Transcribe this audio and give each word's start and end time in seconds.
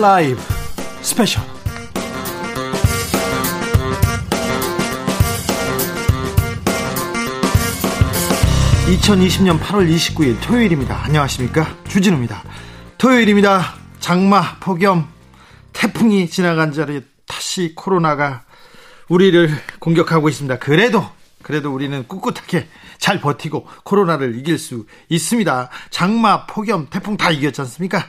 라이브 0.00 0.40
스페셜 1.02 1.42
2020년 8.86 9.60
8월 9.60 9.94
29일 9.94 10.40
토요일입니다. 10.40 11.04
안녕하십니까? 11.04 11.76
주진우입니다. 11.86 12.42
토요일입니다. 12.96 13.74
장마, 13.98 14.56
폭염, 14.60 15.06
태풍이 15.74 16.30
지나간 16.30 16.72
자리에 16.72 17.02
다시 17.26 17.74
코로나가 17.74 18.44
우리를 19.10 19.50
공격하고 19.80 20.30
있습니다. 20.30 20.58
그래도 20.60 21.04
그래도 21.42 21.72
우리는 21.74 22.06
꿋꿋하게 22.06 22.68
잘 22.98 23.20
버티고 23.20 23.66
코로나를 23.84 24.38
이길 24.38 24.58
수 24.58 24.86
있습니다. 25.08 25.70
장마, 25.90 26.46
폭염, 26.46 26.86
태풍 26.90 27.16
다 27.16 27.30
이겼지 27.30 27.60
않습니까? 27.62 28.04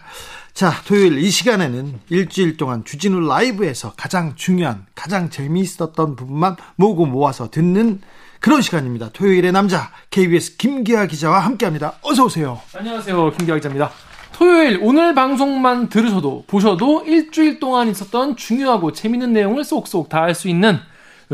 자, 0.54 0.74
토요일 0.86 1.18
이 1.18 1.30
시간에는 1.32 2.02
일주일 2.10 2.58
동안 2.58 2.84
주진우 2.84 3.22
라이브에서 3.28 3.94
가장 3.96 4.34
중요한, 4.36 4.86
가장 4.94 5.30
재미있었던 5.30 6.16
부분만 6.16 6.56
모으고 6.76 7.06
모아서 7.06 7.50
듣는 7.50 8.02
그런 8.40 8.62
시간입니다. 8.62 9.10
토요일의 9.14 9.52
남자 9.54 9.92
KBS 10.10 10.58
김기화 10.58 11.06
기자와 11.06 11.40
함께합니다. 11.40 11.94
어서 12.02 12.26
오세요. 12.26 12.60
안녕하세요. 12.76 13.32
김기화 13.38 13.56
기자입니다. 13.56 13.92
토요일 14.34 14.80
오늘 14.82 15.14
방송만 15.16 15.90
들으셔도 15.90 16.44
보셔도 16.48 17.04
일주일 17.06 17.60
동안 17.60 17.88
있었던 17.90 18.36
중요하고 18.36 18.94
재밌는 18.94 19.34
내용을 19.34 19.64
쏙쏙 19.64 20.10
다 20.10 20.24
알 20.24 20.36
수 20.36 20.48
있는 20.50 20.80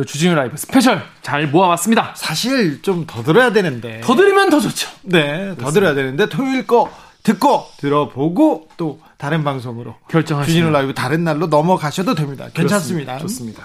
주진우 0.06 0.36
라이브 0.36 0.58
스페셜 0.58 1.02
잘 1.22 1.48
모아봤습니다. 1.48 2.14
사실 2.16 2.82
좀 2.82 3.06
더 3.08 3.24
들어야 3.24 3.52
되는데. 3.52 4.02
더 4.04 4.16
들으면 4.16 4.50
더 4.50 4.60
좋죠. 4.60 4.90
네, 5.04 5.56
더 5.58 5.72
들어야 5.72 5.94
되는데 5.96 6.28
토요일 6.30 6.68
거 6.68 6.92
듣고 7.24 7.66
들어보고 7.78 8.70
또 8.78 9.00
다른 9.18 9.44
방송으로 9.44 9.96
결정하시면 10.10 10.46
주진우 10.46 10.72
라이브 10.72 10.94
다른 10.94 11.24
날로 11.24 11.48
넘어가셔도 11.48 12.14
됩니다. 12.16 12.48
괜찮습니다. 12.54 13.18
좋습니다. 13.20 13.64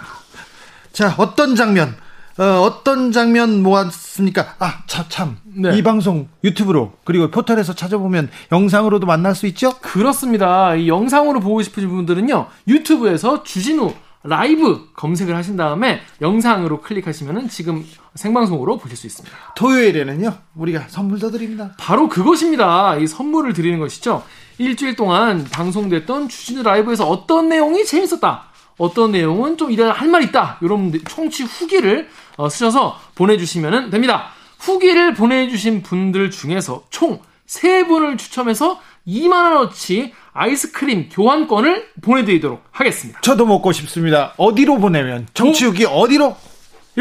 자, 0.92 1.14
어떤 1.18 1.54
장면 1.56 1.96
어, 2.38 2.80
떤 2.82 3.12
장면 3.12 3.62
모았습니까? 3.62 4.54
아, 4.58 4.82
참, 4.86 5.04
참. 5.08 5.36
네. 5.44 5.76
이 5.76 5.82
방송 5.82 6.28
유튜브로 6.42 6.94
그리고 7.04 7.30
포털에서 7.30 7.74
찾아보면 7.74 8.30
영상으로도 8.50 9.06
만날 9.06 9.34
수 9.34 9.46
있죠? 9.48 9.78
그렇습니다. 9.80 10.74
이 10.74 10.88
영상으로 10.88 11.40
보고 11.40 11.60
싶으신 11.62 11.90
분들은요. 11.90 12.46
유튜브에서 12.68 13.42
주진우 13.42 13.92
라이브 14.24 14.88
검색을 14.94 15.34
하신 15.34 15.56
다음에 15.56 16.00
영상으로 16.20 16.80
클릭하시면 16.80 17.48
지금 17.48 17.84
생방송으로 18.14 18.78
보실 18.78 18.96
수 18.96 19.06
있습니다. 19.08 19.36
토요일에는요, 19.56 20.32
우리가 20.54 20.84
선물 20.88 21.18
더 21.18 21.30
드립니다. 21.30 21.72
바로 21.78 22.08
그것입니다. 22.08 22.96
이 22.96 23.06
선물을 23.06 23.52
드리는 23.52 23.78
것이죠. 23.80 24.22
일주일 24.58 24.96
동안 24.96 25.44
방송됐던 25.50 26.28
주진우 26.28 26.62
라이브에서 26.62 27.08
어떤 27.08 27.48
내용이 27.48 27.84
재밌었다. 27.84 28.44
어떤 28.78 29.12
내용은 29.12 29.56
좀 29.56 29.70
이래 29.70 29.84
할말 29.84 30.22
있다. 30.24 30.58
이런 30.62 30.92
청취 31.08 31.44
후기를 31.44 32.08
어, 32.36 32.48
쓰셔서 32.48 32.98
보내주시면 33.14 33.90
됩니다. 33.90 34.30
후기를 34.58 35.14
보내주신 35.14 35.82
분들 35.82 36.30
중에서 36.30 36.84
총 36.90 37.20
3분을 37.46 38.18
추첨해서 38.18 38.80
2만원어치 39.06 40.12
아이스크림 40.32 41.08
교환권을 41.10 41.88
보내드리도록 42.00 42.64
하겠습니다. 42.70 43.20
저도 43.20 43.44
먹고 43.46 43.72
싶습니다. 43.72 44.32
어디로 44.36 44.78
보내면? 44.78 45.26
청취 45.34 45.64
후기 45.66 45.84
어디로? 45.84 46.36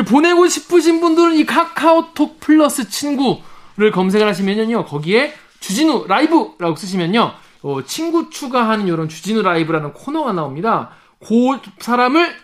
보내고 0.08 0.48
싶으신 0.48 1.02
분들은 1.02 1.36
이 1.36 1.46
카카오톡 1.46 2.40
플러스 2.40 2.90
친구를 2.90 3.92
검색을 3.94 4.28
하시면요. 4.28 4.86
거기에 4.86 5.34
주진우 5.62 6.06
라이브라고 6.08 6.76
쓰시면요. 6.76 7.32
어, 7.64 7.84
친구 7.86 8.30
추가하는 8.30 8.88
이런 8.88 9.08
주진우 9.08 9.42
라이브라는 9.42 9.94
코너가 9.94 10.34
나옵니다. 10.34 10.90
그 11.20 11.60
사람을 11.80 12.36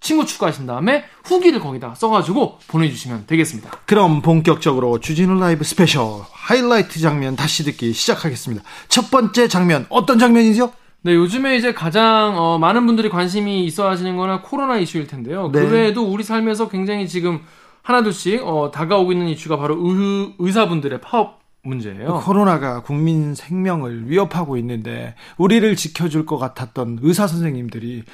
친구 0.00 0.26
추가하신 0.26 0.66
다음에 0.66 1.04
후기를 1.24 1.60
거기다 1.60 1.94
써가지고 1.94 2.58
보내주시면 2.68 3.24
되겠습니다. 3.26 3.70
그럼 3.86 4.20
본격적으로 4.20 5.00
주진우 5.00 5.38
라이브 5.38 5.64
스페셜 5.64 6.22
하이라이트 6.30 7.00
장면 7.00 7.36
다시 7.36 7.64
듣기 7.64 7.92
시작하겠습니다. 7.92 8.62
첫 8.88 9.10
번째 9.10 9.48
장면 9.48 9.86
어떤 9.88 10.18
장면이죠? 10.18 10.72
네, 11.02 11.14
요즘에 11.14 11.56
이제 11.56 11.74
가장 11.74 12.34
어, 12.36 12.58
많은 12.58 12.86
분들이 12.86 13.10
관심이 13.10 13.64
있어 13.66 13.88
하시는 13.88 14.16
거는 14.16 14.40
코로나 14.42 14.78
이슈일 14.78 15.06
텐데요. 15.06 15.50
네. 15.52 15.60
그 15.60 15.70
외에도 15.70 16.02
우리 16.02 16.24
삶에서 16.24 16.68
굉장히 16.70 17.06
지금 17.06 17.40
하나둘씩 17.82 18.42
어, 18.46 18.70
다가오고 18.70 19.12
있는 19.12 19.28
이슈가 19.28 19.58
바로 19.58 19.76
의, 19.76 20.34
의사분들의 20.38 21.02
파업 21.02 21.43
문제예요. 21.64 22.20
코로나가 22.24 22.82
국민 22.82 23.34
생명을 23.34 24.08
위협하고 24.08 24.56
있는데 24.58 25.14
우리를 25.36 25.74
지켜줄 25.76 26.26
것 26.26 26.38
같았던 26.38 26.98
의사 27.02 27.26
선생님들이 27.26 28.04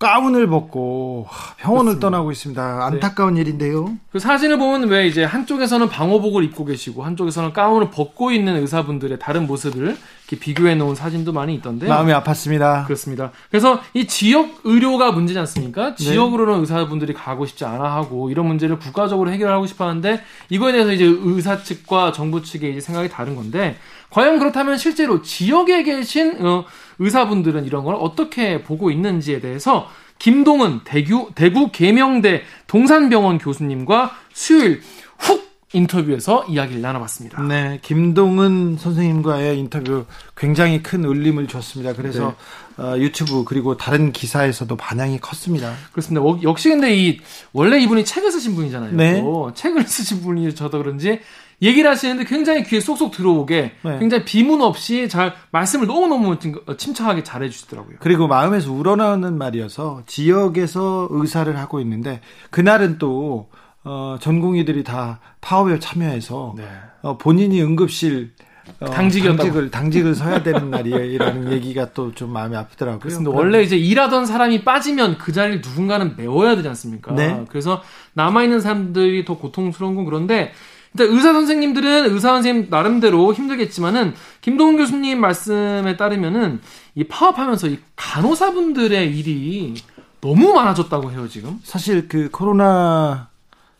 가운을 0.00 0.46
벗고 0.46 1.28
병원을 1.58 1.92
그렇습니다. 1.92 2.06
떠나고 2.06 2.32
있습니다. 2.32 2.86
안타까운 2.86 3.34
네. 3.34 3.42
일인데요. 3.42 3.98
그 4.10 4.18
사진을 4.18 4.58
보면 4.58 4.88
왜 4.88 5.06
이제 5.06 5.24
한쪽에서는 5.24 5.90
방호복을 5.90 6.42
입고 6.44 6.64
계시고 6.64 7.04
한쪽에서는 7.04 7.52
가운을 7.52 7.90
벗고 7.90 8.32
있는 8.32 8.56
의사분들의 8.62 9.18
다른 9.18 9.46
모습을 9.46 9.98
이렇게 10.26 10.42
비교해 10.42 10.74
놓은 10.74 10.94
사진도 10.94 11.34
많이 11.34 11.54
있던데 11.54 11.86
마음이 11.86 12.12
아팠습니다. 12.12 12.86
그렇습니다. 12.86 13.30
그래서 13.50 13.82
이 13.92 14.06
지역 14.06 14.60
의료가 14.64 15.12
문제지 15.12 15.38
않습니까? 15.40 15.90
네. 15.90 15.96
지역으로는 15.96 16.60
의사분들이 16.60 17.12
가고 17.12 17.44
싶지 17.44 17.66
않아 17.66 17.84
하고 17.84 18.30
이런 18.30 18.46
문제를 18.46 18.78
국가적으로 18.78 19.30
해결하고 19.30 19.66
싶어 19.66 19.86
하는데 19.86 20.22
이거에 20.48 20.72
대해서 20.72 20.92
이제 20.92 21.04
의사 21.04 21.62
측과 21.62 22.12
정부 22.12 22.42
측의 22.42 22.70
이제 22.70 22.80
생각이 22.80 23.10
다른 23.10 23.36
건데 23.36 23.76
과연 24.10 24.38
그렇다면 24.38 24.76
실제로 24.76 25.22
지역에 25.22 25.82
계신 25.82 26.44
어, 26.44 26.64
의사분들은 26.98 27.64
이런 27.64 27.84
걸 27.84 27.96
어떻게 27.98 28.62
보고 28.62 28.90
있는지에 28.90 29.40
대해서 29.40 29.88
김동은 30.18 30.80
대구, 30.84 31.30
대구 31.34 31.70
계명대 31.72 32.42
동산병원 32.66 33.38
교수님과 33.38 34.12
수요일 34.32 34.82
훅 35.18 35.50
인터뷰에서 35.72 36.44
이야기를 36.46 36.82
나눠봤습니다. 36.82 37.40
네, 37.42 37.78
김동은 37.82 38.76
선생님과의 38.76 39.58
인터뷰 39.58 40.04
굉장히 40.36 40.82
큰 40.82 41.04
울림을 41.04 41.46
줬습니다. 41.46 41.94
그래서 41.94 42.34
네. 42.76 42.84
어, 42.84 42.98
유튜브 42.98 43.44
그리고 43.44 43.76
다른 43.76 44.12
기사에서도 44.12 44.74
반향이 44.76 45.20
컸습니다. 45.20 45.74
그렇습니다. 45.92 46.26
역시 46.42 46.70
근데 46.70 46.94
이 46.96 47.20
원래 47.52 47.78
이분이 47.78 48.04
책을 48.04 48.32
쓰신 48.32 48.56
분이잖아요. 48.56 48.92
네. 48.92 49.22
책을 49.54 49.84
쓰신 49.88 50.22
분이 50.22 50.54
저도 50.54 50.78
그런지 50.78 51.20
얘기를 51.62 51.90
하시는데 51.90 52.24
굉장히 52.24 52.62
귀에 52.64 52.80
쏙쏙 52.80 53.12
들어오게 53.12 53.72
네. 53.82 53.98
굉장히 53.98 54.24
비문 54.24 54.62
없이 54.62 55.08
잘 55.08 55.34
말씀을 55.50 55.86
너무너무 55.86 56.38
침착하게 56.76 57.22
잘 57.22 57.42
해주시더라고요. 57.42 57.96
그리고 58.00 58.26
마음에서 58.28 58.72
우러나오는 58.72 59.36
말이어서 59.36 60.02
지역에서 60.06 61.08
의사를 61.10 61.54
하고 61.58 61.80
있는데 61.80 62.20
그날은 62.50 62.98
또 62.98 63.50
어, 63.84 64.16
전공의들이 64.20 64.84
다 64.84 65.20
파업에 65.40 65.78
참여해서 65.78 66.54
네. 66.56 66.64
어, 67.02 67.16
본인이 67.18 67.62
응급실 67.62 68.32
어, 68.78 68.86
당직을 68.86 69.70
당직을 69.70 70.14
서야 70.14 70.42
되는 70.42 70.70
날이라는 70.70 71.50
얘기가 71.52 71.92
또 71.92 72.12
좀 72.14 72.32
마음이 72.32 72.56
아프더라고요. 72.56 73.00
그렇습니다. 73.00 73.30
원래 73.30 73.62
이제 73.62 73.76
일하던 73.76 74.26
사람이 74.26 74.64
빠지면 74.64 75.18
그 75.18 75.32
자리를 75.32 75.60
누군가는 75.62 76.14
메워야 76.16 76.56
되지 76.56 76.68
않습니까? 76.68 77.14
네. 77.14 77.44
그래서 77.48 77.82
남아 78.14 78.44
있는 78.44 78.60
사람들이 78.60 79.24
더 79.24 79.36
고통스러운 79.38 79.94
건 79.94 80.04
그런데 80.04 80.52
일단 80.94 81.14
의사 81.14 81.32
선생님들은 81.32 82.12
의사 82.12 82.30
선생님 82.30 82.66
나름대로 82.70 83.32
힘들겠지만은 83.32 84.14
김동훈 84.40 84.76
교수님 84.76 85.20
말씀에 85.20 85.96
따르면은 85.96 86.60
이 86.94 87.04
파업하면서 87.04 87.68
이 87.68 87.78
간호사분들의 87.96 89.16
일이 89.16 89.74
너무 90.20 90.52
많아졌다고 90.52 91.12
해요 91.12 91.28
지금. 91.28 91.58
사실 91.62 92.08
그 92.08 92.28
코로나 92.30 93.28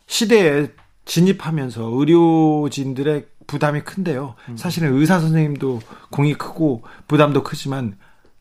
시대에 0.06 0.69
진입하면서 1.05 1.90
의료진들의 1.93 3.26
부담이 3.46 3.81
큰데요. 3.82 4.37
음. 4.49 4.56
사실은 4.56 4.96
의사 4.96 5.19
선생님도 5.19 5.81
공이 6.11 6.35
크고 6.35 6.82
부담도 7.08 7.43
크지만 7.43 7.96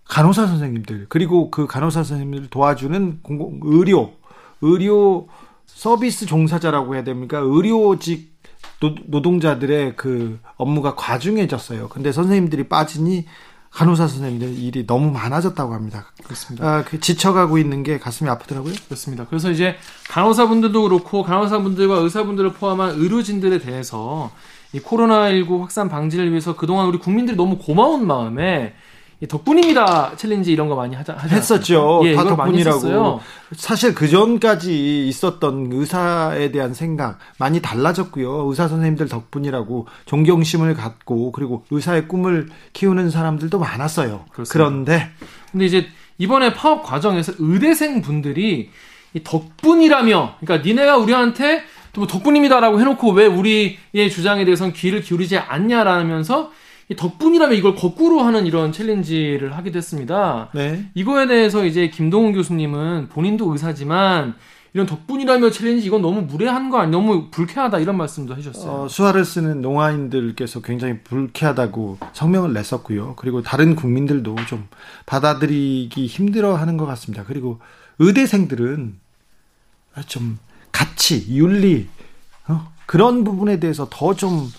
간호사 0.05 0.45
선생님들 0.47 1.07
그리고 1.09 1.49
그 1.49 1.65
간호사 1.65 2.03
선생님들 2.03 2.49
도와주는 2.49 3.19
공공 3.23 3.59
의료 3.63 4.13
의료 4.61 5.27
서비스 5.65 6.25
종사자라고 6.25 6.95
해야 6.95 7.03
됩니까? 7.03 7.39
의료직 7.39 8.38
노, 8.79 9.21
동자들의그 9.21 10.39
업무가 10.55 10.95
과중해졌어요. 10.95 11.89
근데 11.89 12.11
선생님들이 12.11 12.69
빠지니 12.69 13.25
간호사 13.71 14.07
선생님들 14.07 14.57
일이 14.57 14.87
너무 14.87 15.11
많아졌다고 15.11 15.73
합니다. 15.73 16.11
그렇습니다. 16.23 16.67
아, 16.67 16.83
그 16.83 16.99
지쳐가고 16.99 17.57
있는 17.57 17.83
게 17.83 17.99
가슴이 17.99 18.29
아프더라고요. 18.29 18.73
그렇습니다. 18.85 19.25
그래서 19.29 19.51
이제 19.51 19.75
간호사분들도 20.09 20.81
그렇고 20.81 21.23
간호사분들과 21.23 21.97
의사분들을 21.97 22.53
포함한 22.53 22.95
의료진들에 22.95 23.59
대해서 23.59 24.31
이 24.73 24.79
코로나19 24.79 25.61
확산 25.61 25.89
방지를 25.89 26.29
위해서 26.31 26.55
그동안 26.55 26.87
우리 26.87 26.97
국민들이 26.97 27.35
너무 27.37 27.57
고마운 27.57 28.07
마음에 28.07 28.73
덕분입니다 29.27 30.13
챌린지 30.15 30.53
이런 30.53 30.69
거 30.69 30.75
많이 30.75 30.95
하자 30.95 31.17
했었죠. 31.29 32.01
예, 32.05 32.15
다 32.15 32.23
덕분이라고. 32.23 33.19
사실 33.53 33.93
그 33.93 34.07
전까지 34.07 35.07
있었던 35.07 35.69
의사에 35.71 36.51
대한 36.51 36.73
생각 36.73 37.19
많이 37.37 37.61
달라졌고요. 37.61 38.45
의사 38.47 38.67
선생님들 38.67 39.09
덕분이라고 39.09 39.87
존경심을 40.05 40.73
갖고 40.75 41.31
그리고 41.31 41.65
의사의 41.69 42.07
꿈을 42.07 42.47
키우는 42.73 43.09
사람들도 43.09 43.59
많았어요. 43.59 44.25
그렇습니다. 44.31 44.53
그런데 44.53 45.09
근데 45.51 45.65
이제 45.65 45.87
이번에 46.17 46.53
파업 46.53 46.83
과정에서 46.83 47.33
의대생 47.39 48.01
분들이 48.01 48.69
덕분이라며, 49.23 50.35
그러니까 50.39 50.67
니네가 50.67 50.97
우리한테 50.97 51.63
뭐 51.95 52.05
덕분입니다라고 52.05 52.79
해놓고 52.79 53.11
왜 53.11 53.25
우리의 53.25 53.77
주장에 54.11 54.45
대해서는 54.45 54.73
귀를 54.73 55.01
기울이지 55.01 55.37
않냐라면서 55.37 56.51
덕분이라며 56.95 57.55
이걸 57.55 57.75
거꾸로 57.75 58.21
하는 58.21 58.45
이런 58.45 58.71
챌린지를 58.71 59.55
하게 59.55 59.71
됐습니다. 59.71 60.49
네. 60.53 60.89
이거에 60.95 61.27
대해서 61.27 61.65
이제 61.65 61.89
김동은 61.89 62.33
교수님은 62.33 63.09
본인도 63.09 63.51
의사지만 63.51 64.35
이런 64.73 64.85
덕분이라며 64.85 65.51
챌린지 65.51 65.85
이건 65.85 66.01
너무 66.01 66.21
무례한 66.21 66.69
거 66.69 66.79
아니 66.79 66.91
너무 66.91 67.29
불쾌하다 67.31 67.79
이런 67.79 67.97
말씀도 67.97 68.35
해주셨어요. 68.35 68.71
어, 68.71 68.87
수화를 68.87 69.25
쓰는 69.25 69.61
농아인들께서 69.61 70.61
굉장히 70.61 70.99
불쾌하다고 71.03 71.97
성명을 72.13 72.53
냈었고요. 72.53 73.15
그리고 73.17 73.41
다른 73.41 73.75
국민들도 73.75 74.35
좀 74.47 74.67
받아들이기 75.05 76.05
힘들어하는 76.05 76.77
것 76.77 76.85
같습니다. 76.85 77.23
그리고 77.25 77.59
의대생들은 77.97 78.99
좀 80.07 80.37
가치, 80.71 81.35
윤리 81.35 81.87
어? 82.47 82.71
그런 82.85 83.23
부분에 83.23 83.59
대해서 83.59 83.87
더좀 83.89 84.49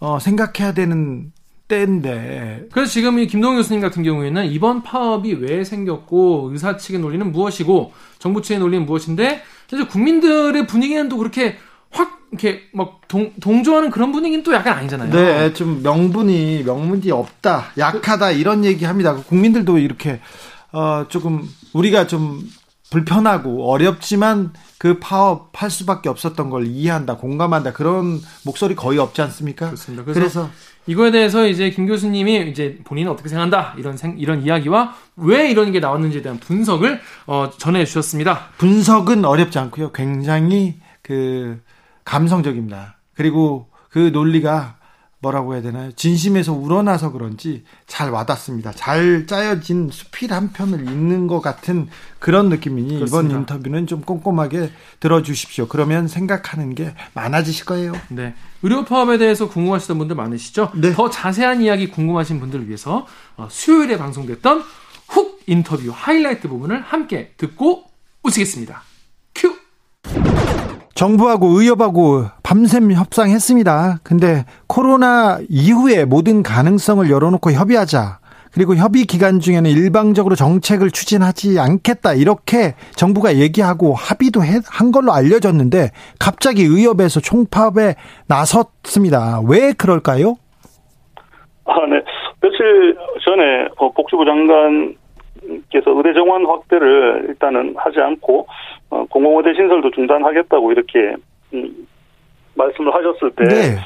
어, 0.00 0.18
생각해야 0.18 0.74
되는 0.74 1.32
때인데. 1.68 2.66
그래서 2.72 2.90
지금 2.92 3.18
이 3.18 3.26
김동현 3.26 3.56
교수님 3.56 3.80
같은 3.80 4.02
경우에는 4.02 4.46
이번 4.46 4.82
파업이 4.82 5.34
왜 5.34 5.64
생겼고 5.64 6.50
의사 6.52 6.76
측의 6.76 7.00
논리는 7.00 7.30
무엇이고 7.32 7.92
정부 8.18 8.42
측의 8.42 8.58
논리는 8.58 8.84
무엇인데 8.84 9.42
사실 9.68 9.88
국민들의 9.88 10.66
분위기는 10.66 11.08
또 11.08 11.16
그렇게 11.16 11.56
확 11.90 12.20
이렇게 12.32 12.62
막 12.72 13.00
동, 13.08 13.32
동조하는 13.40 13.90
그런 13.90 14.12
분위기는 14.12 14.42
또 14.42 14.52
약간 14.52 14.76
아니잖아요. 14.78 15.10
네, 15.10 15.52
좀 15.54 15.82
명분이 15.82 16.64
명분이 16.64 17.10
없다, 17.10 17.66
약하다 17.78 18.32
이런 18.32 18.64
얘기합니다. 18.64 19.14
국민들도 19.14 19.78
이렇게 19.78 20.20
어 20.72 21.06
조금 21.08 21.48
우리가 21.72 22.08
좀 22.08 22.42
불편하고 22.90 23.70
어렵지만 23.70 24.52
그 24.78 24.98
파업할 24.98 25.70
수밖에 25.70 26.08
없었던 26.08 26.50
걸 26.50 26.66
이해한다, 26.66 27.16
공감한다 27.16 27.72
그런 27.72 28.20
목소리 28.44 28.74
거의 28.74 28.98
없지 28.98 29.22
않습니까? 29.22 29.66
그렇습니다. 29.66 30.04
그래서, 30.04 30.20
그래서 30.20 30.50
이거에 30.86 31.10
대해서 31.10 31.46
이제 31.46 31.70
김 31.70 31.86
교수님이 31.86 32.48
이제 32.50 32.78
본인은 32.84 33.10
어떻게 33.10 33.28
생각한다 33.28 33.74
이런 33.78 33.96
생, 33.96 34.16
이런 34.18 34.42
이야기와 34.42 34.94
왜 35.16 35.50
이런 35.50 35.72
게 35.72 35.80
나왔는지에 35.80 36.22
대한 36.22 36.38
분석을 36.38 37.00
어, 37.26 37.50
전해 37.56 37.84
주셨습니다. 37.84 38.48
분석은 38.58 39.24
어렵지 39.24 39.58
않고요. 39.58 39.92
굉장히 39.92 40.74
그 41.02 41.60
감성적입니다. 42.04 42.98
그리고 43.14 43.68
그 43.88 44.10
논리가 44.12 44.76
뭐라고 45.24 45.54
해야 45.54 45.62
되나요? 45.62 45.90
진심에서 45.92 46.52
우러나서 46.52 47.10
그런지 47.12 47.64
잘 47.86 48.10
와닿습니다. 48.10 48.72
잘 48.72 49.26
짜여진 49.26 49.90
수필 49.90 50.32
한 50.32 50.52
편을 50.52 50.80
읽는 50.80 51.26
것 51.26 51.40
같은 51.40 51.88
그런 52.18 52.48
느낌이니 52.48 52.94
그렇습니다. 52.96 53.28
이번 53.28 53.40
인터뷰는 53.40 53.86
좀 53.86 54.02
꼼꼼하게 54.02 54.70
들어주십시오. 55.00 55.68
그러면 55.68 56.06
생각하는 56.08 56.74
게 56.74 56.94
많아지실 57.14 57.64
거예요. 57.64 57.92
네. 58.08 58.34
의료 58.62 58.84
파업에 58.84 59.18
대해서 59.18 59.48
궁금하시던 59.48 59.98
분들 59.98 60.16
많으시죠? 60.16 60.72
네. 60.74 60.92
더 60.92 61.10
자세한 61.10 61.62
이야기 61.62 61.88
궁금하신 61.88 62.40
분들을 62.40 62.66
위해서 62.68 63.06
어, 63.36 63.48
수요일에 63.50 63.98
방송됐던 63.98 64.62
훅 65.08 65.42
인터뷰 65.46 65.90
하이라이트 65.92 66.48
부분을 66.48 66.80
함께 66.80 67.32
듣고 67.36 67.84
오시겠습니다. 68.22 68.82
큐! 70.94 71.04
정부하고 71.04 71.48
의협하고 71.48 72.24
밤샘 72.42 72.92
협상했습니다. 72.92 73.98
근데 74.02 74.44
코로나 74.66 75.38
이후에 75.48 76.04
모든 76.04 76.42
가능성을 76.42 77.10
열어놓고 77.10 77.52
협의하자. 77.52 78.18
그리고 78.52 78.76
협의 78.76 79.04
기간 79.04 79.40
중에는 79.40 79.68
일방적으로 79.68 80.36
정책을 80.36 80.92
추진하지 80.92 81.58
않겠다. 81.58 82.14
이렇게 82.14 82.74
정부가 82.94 83.36
얘기하고 83.38 83.94
합의도 83.94 84.40
한 84.70 84.92
걸로 84.92 85.12
알려졌는데 85.12 85.90
갑자기 86.20 86.62
의협에서 86.62 87.18
총파업에 87.18 87.96
나섰습니다. 88.28 89.40
왜 89.48 89.72
그럴까요? 89.72 90.36
아, 91.64 91.74
네. 91.90 92.00
며칠 92.40 92.96
전에 93.24 93.66
어, 93.78 93.90
복지부 93.90 94.24
장관 94.24 94.94
께서 95.70 95.90
의대 95.90 96.14
정원 96.14 96.46
확대를 96.46 97.26
일단은 97.28 97.74
하지 97.76 98.00
않고 98.00 98.46
어, 98.83 98.83
공공의대 99.10 99.54
신설도 99.54 99.90
중단하겠다고 99.90 100.72
이렇게 100.72 101.14
음, 101.52 101.86
말씀을 102.54 102.94
하셨을 102.94 103.30
때 103.32 103.44
네. 103.44 103.76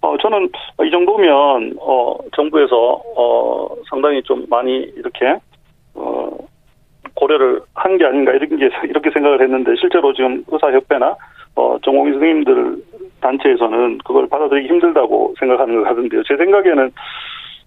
어, 0.00 0.16
저는 0.18 0.48
이 0.84 0.90
정도면 0.90 1.74
어, 1.80 2.16
정부에서 2.36 3.02
어, 3.16 3.68
상당히 3.90 4.22
좀 4.22 4.44
많이 4.48 4.78
이렇게 4.96 5.36
어, 5.94 6.30
고려를 7.14 7.60
한 7.74 7.96
게 7.98 8.04
아닌가 8.04 8.32
이렇게 8.32 8.54
이렇게 8.86 9.10
생각을 9.10 9.42
했는데 9.42 9.74
실제로 9.80 10.12
지금 10.12 10.44
의사협회나 10.46 11.16
어, 11.56 11.76
전공의 11.84 12.12
선생님들 12.12 12.76
단체에서는 13.20 13.98
그걸 14.04 14.28
받아들이기 14.28 14.68
힘들다고 14.68 15.34
생각하는 15.40 15.76
것 15.82 15.88
같은데요. 15.88 16.22
제 16.22 16.36
생각에는 16.36 16.92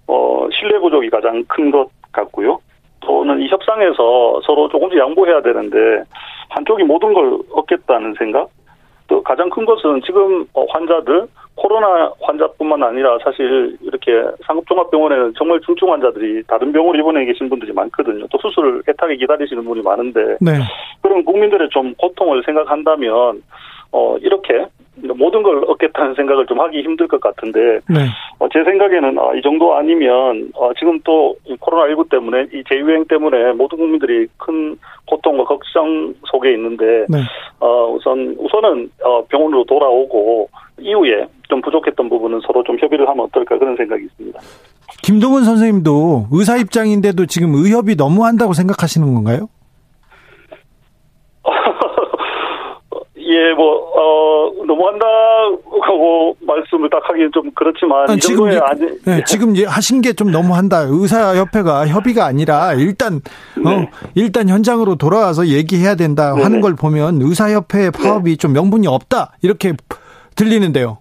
어, 0.08 0.48
신뢰 0.52 0.80
부족이 0.80 1.10
가장 1.10 1.44
큰 1.46 1.70
것 1.72 1.90
같고요. 2.14 2.60
또는 3.02 3.42
이 3.42 3.48
협상에서 3.50 4.42
서로 4.46 4.70
조금씩 4.70 4.98
양보해야 4.98 5.42
되는데 5.42 6.04
한쪽이 6.50 6.84
모든 6.84 7.14
걸 7.14 7.38
얻겠다는 7.52 8.16
생각. 8.18 8.50
또 9.08 9.22
가장 9.24 9.50
큰 9.50 9.66
것은 9.66 10.02
지금 10.06 10.46
어, 10.54 10.66
환자들 10.70 11.28
코로나 11.56 12.14
환자뿐만 12.22 12.82
아니라 12.82 13.18
사실 13.24 13.78
이렇게 13.82 14.24
상급종합병원에는 14.46 15.34
정말 15.38 15.60
중증 15.66 15.92
환자들이 15.92 16.44
다른 16.48 16.72
병원으로 16.72 16.98
입원해 16.98 17.26
계신 17.26 17.50
분들이 17.50 17.74
많거든요. 17.74 18.26
또 18.32 18.38
수술 18.38 18.82
애타게 18.88 19.18
기다리시는 19.18 19.66
분이 19.66 19.82
많은데 19.82 20.38
네. 20.40 20.52
그런 21.02 21.26
국민들의 21.26 21.68
좀 21.72 21.94
고통을 21.96 22.44
생각한다면 22.46 23.44
어 23.92 24.18
이렇게 24.22 24.66
모든 25.16 25.44
걸 25.44 25.64
얻겠다는 25.68 26.16
생각을 26.16 26.46
좀 26.46 26.60
하기 26.60 26.82
힘들 26.82 27.08
것 27.08 27.20
같은데 27.20 27.80
네. 27.90 28.08
어, 28.40 28.48
제 28.52 28.64
생각에는 28.64 29.18
어, 29.18 29.34
이 29.36 29.42
정도 29.42 29.76
아니면 29.76 30.52
어, 30.56 30.72
지금 30.78 31.00
또 31.04 31.36
코로나19 31.48 32.10
때문에 32.10 32.48
이 32.54 32.64
재유행 32.70 33.06
때문에 33.06 33.54
모든 33.54 33.78
국민들이 33.78 34.28
큰 34.38 34.78
고통과 35.06 35.44
걱정 35.44 36.14
속에 36.26 36.54
있는데 36.54 37.06
네. 37.10 37.20
어, 37.60 37.92
우선 37.94 38.36
우선은 38.38 38.90
어, 39.04 39.24
병원으로 39.26 39.64
돌아오고 39.66 40.50
이후에 40.80 41.28
좀 41.50 41.62
부족했던 41.62 42.10
부분은 42.10 42.42
서로 42.46 42.64
좀 42.64 42.78
협의를 42.80 43.08
하면 43.08 43.26
어떨까 43.26 43.58
그런 43.58 43.76
생각이 43.76 44.04
있습니다. 44.04 44.40
김동훈 45.04 45.44
선생님도 45.44 46.28
의사 46.32 46.58
입장인데도 46.58 47.26
지금 47.26 47.54
의협이 47.56 47.96
너무한다고 47.96 48.54
생각하시는 48.54 49.14
건가요? 49.14 49.50
예, 53.34 53.54
뭐, 53.54 53.76
어, 53.96 54.52
너무한다고 54.66 56.36
말씀을 56.42 56.90
딱 56.90 57.02
하기는 57.08 57.32
좀 57.34 57.50
그렇지만. 57.56 58.10
아니, 58.10 58.20
지금, 58.20 58.50
이제, 58.50 58.60
아니, 58.64 58.82
네, 59.06 59.24
지금 59.26 59.56
이제 59.56 59.66
하신 59.66 60.02
게 60.02 60.12
좀 60.14 60.32
너무한다. 60.32 60.82
의사협회가 60.90 61.88
협의가 61.88 62.26
아니라 62.26 62.74
일단, 62.74 63.22
어, 63.66 63.70
네. 63.70 63.76
어, 63.76 63.88
일단 64.16 64.50
현장으로 64.50 64.96
돌아와서 64.96 65.48
얘기해야 65.48 65.96
된다 65.96 66.36
하는 66.36 66.60
걸 66.62 66.76
보면 66.76 67.22
의사협회 67.22 67.92
파업이 67.92 68.32
네. 68.32 68.36
좀 68.38 68.52
명분이 68.54 68.88
없다. 68.88 69.38
이렇게 69.42 69.74
들리는데요. 70.36 70.98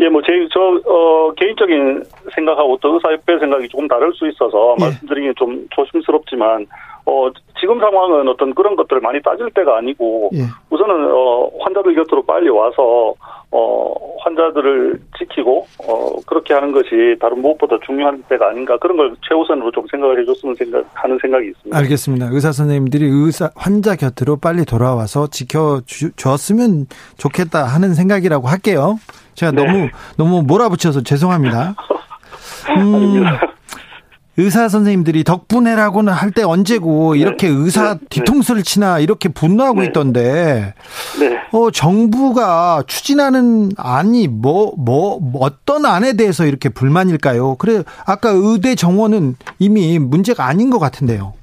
예, 0.00 0.08
뭐, 0.08 0.22
제, 0.22 0.32
저, 0.52 0.58
어, 0.90 1.32
개인적인 1.36 2.02
생각하고 2.34 2.78
또 2.80 2.94
의사협회 2.94 3.38
생각이 3.38 3.68
조금 3.68 3.86
다를 3.86 4.10
수 4.14 4.26
있어서 4.26 4.74
예. 4.80 4.84
말씀드리기 4.84 5.34
좀 5.36 5.66
조심스럽지만, 5.70 6.66
어, 7.04 7.30
지금 7.60 7.78
상황은 7.80 8.28
어떤 8.28 8.54
그런 8.54 8.76
것들을 8.76 9.00
많이 9.00 9.20
따질 9.22 9.50
때가 9.50 9.78
아니고, 9.78 10.30
예. 10.34 10.42
우선은, 10.70 11.10
어, 11.12 11.48
환자들 11.60 11.94
곁으로 11.94 12.24
빨리 12.24 12.48
와서, 12.48 13.14
어, 13.50 13.94
환자들을 14.20 15.00
지키고, 15.18 15.66
어, 15.86 16.20
그렇게 16.26 16.54
하는 16.54 16.72
것이 16.72 17.16
다른 17.20 17.40
무엇보다 17.40 17.76
중요한 17.84 18.22
때가 18.28 18.48
아닌가, 18.48 18.76
그런 18.78 18.96
걸 18.96 19.14
최우선으로 19.28 19.70
좀 19.72 19.84
생각을 19.90 20.20
해줬으면 20.22 20.54
생각, 20.54 20.84
하는 20.94 21.18
생각이 21.20 21.48
있습니다. 21.48 21.76
알겠습니다. 21.76 22.28
의사 22.30 22.52
선생님들이 22.52 23.04
의사, 23.04 23.50
환자 23.54 23.96
곁으로 23.96 24.36
빨리 24.36 24.64
돌아와서 24.64 25.26
지켜주었으면 25.28 26.86
좋겠다 27.18 27.64
하는 27.64 27.94
생각이라고 27.94 28.48
할게요. 28.48 28.98
제가 29.34 29.52
네. 29.52 29.64
너무, 29.64 29.88
너무 30.16 30.42
몰아붙여서 30.42 31.02
죄송합니다. 31.02 31.74
음, 32.78 33.24
의사 34.36 34.68
선생님들이 34.68 35.24
덕분에라고는 35.24 36.12
할 36.12 36.32
때 36.32 36.42
언제고 36.42 37.12
네. 37.12 37.20
이렇게 37.20 37.48
네. 37.48 37.54
의사 37.54 37.94
네. 37.94 38.00
뒤통수를 38.08 38.62
치나 38.62 38.98
이렇게 38.98 39.28
분노하고 39.28 39.80
네. 39.80 39.86
있던데 39.86 40.74
네. 41.20 41.38
어 41.52 41.70
정부가 41.70 42.82
추진하는 42.86 43.70
안이 43.76 44.28
뭐뭐 44.28 45.18
뭐, 45.20 45.42
어떤 45.42 45.84
안에 45.84 46.14
대해서 46.14 46.46
이렇게 46.46 46.70
불만일까요? 46.70 47.56
그래 47.56 47.82
아까 48.06 48.30
의대 48.30 48.74
정원은 48.74 49.36
이미 49.58 49.98
문제가 49.98 50.46
아닌 50.46 50.70
것 50.70 50.78
같은데요. 50.78 51.34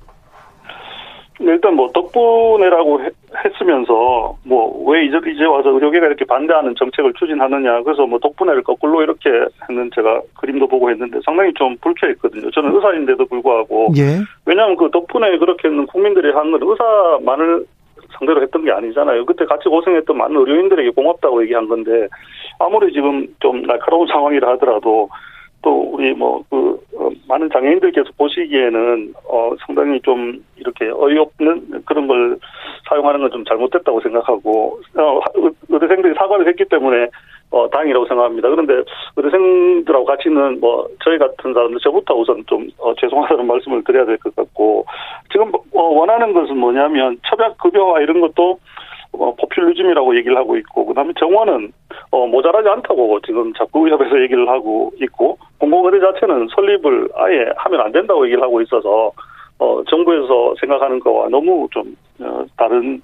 일단 1.41 1.75
뭐 1.75 1.89
덕분에라고 1.93 2.99
했으면서 3.45 4.35
뭐 4.43 4.69
왜 4.89 5.05
이제 5.05 5.19
이제 5.27 5.45
와서 5.45 5.69
의료계가 5.69 6.07
이렇게 6.07 6.25
반대하는 6.25 6.73
정책을 6.75 7.13
추진하느냐 7.13 7.83
그래서 7.83 8.07
뭐 8.07 8.17
덕분에를 8.19 8.63
거꾸로 8.63 9.03
이렇게 9.03 9.29
했는 9.69 9.89
제가 9.93 10.21
그림도 10.39 10.67
보고 10.67 10.89
했는데 10.89 11.19
상당히 11.23 11.53
좀 11.53 11.77
불쾌했거든요. 11.81 12.49
저는 12.51 12.75
의사인데도 12.75 13.25
불구하고 13.25 13.93
예. 13.97 14.19
왜냐하면 14.45 14.75
그 14.75 14.89
덕분에 14.91 15.37
그렇게 15.37 15.67
했는 15.67 15.85
국민들이 15.85 16.31
하는 16.31 16.51
건 16.51 16.61
의사만을 16.63 17.65
상대로 18.17 18.41
했던 18.41 18.65
게 18.65 18.71
아니잖아요. 18.71 19.25
그때 19.25 19.45
같이 19.45 19.69
고생했던 19.69 20.17
많은 20.17 20.35
의료인들에게 20.35 20.89
고맙다고 20.91 21.43
얘기한 21.43 21.67
건데 21.67 22.07
아무리 22.57 22.91
지금 22.91 23.27
좀 23.39 23.61
날카로운 23.63 24.07
상황이라 24.07 24.53
하더라도 24.53 25.07
또 25.61 25.91
우리 25.93 26.13
뭐그 26.13 26.79
어, 26.97 27.09
많은 27.27 27.49
장애인들께서 27.51 28.09
보시기에는 28.17 29.13
어 29.29 29.51
상당히 29.65 29.99
좀 30.01 30.43
이렇게 30.57 30.89
어이없는 30.89 31.83
그런 31.85 32.07
걸 32.07 32.37
사용하는 32.87 33.19
건 33.21 33.29
좀 33.29 33.45
잘못됐다고 33.45 34.01
생각하고 34.01 34.79
어 34.95 35.19
의대생들이 35.69 36.15
사과를 36.15 36.47
했기 36.47 36.65
때문에 36.65 37.07
어 37.51 37.69
다행이라고 37.69 38.05
생각합니다. 38.07 38.49
그런데 38.49 38.81
의대생들하고 39.15 40.05
같이는 40.05 40.59
뭐 40.59 40.87
저희 41.03 41.17
같은 41.17 41.53
사람들 41.53 41.79
저부터 41.81 42.15
우선 42.15 42.43
좀 42.47 42.69
어, 42.79 42.93
죄송하다는 42.95 43.45
말씀을 43.47 43.83
드려야 43.83 44.05
될 44.05 44.17
것 44.17 44.35
같고 44.35 44.85
지금 45.31 45.51
어, 45.73 45.83
원하는 45.83 46.33
것은 46.33 46.57
뭐냐면 46.57 47.17
처약 47.25 47.57
급여와 47.57 48.01
이런 48.01 48.21
것도 48.21 48.59
어, 49.13 49.35
포퓰리즘이라고 49.35 50.15
얘기를 50.17 50.37
하고 50.37 50.57
있고 50.57 50.85
그다음에 50.85 51.13
정원은 51.19 51.71
어, 52.11 52.27
모자라지 52.27 52.69
않다고 52.69 53.19
지금 53.25 53.53
자꾸 53.53 53.85
의협에서 53.85 54.21
얘기를 54.21 54.47
하고 54.47 54.91
있고 55.01 55.37
공공의대 55.59 55.99
자체는 55.99 56.47
설립을 56.55 57.09
아예 57.15 57.45
하면 57.57 57.81
안 57.81 57.91
된다고 57.91 58.25
얘기를 58.25 58.41
하고 58.41 58.61
있어서 58.61 59.11
어, 59.59 59.83
정부에서 59.89 60.55
생각하는 60.59 60.99
거와 60.99 61.27
너무 61.29 61.67
좀 61.71 61.95
어, 62.21 62.45
다른 62.57 63.01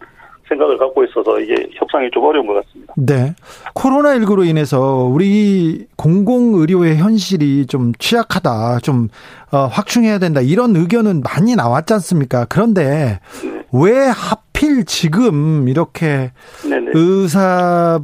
생각을 0.48 0.78
갖고 0.78 1.04
있어서 1.06 1.40
이게 1.40 1.68
협상이 1.74 2.10
좀 2.12 2.24
어려운 2.24 2.48
것 2.48 2.54
같습니다. 2.54 2.94
네. 2.98 3.34
코로나19로 3.74 4.48
인해서 4.48 5.10
우리 5.12 5.88
공공의료의 5.98 6.98
현실이 6.98 7.66
좀 7.68 7.94
취약하다, 7.98 8.80
좀, 8.84 9.08
어, 9.52 9.66
확충해야 9.66 10.20
된다, 10.20 10.42
이런 10.42 10.76
의견은 10.76 11.22
많이 11.22 11.56
나왔지 11.56 11.94
않습니까? 11.94 12.46
그런데 12.48 13.20
네. 13.44 13.55
왜 13.74 13.92
하필 14.08 14.86
지금 14.86 15.68
이렇게 15.68 16.32
네네. 16.68 16.92
의사 16.94 18.00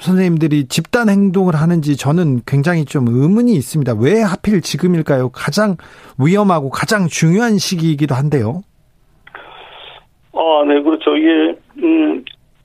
선생님들이 0.00 0.66
집단 0.66 1.08
행동을 1.08 1.54
하는지 1.54 1.96
저는 1.96 2.40
굉장히 2.46 2.84
좀 2.84 3.06
의문이 3.08 3.52
있습니다. 3.52 3.94
왜 4.00 4.20
하필 4.20 4.60
지금일까요? 4.60 5.30
가장 5.30 5.76
위험하고 6.18 6.70
가장 6.70 7.06
중요한 7.06 7.58
시기이기도 7.58 8.14
한데요. 8.14 8.62
아, 10.34 10.64
네, 10.66 10.82
그렇죠. 10.82 11.16
이게, 11.16 11.56
음, 11.82 12.24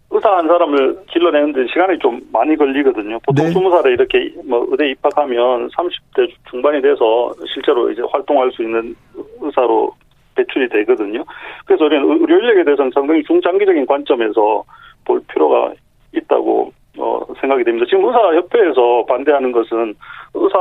의사 0.10 0.38
한 0.38 0.48
사람을 0.48 1.00
길러내는데 1.12 1.68
시간이 1.68 2.00
좀 2.00 2.22
많이 2.32 2.56
걸리거든요. 2.56 3.20
보통 3.26 3.46
네. 3.46 3.54
20살에 3.54 3.88
이렇게 3.88 4.34
뭐 4.46 4.66
의대 4.70 4.90
입학하면 4.92 5.70
30대 5.70 6.32
중반이 6.50 6.82
돼서 6.82 7.34
실제로 7.54 7.92
이제 7.92 8.02
활동할 8.10 8.50
수 8.54 8.64
있는 8.64 8.96
의사로 9.42 9.92
배출이 10.38 10.70
되거든요. 10.70 11.24
그래서 11.66 11.86
우리는 11.86 12.04
의료 12.10 12.38
인력에 12.40 12.64
대해서는 12.64 12.92
상당히 12.94 13.24
중장기적인 13.24 13.86
관점에서 13.86 14.64
볼 15.06 15.22
필요가 15.28 15.74
있다고 16.14 16.72
어, 17.00 17.22
생각이 17.40 17.64
됩니다. 17.64 17.86
지금 17.88 18.06
의사협회에서 18.06 19.06
반대하는 19.08 19.52
것은 19.52 19.94
의사 20.34 20.58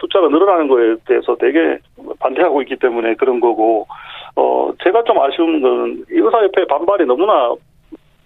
숫자가 0.00 0.28
늘어나는 0.28 0.68
거에 0.68 0.96
대해서 1.06 1.36
되게 1.36 1.78
반대하고 2.20 2.62
있기 2.62 2.76
때문에 2.76 3.14
그런 3.14 3.38
거고, 3.38 3.86
어, 4.36 4.70
제가 4.82 5.04
좀 5.04 5.20
아쉬운 5.20 5.60
건 5.60 6.04
의사협회 6.08 6.66
반발이 6.66 7.04
너무나 7.04 7.52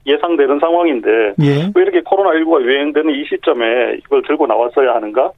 예상되는 0.07 0.61
상황인데, 0.61 1.35
예. 1.43 1.71
왜 1.75 1.83
이렇게 1.83 2.01
코로나19가 2.01 2.63
유행되는 2.63 3.13
이 3.13 3.25
시점에 3.25 3.97
이걸 3.99 4.23
들고 4.23 4.47
나왔어야 4.47 4.95
하는가? 4.95 5.33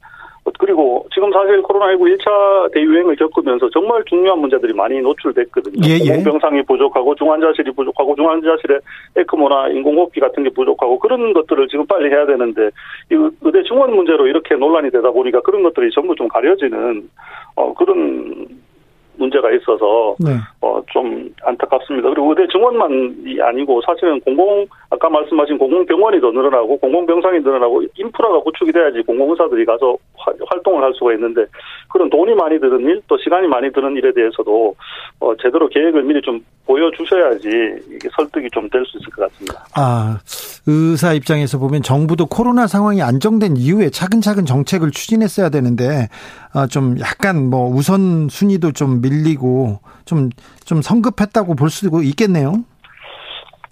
그리고 0.57 1.05
지금 1.13 1.31
사실 1.31 1.61
코로나19 1.61 2.17
1차 2.17 2.73
대유행을 2.73 3.15
겪으면서 3.15 3.69
정말 3.69 4.03
중요한 4.05 4.39
문제들이 4.39 4.73
많이 4.73 4.99
노출됐거든요. 4.99 5.87
예, 5.87 5.99
예. 6.03 6.15
공병상이 6.15 6.63
부족하고 6.63 7.13
중환자실이 7.15 7.71
부족하고 7.71 8.15
중환자실에 8.15 8.79
에크모나 9.17 9.69
인공호흡기 9.69 10.19
같은 10.19 10.43
게 10.43 10.49
부족하고 10.49 10.97
그런 10.97 11.33
것들을 11.33 11.67
지금 11.67 11.85
빨리 11.85 12.09
해야 12.09 12.25
되는데 12.25 12.69
이 13.11 13.29
의대 13.41 13.63
증원 13.63 13.93
문제로 13.95 14.25
이렇게 14.27 14.55
논란이 14.55 14.89
되다 14.89 15.11
보니까 15.11 15.41
그런 15.41 15.61
것들이 15.61 15.91
전부 15.91 16.15
좀 16.15 16.27
가려지는 16.27 17.07
어 17.55 17.73
그런 17.75 18.47
문제가 19.17 19.51
있어서 19.51 20.15
네. 20.19 20.31
어좀 20.61 21.33
안타깝습니다. 21.43 22.09
그리고 22.09 22.29
의대 22.29 22.47
증원만이 22.51 23.39
아니고 23.41 23.81
사실은 23.85 24.19
공공 24.21 24.65
아까 24.93 25.09
말씀하신 25.09 25.57
공공병원이 25.57 26.19
더 26.19 26.31
늘어나고 26.31 26.77
공공병상이 26.77 27.39
늘어나고 27.39 27.83
인프라가 27.95 28.41
구축이 28.41 28.71
돼야지 28.73 29.01
공공의사들이 29.07 29.65
가서 29.65 29.95
활동을 30.49 30.83
할 30.83 30.93
수가 30.95 31.13
있는데 31.13 31.45
그런 31.89 32.09
돈이 32.09 32.35
많이 32.35 32.59
드는 32.59 32.81
일 32.81 33.01
또 33.07 33.17
시간이 33.17 33.47
많이 33.47 33.71
드는 33.71 33.95
일에 33.95 34.13
대해서도 34.13 34.75
어 35.19 35.35
제대로 35.41 35.67
계획을 35.69 36.03
미리 36.03 36.21
좀 36.21 36.39
보여주셔야지 36.65 37.47
이게 37.89 38.09
설득이 38.15 38.47
좀 38.51 38.69
될 38.69 38.83
수 38.85 38.97
있을 38.99 39.09
것 39.11 39.31
같습니다. 39.31 39.65
아 39.75 40.19
의사 40.67 41.13
입장에서 41.13 41.57
보면 41.57 41.81
정부도 41.81 42.25
코로나 42.27 42.67
상황이 42.67 43.01
안정된 43.01 43.57
이후에 43.57 43.89
차근차근 43.89 44.45
정책을 44.45 44.91
추진했어야 44.91 45.49
되는데 45.49 46.09
어, 46.53 46.67
좀 46.67 46.99
약간 46.99 47.49
뭐 47.49 47.67
우선 47.69 48.27
순위도 48.29 48.73
좀 48.73 49.01
밀리고 49.01 49.79
좀좀 50.05 50.81
성급했다고 50.81 51.55
볼 51.55 51.69
수도 51.69 52.01
있겠네요. 52.03 52.63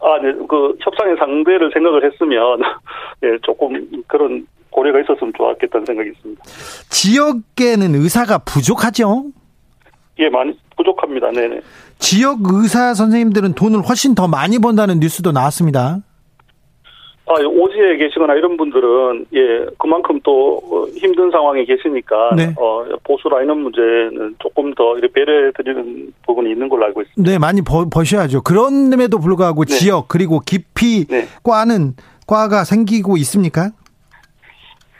아, 0.01 0.20
네. 0.22 0.34
그 0.48 0.75
협상의 0.79 1.15
상대를 1.18 1.72
생각을 1.74 2.10
했으면 2.12 2.60
예, 3.24 3.38
조금 3.44 4.03
그런 4.08 4.48
고려가 4.70 5.00
있었으면 5.01 5.34
좋았겠다는 5.36 5.86
생각이 5.86 6.10
있습니다. 6.12 6.44
지역에는 6.89 7.96
의사가 7.96 8.39
부족하죠? 8.39 9.25
예, 10.20 10.29
많이 10.29 10.58
부족합니다. 10.77 11.32
네네. 11.32 11.62
지역 11.98 12.39
의사 12.44 12.94
선생님들은 12.94 13.53
돈을 13.56 13.82
훨씬 13.82 14.15
더 14.15 14.27
많이 14.27 14.60
번다는 14.60 15.00
뉴스도 15.00 15.32
나왔습니다. 15.32 16.00
아, 17.29 17.33
오지에 17.45 17.98
계시거나 17.98 18.33
이런 18.33 18.57
분들은 18.57 19.27
예 19.36 19.65
그만큼 19.77 20.19
또 20.24 20.57
어, 20.71 20.86
힘든 20.95 21.29
상황에 21.29 21.63
계시니까 21.63 22.31
네. 22.36 22.55
어 22.57 22.83
보수라 23.03 23.43
이런 23.43 23.59
문제는 23.59 24.36
조금 24.39 24.74
더 24.74 24.95
배려해 25.13 25.51
드리는 25.55 26.12
부분이 26.25 26.50
있는 26.50 26.67
걸로 26.67 26.86
알고 26.86 27.03
있습니다. 27.03 27.31
네, 27.31 27.38
많이 27.38 27.62
버, 27.62 27.86
버셔야죠. 27.88 28.41
그런데도 28.41 29.19
불구하고 29.19 29.65
네. 29.65 29.75
지역 29.75 30.07
그리고 30.07 30.39
깊이 30.39 31.05
네. 31.05 31.25
과는 31.43 31.93
과가 32.25 32.63
생기고 32.63 33.17
있습니까? 33.17 33.69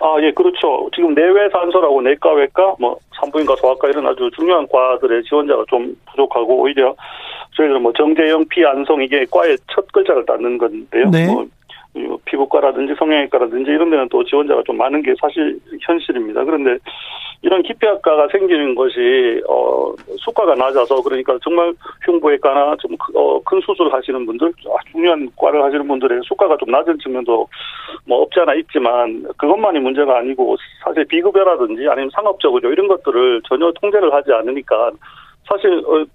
아, 0.02 0.16
예, 0.22 0.32
그렇죠. 0.32 0.90
지금 0.96 1.14
내외 1.14 1.50
산소라고 1.50 2.02
내과, 2.02 2.32
외과, 2.32 2.74
뭐 2.80 2.98
산부인과, 3.20 3.58
소아과 3.58 3.90
이런 3.90 4.08
아주 4.08 4.30
중요한 4.34 4.66
과들의 4.72 5.24
지원자가 5.24 5.66
좀 5.68 5.94
부족하고 6.10 6.62
오히려 6.62 6.96
저희들은 7.58 7.82
뭐 7.82 7.92
정재영, 7.92 8.46
피안성 8.48 9.02
이게 9.04 9.26
과의 9.30 9.58
첫 9.74 9.86
글자를 9.92 10.26
땄는 10.26 10.58
건데요. 10.58 11.10
네. 11.12 11.26
뭐 11.26 11.46
피부과라든지 12.26 12.94
성형외과라든지 12.98 13.72
이런 13.72 13.90
데는 13.90 14.08
또 14.10 14.24
지원자가 14.24 14.64
좀 14.66 14.78
많은 14.78 15.02
게 15.02 15.14
사실 15.20 15.60
현실입니다. 15.82 16.44
그런데 16.44 16.78
이런 17.42 17.64
기피학과가 17.64 18.28
생기는 18.32 18.76
것이 18.76 19.42
어 19.48 19.94
수가가 20.18 20.56
낮아서 20.56 21.02
그러니까 21.02 21.38
정말 21.42 21.74
흉부외과나 22.06 22.76
좀큰 22.78 23.16
어, 23.16 23.42
수술 23.66 23.92
하시는 23.94 24.26
분들 24.26 24.52
중요한 24.92 25.30
과를 25.38 25.64
하시는 25.64 25.88
분들의 25.88 26.22
수가가 26.26 26.58
좀 26.58 26.70
낮은 26.70 27.00
측면도 27.00 27.48
뭐 28.06 28.22
없지 28.22 28.42
않아 28.42 28.56
있지만 28.56 29.24
그것만이 29.38 29.80
문제가 29.80 30.18
아니고 30.18 30.58
사실 30.84 31.06
비급여라든지 31.06 31.88
아니면 31.88 32.10
상업적으로 32.14 32.72
이런 32.72 32.88
것들을 32.88 33.42
전혀 33.48 33.72
통제를 33.72 34.14
하지 34.14 34.34
않으니까 34.34 34.92
사실 35.48 35.82
어, 35.86 36.06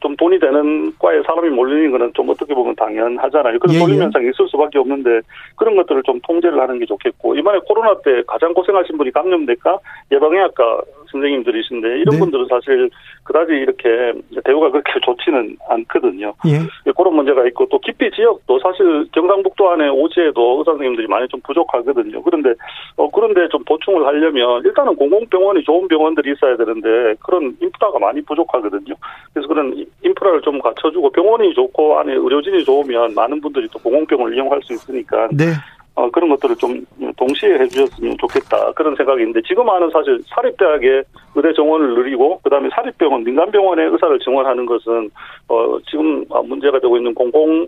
좀 0.00 0.16
돈이 0.16 0.38
되는 0.38 0.92
과에 0.98 1.20
사람이 1.22 1.50
몰리는 1.50 1.90
거는 1.90 2.12
좀 2.14 2.28
어떻게 2.30 2.54
보면 2.54 2.74
당연하잖아요. 2.76 3.58
그런 3.58 3.74
예, 3.74 3.78
몰림 3.78 3.96
예. 3.96 4.02
현상이 4.02 4.28
있을 4.28 4.48
수밖에 4.48 4.78
없는데 4.78 5.20
그런 5.56 5.76
것들을 5.76 6.02
좀 6.04 6.20
통제를 6.26 6.60
하는 6.60 6.78
게 6.78 6.86
좋겠고 6.86 7.34
이번에 7.34 7.58
코로나 7.66 7.94
때 8.00 8.22
가장 8.26 8.54
고생하신 8.54 8.96
분이 8.96 9.10
감염내과 9.12 9.78
예방의학과 10.12 10.82
선생님들이신데 11.10 12.00
이런 12.00 12.14
네. 12.14 12.18
분들은 12.18 12.46
사실 12.48 12.90
그다지 13.24 13.52
이렇게 13.52 14.12
대우가 14.44 14.70
그렇게 14.70 14.92
좋지는 15.04 15.56
않거든요. 15.68 16.34
예. 16.46 16.60
예. 16.86 16.92
그런 16.96 17.14
문제가 17.14 17.46
있고 17.48 17.66
또 17.68 17.78
깊이 17.78 18.10
지역도 18.10 18.58
사실 18.60 19.06
경상북도 19.12 19.70
안에 19.70 19.88
오지에도 19.88 20.58
의사 20.58 20.72
선생님들이 20.72 21.06
많이 21.06 21.28
좀 21.28 21.40
부족하거든요. 21.40 22.22
그런데 22.22 22.54
어 22.96 23.08
그런데 23.10 23.48
좀 23.48 23.62
보충을 23.64 24.06
하려면 24.06 24.62
일단은 24.64 24.96
공공병원이 24.96 25.64
좋은 25.64 25.88
병원들이 25.88 26.32
있어야 26.32 26.56
되는데 26.56 27.14
그런 27.20 27.56
인프라가 27.60 27.98
많이 27.98 28.20
부족하거든요. 28.22 28.94
그래서 29.32 29.48
그런 29.48 29.86
인프라를 30.02 30.40
좀 30.42 30.60
갖춰주고 30.60 31.10
병원이 31.10 31.54
좋고 31.54 31.98
안에 31.98 32.12
의료진이 32.14 32.64
좋으면 32.64 33.14
많은 33.14 33.40
분들이 33.40 33.68
또 33.68 33.78
공공병원을 33.78 34.36
이용할 34.36 34.60
수 34.62 34.72
있으니까 34.72 35.28
네. 35.32 35.52
어, 35.96 36.10
그런 36.10 36.28
것들을 36.30 36.56
좀 36.56 36.84
동시에 37.16 37.58
해주셨으면 37.58 38.16
좋겠다 38.20 38.70
그런 38.72 38.94
생각인데 38.96 39.40
지금 39.48 39.68
하는 39.68 39.90
사실 39.90 40.20
사립대학의 40.28 41.02
의대 41.34 41.52
정원을 41.54 41.94
늘리고 41.94 42.38
그다음에 42.44 42.68
사립병원 42.74 43.24
민간병원의 43.24 43.90
의사를 43.90 44.18
증원하는 44.20 44.66
것은 44.66 45.10
어, 45.48 45.78
지금 45.90 46.24
문제가 46.44 46.78
되고 46.80 46.96
있는 46.96 47.14
공공 47.14 47.66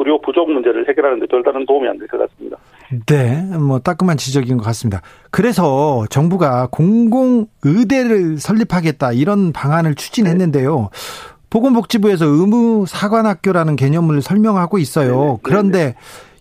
의료 0.00 0.20
부족 0.20 0.50
문제를 0.50 0.88
해결하는데 0.88 1.26
별다른 1.26 1.66
도움이 1.66 1.88
안 1.88 1.98
될 1.98 2.06
것 2.08 2.18
같습니다. 2.18 2.56
네, 3.06 3.42
뭐 3.58 3.80
따끔한 3.80 4.16
지적인 4.16 4.56
것 4.56 4.64
같습니다. 4.66 5.02
그래서 5.30 6.04
정부가 6.08 6.68
공공 6.70 7.46
의대를 7.64 8.38
설립하겠다 8.38 9.12
이런 9.12 9.52
방안을 9.52 9.94
추진했는데요. 9.96 10.88
보건복지부에서 11.50 12.24
의무 12.26 12.84
사관학교라는 12.86 13.76
개념을 13.76 14.22
설명하고 14.22 14.78
있어요. 14.78 15.20
네네, 15.20 15.36
그런데 15.42 15.78
네네. 15.78 15.94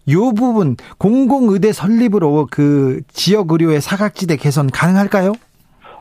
요 0.09 0.31
부분 0.33 0.75
공공의대 0.99 1.71
설립으로 1.73 2.47
그 2.49 3.01
지역 3.09 3.51
의료의 3.51 3.81
사각지대 3.81 4.37
개선 4.37 4.67
가능할까요? 4.67 5.33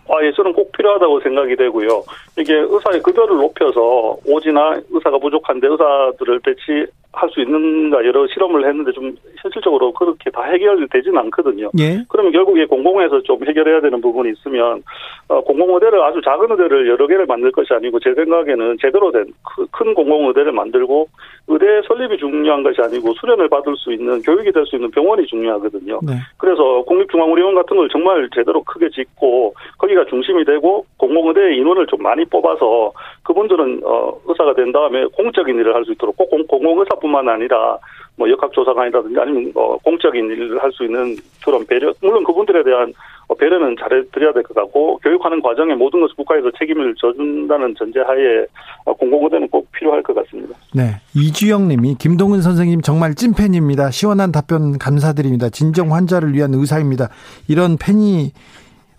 아, 0.08 0.22
예, 0.22 0.30
저는 0.32 0.52
꼭 0.52 0.70
필요하다고 0.70 1.20
생각이 1.20 1.56
되고요. 1.56 2.04
이게 2.38 2.54
의사의 2.54 3.02
급여를 3.02 3.36
높여서 3.38 4.16
오지나 4.24 4.80
의사가 4.90 5.18
부족한데 5.18 5.66
의사들을 5.66 6.40
배치 6.40 6.86
할 7.16 7.30
수 7.30 7.40
있는가 7.40 8.04
여러 8.04 8.26
실험을 8.26 8.68
했는데 8.68 8.92
좀 8.92 9.14
현실적으로 9.42 9.92
그렇게 9.92 10.30
다 10.30 10.42
해결되지는 10.44 11.18
않거든요. 11.18 11.70
예. 11.78 12.04
그러면 12.08 12.30
결국에 12.32 12.66
공공에서 12.66 13.22
좀 13.22 13.44
해결해야 13.46 13.80
되는 13.80 14.00
부분이 14.00 14.30
있으면 14.32 14.82
어, 15.28 15.40
공공 15.40 15.74
의대를 15.74 16.00
아주 16.02 16.20
작은 16.22 16.50
의대를 16.50 16.88
여러 16.88 17.06
개를 17.06 17.26
만들 17.26 17.50
것이 17.50 17.72
아니고 17.74 17.98
제 18.00 18.14
생각에는 18.14 18.76
제대로 18.80 19.10
된 19.10 19.26
큰 19.72 19.94
공공 19.94 20.28
의대를 20.28 20.52
만들고 20.52 21.08
의대 21.48 21.66
설립이 21.86 22.18
중요한 22.18 22.62
것이 22.62 22.80
아니고 22.80 23.14
수련을 23.14 23.48
받을 23.48 23.74
수 23.76 23.92
있는 23.92 24.20
교육이 24.22 24.52
될 24.52 24.66
수 24.66 24.76
있는 24.76 24.90
병원이 24.90 25.26
중요하거든요. 25.26 26.00
네. 26.02 26.14
그래서 26.38 26.82
국립중앙의료원 26.82 27.54
같은 27.54 27.76
걸 27.76 27.88
정말 27.90 28.28
제대로 28.34 28.62
크게 28.64 28.90
짓고 28.90 29.54
거기가 29.78 30.04
중심이 30.06 30.44
되고 30.44 30.84
공공 30.98 31.28
의대 31.28 31.54
인원을 31.56 31.86
좀 31.86 32.02
많이 32.02 32.24
뽑아서 32.24 32.92
그분들은 33.22 33.82
어, 33.84 34.12
의사가 34.26 34.54
된 34.54 34.72
다음에 34.72 35.04
공적인 35.06 35.56
일을 35.58 35.74
할 35.74 35.86
수 35.86 35.92
있도록 35.92 36.16
꼭 36.16 36.28
공공 36.30 36.80
의사 36.80 36.96
뿐만 37.06 37.28
아니라 37.28 37.78
뭐 38.16 38.28
역학조사관이라든지 38.30 39.20
아니면 39.20 39.50
뭐 39.54 39.76
공적인 39.78 40.24
일을 40.30 40.62
할 40.62 40.72
수 40.72 40.84
있는 40.84 41.16
그런 41.44 41.64
배려 41.66 41.92
물론 42.02 42.24
그분들에 42.24 42.62
대한 42.64 42.92
배려는 43.38 43.76
잘해드려야 43.78 44.32
될 44.32 44.42
것 44.42 44.54
같고 44.54 44.98
교육하는 45.02 45.42
과정에 45.42 45.74
모든 45.74 46.00
것을 46.00 46.14
국가에서 46.16 46.50
책임을 46.58 46.94
져준다는 46.96 47.74
전제하에 47.76 48.46
공공의대는 48.84 49.48
꼭 49.48 49.70
필요할 49.72 50.02
것 50.02 50.14
같습니다. 50.14 50.56
네, 50.74 51.00
이주영님이 51.14 51.96
김동은 51.98 52.40
선생님 52.40 52.80
정말 52.82 53.14
찐팬입니다. 53.14 53.90
시원한 53.90 54.32
답변 54.32 54.78
감사드립니다. 54.78 55.48
진정 55.50 55.92
환자를 55.92 56.32
위한 56.34 56.54
의사입니다. 56.54 57.08
이런 57.48 57.76
팬이 57.76 58.32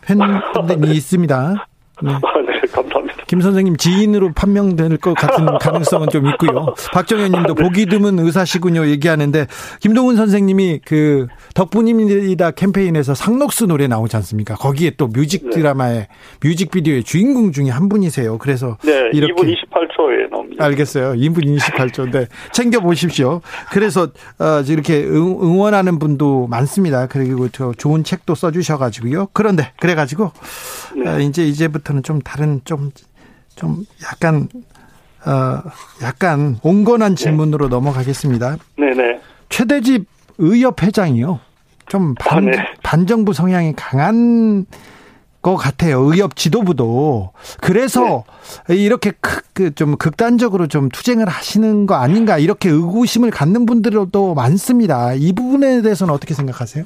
팬분들이 0.06 0.92
있습니다. 0.98 1.66
네. 2.04 2.12
아, 2.12 2.42
네, 2.42 2.60
감사합니다. 2.72 3.07
김 3.28 3.42
선생님 3.42 3.78
지인으로 3.78 4.32
판명될 4.34 4.98
것 4.98 5.14
같은 5.14 5.46
가능성은 5.60 6.10
좀 6.10 6.28
있고요. 6.28 6.74
박정현 6.94 7.32
님도 7.32 7.56
네. 7.56 7.64
보기 7.64 7.86
드문 7.86 8.18
의사시군요 8.20 8.88
얘기하는데 8.88 9.46
김동훈 9.82 10.16
선생님이 10.16 10.82
그 10.86 11.28
덕분입니다 11.54 12.52
캠페인에서 12.52 13.14
상록수 13.14 13.68
노래 13.68 13.88
나오지 13.88 14.16
않습니까? 14.18 14.56
거기에 14.56 14.92
또 14.98 15.08
뮤직 15.08 15.44
네. 15.44 15.50
드라마의 15.52 16.00
네. 16.00 16.08
뮤직 16.42 16.72
비디오의 16.72 17.04
주인공 17.04 17.52
중에 17.52 17.70
한 17.70 17.90
분이세요. 17.90 18.38
그래서 18.38 18.78
네, 18.84 19.10
이렇게 19.14 19.34
2분 19.34 19.54
28초에 19.54 20.30
나옵니다. 20.30 20.66
알겠어요. 20.66 21.14
2분 21.14 21.58
28초인데 21.58 22.28
챙겨 22.52 22.80
보십시오. 22.80 23.42
그래서 23.72 24.04
어, 24.40 24.62
이렇게 24.68 25.04
응원하는 25.04 26.00
분도 26.00 26.48
많습니다. 26.48 27.08
그리고 27.08 27.50
저 27.50 27.74
좋은 27.78 28.04
책도 28.04 28.36
써 28.36 28.52
주셔 28.52 28.78
가지고요. 28.78 29.28
그런데 29.34 29.72
그래 29.80 29.96
가지고 29.96 30.32
네. 30.96 31.10
어, 31.10 31.20
이제 31.20 31.44
이제부터는 31.44 32.04
좀 32.04 32.22
다른 32.22 32.62
좀 32.64 32.92
좀 33.58 33.86
약간 34.04 34.48
어 35.26 35.62
약간 36.02 36.58
온건한 36.64 37.16
네. 37.16 37.24
질문으로 37.24 37.66
네. 37.68 37.70
넘어가겠습니다. 37.76 38.58
네네. 38.78 39.20
최대집 39.50 40.08
의협 40.38 40.82
회장이요. 40.82 41.40
좀 41.88 42.16
반, 42.16 42.48
아, 42.48 42.52
네. 42.52 42.58
반정부 42.84 43.34
성향이 43.34 43.74
강한 43.76 44.66
것 45.42 45.56
같아요. 45.56 46.02
의협 46.02 46.36
지도부도. 46.36 47.32
그래서 47.62 48.24
네. 48.68 48.76
이렇게 48.76 49.12
그 49.12 49.38
좀 49.76 49.98
극단적으로 49.98 50.68
좀 50.68 50.90
투쟁을 50.90 51.28
하시는 51.28 51.88
거 51.88 51.96
아닌가 51.96 52.38
이렇게 52.38 52.70
의구심을 52.70 53.32
갖는 53.32 53.66
분들도 53.66 54.36
많습니다. 54.36 55.14
이 55.14 55.34
부분에 55.34 55.82
대해서는 55.82 56.14
어떻게 56.14 56.34
생각하세요? 56.34 56.86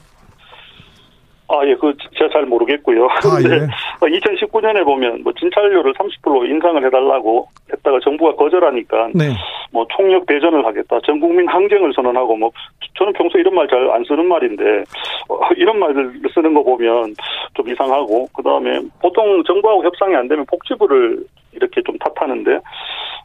아, 1.51 1.67
예, 1.67 1.75
그, 1.75 1.93
제가 2.17 2.29
잘 2.31 2.45
모르겠고요. 2.45 3.05
아, 3.05 3.09
예. 3.43 3.67
2019년에 4.07 4.83
보면, 4.85 5.21
뭐, 5.23 5.33
진찰료를 5.33 5.93
30% 5.93 6.49
인상을 6.49 6.85
해달라고 6.85 7.47
했다가 7.73 7.99
정부가 8.03 8.35
거절하니까, 8.35 9.09
네. 9.13 9.33
뭐, 9.71 9.85
총력 9.95 10.25
대전을 10.25 10.65
하겠다. 10.65 10.99
전 11.05 11.19
국민 11.19 11.47
항쟁을 11.47 11.91
선언하고, 11.93 12.37
뭐, 12.37 12.51
저는 12.97 13.13
평소 13.13 13.37
이런 13.37 13.53
말 13.55 13.67
잘 13.67 13.89
안 13.91 14.03
쓰는 14.05 14.25
말인데, 14.27 14.83
어, 15.29 15.39
이런 15.57 15.77
말을 15.79 16.13
쓰는 16.33 16.53
거 16.53 16.63
보면 16.63 17.15
좀 17.53 17.67
이상하고, 17.69 18.27
그 18.33 18.41
다음에 18.43 18.79
보통 19.01 19.43
정부하고 19.43 19.83
협상이 19.83 20.15
안 20.15 20.27
되면 20.27 20.45
복지부를 20.45 21.23
이렇게 21.53 21.81
좀 21.83 21.97
탓하는데, 21.97 22.59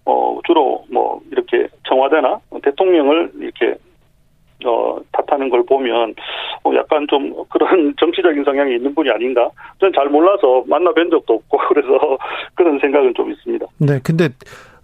어, 0.04 0.38
주로 0.46 0.84
뭐, 0.90 1.20
이렇게 1.30 1.68
청와대나 1.88 2.38
대통령을 2.62 3.30
이렇게 3.40 3.74
어, 4.64 4.98
탓하는 5.12 5.50
걸 5.50 5.64
보면 5.66 6.14
어, 6.64 6.72
약간 6.74 7.06
좀 7.08 7.34
그런 7.48 7.94
정치적인 8.00 8.44
성향이 8.44 8.76
있는 8.76 8.94
분이 8.94 9.10
아닌가? 9.10 9.50
저는 9.80 9.92
잘 9.94 10.08
몰라서 10.08 10.64
만나 10.66 10.92
뵌 10.92 11.10
적도 11.10 11.34
없고 11.34 11.58
그래서 11.68 12.18
그런 12.54 12.78
생각은 12.78 13.14
좀 13.14 13.30
있습니다. 13.30 13.66
네, 13.78 14.00
근데 14.02 14.28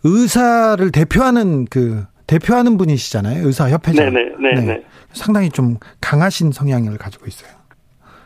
의사를 0.05 0.91
대표하는 0.91 1.65
그 1.67 2.05
대표하는 2.27 2.77
분이시잖아요. 2.77 3.47
의사 3.47 3.69
협회장. 3.69 4.13
네네, 4.13 4.37
네, 4.39 4.55
네, 4.55 4.67
네. 4.67 4.85
상당히 5.13 5.51
좀 5.51 5.77
강하신 6.01 6.53
성향을 6.53 6.99
가지고 6.99 7.27
있어요. 7.27 7.53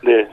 네. 0.03 0.27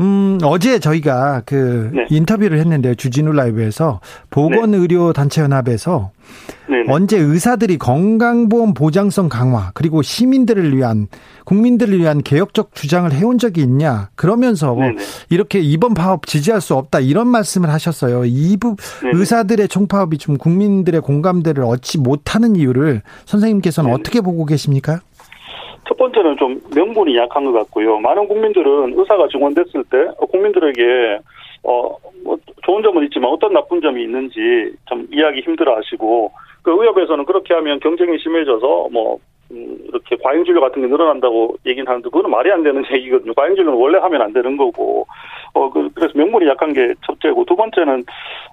음, 0.00 0.38
어제 0.42 0.78
저희가 0.78 1.42
그 1.44 1.90
네. 1.92 2.06
인터뷰를 2.10 2.58
했는데요. 2.58 2.94
주진우 2.94 3.32
라이브에서 3.32 4.00
보건의료단체연합에서 4.30 6.10
네. 6.68 6.84
언제 6.88 7.18
의사들이 7.18 7.76
건강보험 7.78 8.74
보장성 8.74 9.28
강화 9.28 9.70
그리고 9.74 10.00
시민들을 10.02 10.74
위한 10.76 11.08
국민들을 11.44 11.98
위한 11.98 12.22
개혁적 12.22 12.74
주장을 12.74 13.12
해온 13.12 13.38
적이 13.38 13.62
있냐 13.62 14.08
그러면서 14.14 14.74
네네. 14.74 14.96
이렇게 15.28 15.60
이번 15.60 15.94
파업 15.94 16.26
지지할 16.26 16.60
수 16.60 16.74
없다 16.74 17.00
이런 17.00 17.28
말씀을 17.28 17.68
하셨어요. 17.70 18.24
이부 18.24 18.76
의사들의 19.12 19.68
총파업이 19.68 20.18
좀 20.18 20.38
국민들의 20.38 21.00
공감대를 21.02 21.64
얻지 21.64 21.98
못하는 21.98 22.56
이유를 22.56 23.02
선생님께서는. 23.26 23.92
어떻게 23.92 24.20
보고 24.20 24.46
계십니까? 24.46 25.00
첫 25.92 25.98
번째는 25.98 26.38
좀 26.38 26.58
명분이 26.74 27.14
약한 27.18 27.44
것 27.44 27.52
같고요. 27.52 27.98
많은 27.98 28.26
국민들은 28.26 28.94
의사가 28.96 29.28
증원됐을 29.28 29.84
때 29.90 30.08
국민들에게 30.30 31.18
어, 31.64 31.94
뭐 32.24 32.38
좋은 32.64 32.82
점은 32.82 33.04
있지만 33.04 33.30
어떤 33.30 33.52
나쁜 33.52 33.82
점이 33.82 34.02
있는지 34.02 34.72
좀 34.86 35.06
이해하기 35.12 35.42
힘들어 35.42 35.76
하시고 35.76 36.32
그 36.62 36.70
의협에서는 36.70 37.26
그렇게 37.26 37.52
하면 37.52 37.78
경쟁이 37.80 38.18
심해져서 38.18 38.88
뭐 38.90 39.18
음, 39.52 39.76
이렇게 39.88 40.16
과잉 40.22 40.44
진료 40.44 40.60
같은 40.60 40.80
게 40.80 40.88
늘어난다고 40.88 41.56
얘기는 41.66 41.86
하는데 41.86 42.08
그거는 42.08 42.30
말이 42.30 42.50
안 42.50 42.62
되는 42.62 42.82
얘기거든요. 42.90 43.34
과잉 43.34 43.54
진료는 43.54 43.78
원래 43.78 43.98
하면 43.98 44.22
안 44.22 44.32
되는 44.32 44.56
거고 44.56 45.06
어, 45.54 45.70
그, 45.70 45.90
그래서 45.94 46.12
명분이 46.16 46.48
약한 46.48 46.72
게 46.72 46.94
첫째고 47.06 47.44
두 47.44 47.54
번째는 47.54 48.04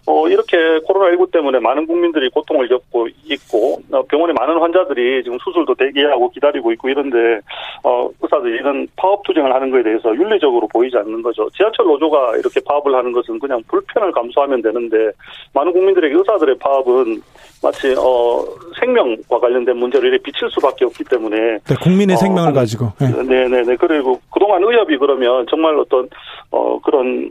어, 0.05 0.27
이렇게 0.27 0.57
코로나19 0.79 1.31
때문에 1.31 1.59
많은 1.59 1.87
국민들이 1.87 2.29
고통을 2.29 2.67
겪고 2.67 3.07
있고 3.25 3.79
어, 3.91 4.01
병원에 4.03 4.33
많은 4.33 4.59
환자들이 4.59 5.23
지금 5.23 5.37
수술도 5.39 5.75
대기하고 5.75 6.29
기다리고 6.31 6.71
있고 6.73 6.89
이런데 6.89 7.39
어, 7.83 8.09
의사들이 8.21 8.55
이런 8.55 8.87
파업 8.97 9.23
투쟁을 9.23 9.53
하는 9.53 9.71
것에 9.71 9.83
대해서 9.83 10.13
윤리적으로 10.13 10.67
보이지 10.67 10.97
않는 10.97 11.21
거죠. 11.21 11.49
지하철 11.55 11.85
노조가 11.85 12.37
이렇게 12.37 12.59
파업을 12.65 12.93
하는 12.93 13.13
것은 13.13 13.39
그냥 13.39 13.61
불편을 13.69 14.11
감수하면 14.11 14.61
되는데 14.61 15.11
많은 15.53 15.71
국민들에게 15.71 16.13
의사들의 16.13 16.57
파업은 16.59 17.21
마치 17.61 17.93
어, 17.97 18.43
생명과 18.79 19.39
관련된 19.39 19.77
문제를 19.77 20.09
이렇게 20.09 20.23
비칠 20.23 20.49
수밖에 20.49 20.85
없기 20.89 21.03
때문에 21.05 21.59
네, 21.63 21.75
국민의 21.81 22.15
어, 22.15 22.17
생명을 22.17 22.53
가지고 22.53 22.91
네. 22.99 23.07
네네 23.23 23.61
네 23.63 23.75
그리고 23.77 24.19
그동안 24.33 24.63
의협이 24.63 24.97
그러면 24.97 25.45
정말 25.49 25.77
어떤 25.77 26.09
어 26.51 26.79
그런 26.81 27.29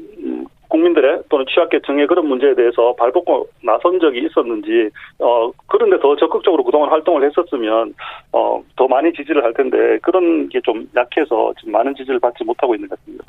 국민들의 0.68 1.22
또는 1.30 1.46
취약계층의 1.48 2.06
그런 2.08 2.26
문제에 2.28 2.54
대해서 2.54 2.94
발벗고 2.98 3.48
나선 3.64 3.98
적이 4.00 4.26
있었는지 4.26 4.90
어 5.18 5.50
그런데 5.66 5.98
더 5.98 6.14
적극적으로 6.16 6.62
그동안 6.62 6.90
활동을 6.90 7.24
했었으면 7.24 7.94
어 8.32 8.60
더 8.76 8.86
많이 8.86 9.12
지지를 9.12 9.42
할 9.44 9.52
텐데 9.54 9.98
그런 10.02 10.48
게 10.48 10.60
좀 10.64 10.86
약해서 10.94 11.52
지금 11.58 11.72
많은 11.72 11.94
지지를 11.96 12.18
받지 12.20 12.44
못하고 12.44 12.74
있는 12.74 12.88
것 12.88 12.98
같습니다. 13.00 13.24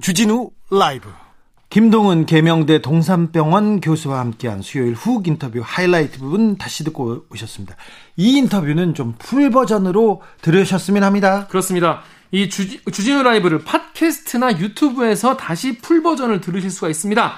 주진우 0.00 0.48
라이브 0.70 1.08
김동은 1.70 2.26
계명대 2.26 2.82
동산병원 2.82 3.80
교수와 3.80 4.18
함께한 4.18 4.60
수요일 4.60 4.92
훅 4.94 5.28
인터뷰 5.28 5.62
하이라이트 5.64 6.18
부분 6.18 6.58
다시 6.58 6.82
듣고 6.82 7.26
오셨습니다. 7.30 7.76
이 8.16 8.36
인터뷰는 8.38 8.94
좀 8.94 9.14
풀 9.20 9.50
버전으로 9.50 10.20
들으셨으면 10.42 11.04
합니다. 11.04 11.46
그렇습니다. 11.46 12.02
이 12.32 12.48
주, 12.48 12.82
주진우 12.90 13.22
라이브를 13.22 13.60
팟캐스트나 13.64 14.58
유튜브에서 14.58 15.36
다시 15.36 15.78
풀 15.78 16.02
버전을 16.02 16.40
들으실 16.40 16.70
수가 16.70 16.88
있습니다. 16.88 17.34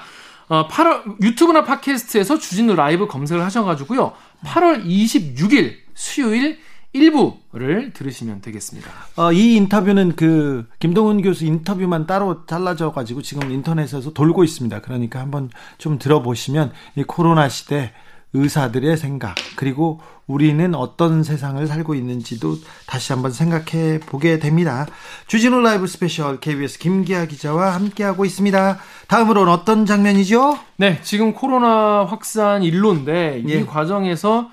어, 0.49 0.67
8월, 0.67 1.21
유튜브나 1.21 1.63
팟캐스트에서 1.63 2.39
주진우 2.39 2.75
라이브 2.75 3.05
검색을 3.05 3.43
하셔가지고요. 3.43 4.13
8월 4.45 4.83
26일 4.83 5.75
수요일 5.93 6.57
일부를 6.93 7.91
들으시면 7.93 8.41
되겠습니다. 8.41 8.89
어, 9.17 9.33
이 9.33 9.55
인터뷰는 9.55 10.15
그 10.15 10.67
김동은 10.79 11.21
교수 11.21 11.45
인터뷰만 11.45 12.05
따로 12.05 12.45
잘라져 12.45 12.91
가지고 12.91 13.21
지금 13.21 13.51
인터넷에서 13.51 14.13
돌고 14.13 14.43
있습니다. 14.43 14.81
그러니까 14.81 15.19
한번 15.19 15.49
좀 15.79 15.97
들어보시면 15.97 16.71
이 16.95 17.03
코로나 17.03 17.49
시대 17.49 17.91
의사들의 18.33 18.97
생각 18.97 19.35
그리고 19.55 20.01
우리는 20.25 20.73
어떤 20.73 21.23
세상을 21.23 21.65
살고 21.67 21.95
있는지도 21.95 22.55
다시 22.87 23.13
한번 23.13 23.31
생각해 23.31 23.99
보게 23.99 24.39
됩니다. 24.39 24.87
주진우 25.27 25.61
라이브 25.61 25.85
스페셜 25.85 26.39
KBS 26.39 26.79
김기화 26.79 27.25
기자와 27.25 27.75
함께하고 27.75 28.25
있습니다. 28.25 28.79
다음으로는 29.07 29.51
어떤 29.51 29.85
장면이죠? 29.85 30.57
네, 30.77 30.99
지금 31.03 31.33
코로나 31.33 32.05
확산 32.05 32.63
일로인데 32.63 33.43
예. 33.47 33.53
이 33.53 33.65
과정에서 33.65 34.49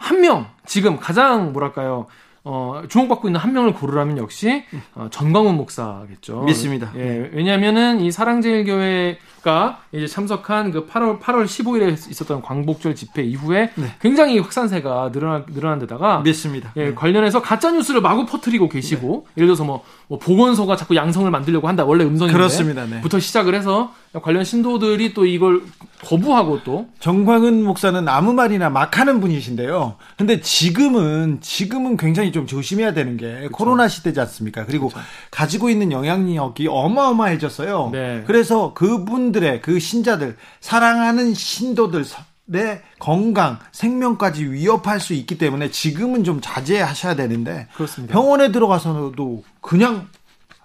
한 0.00 0.20
명 0.20 0.46
지금 0.66 0.98
가장 0.98 1.52
뭐랄까요 1.52 2.06
어, 2.42 2.82
주목받고 2.88 3.28
있는 3.28 3.38
한 3.38 3.52
명을 3.52 3.74
고르라면 3.74 4.16
역시 4.16 4.64
어, 4.94 5.08
전광훈 5.10 5.56
목사겠죠. 5.56 6.42
믿습니다. 6.44 6.90
예, 6.96 7.30
왜냐하면은 7.34 8.00
이 8.00 8.10
사랑제일교회가 8.10 9.80
이제 9.92 10.06
참석한 10.06 10.70
그 10.70 10.86
8월 10.86 11.20
8월 11.20 11.44
15일에 11.44 11.92
있었던 12.10 12.40
광복절 12.40 12.94
집회 12.94 13.22
이후에 13.22 13.70
네. 13.74 13.94
굉장히 14.00 14.38
확산세가 14.38 15.12
늘어난 15.12 15.44
늘어난 15.48 15.78
데다가 15.80 16.20
믿습니다. 16.20 16.72
예, 16.76 16.86
네. 16.86 16.94
관련해서 16.94 17.42
가짜 17.42 17.70
뉴스를 17.72 18.00
마구 18.00 18.24
퍼뜨리고 18.24 18.68
계시고 18.70 19.26
네. 19.28 19.32
예를 19.36 19.48
들어서 19.48 19.64
뭐, 19.64 19.84
뭐 20.08 20.18
보건소가 20.18 20.76
자꾸 20.76 20.96
양성을 20.96 21.30
만들려고 21.30 21.68
한다. 21.68 21.84
원래 21.84 22.04
음성인데 22.04 22.32
그렇습니다. 22.36 22.86
네. 22.86 23.02
부터 23.02 23.18
시작을 23.20 23.54
해서 23.54 23.92
관련 24.18 24.42
신도들이 24.42 25.14
또 25.14 25.24
이걸 25.24 25.62
거부하고 26.04 26.64
또 26.64 26.88
정광은 26.98 27.62
목사는 27.62 28.08
아무 28.08 28.32
말이나 28.32 28.68
막 28.68 28.98
하는 28.98 29.20
분이신데요. 29.20 29.96
근데 30.16 30.40
지금은 30.40 31.38
지금은 31.40 31.96
굉장히 31.96 32.32
좀 32.32 32.46
조심해야 32.46 32.92
되는 32.92 33.16
게 33.16 33.26
그렇죠. 33.32 33.52
코로나 33.52 33.86
시대지 33.86 34.18
않습니까? 34.18 34.66
그리고 34.66 34.88
그렇죠. 34.88 35.06
가지고 35.30 35.70
있는 35.70 35.92
영향력이 35.92 36.66
어마어마해졌어요. 36.68 37.90
네. 37.92 38.24
그래서 38.26 38.74
그분들의 38.74 39.62
그 39.62 39.78
신자들 39.78 40.36
사랑하는 40.60 41.32
신도들 41.32 42.04
내 42.46 42.82
건강, 42.98 43.60
생명까지 43.70 44.44
위협할 44.50 44.98
수 44.98 45.14
있기 45.14 45.38
때문에 45.38 45.70
지금은 45.70 46.24
좀 46.24 46.40
자제하셔야 46.42 47.14
되는데 47.14 47.68
그렇습니다. 47.74 48.12
병원에 48.12 48.50
들어가서도 48.50 49.44
그냥 49.60 50.08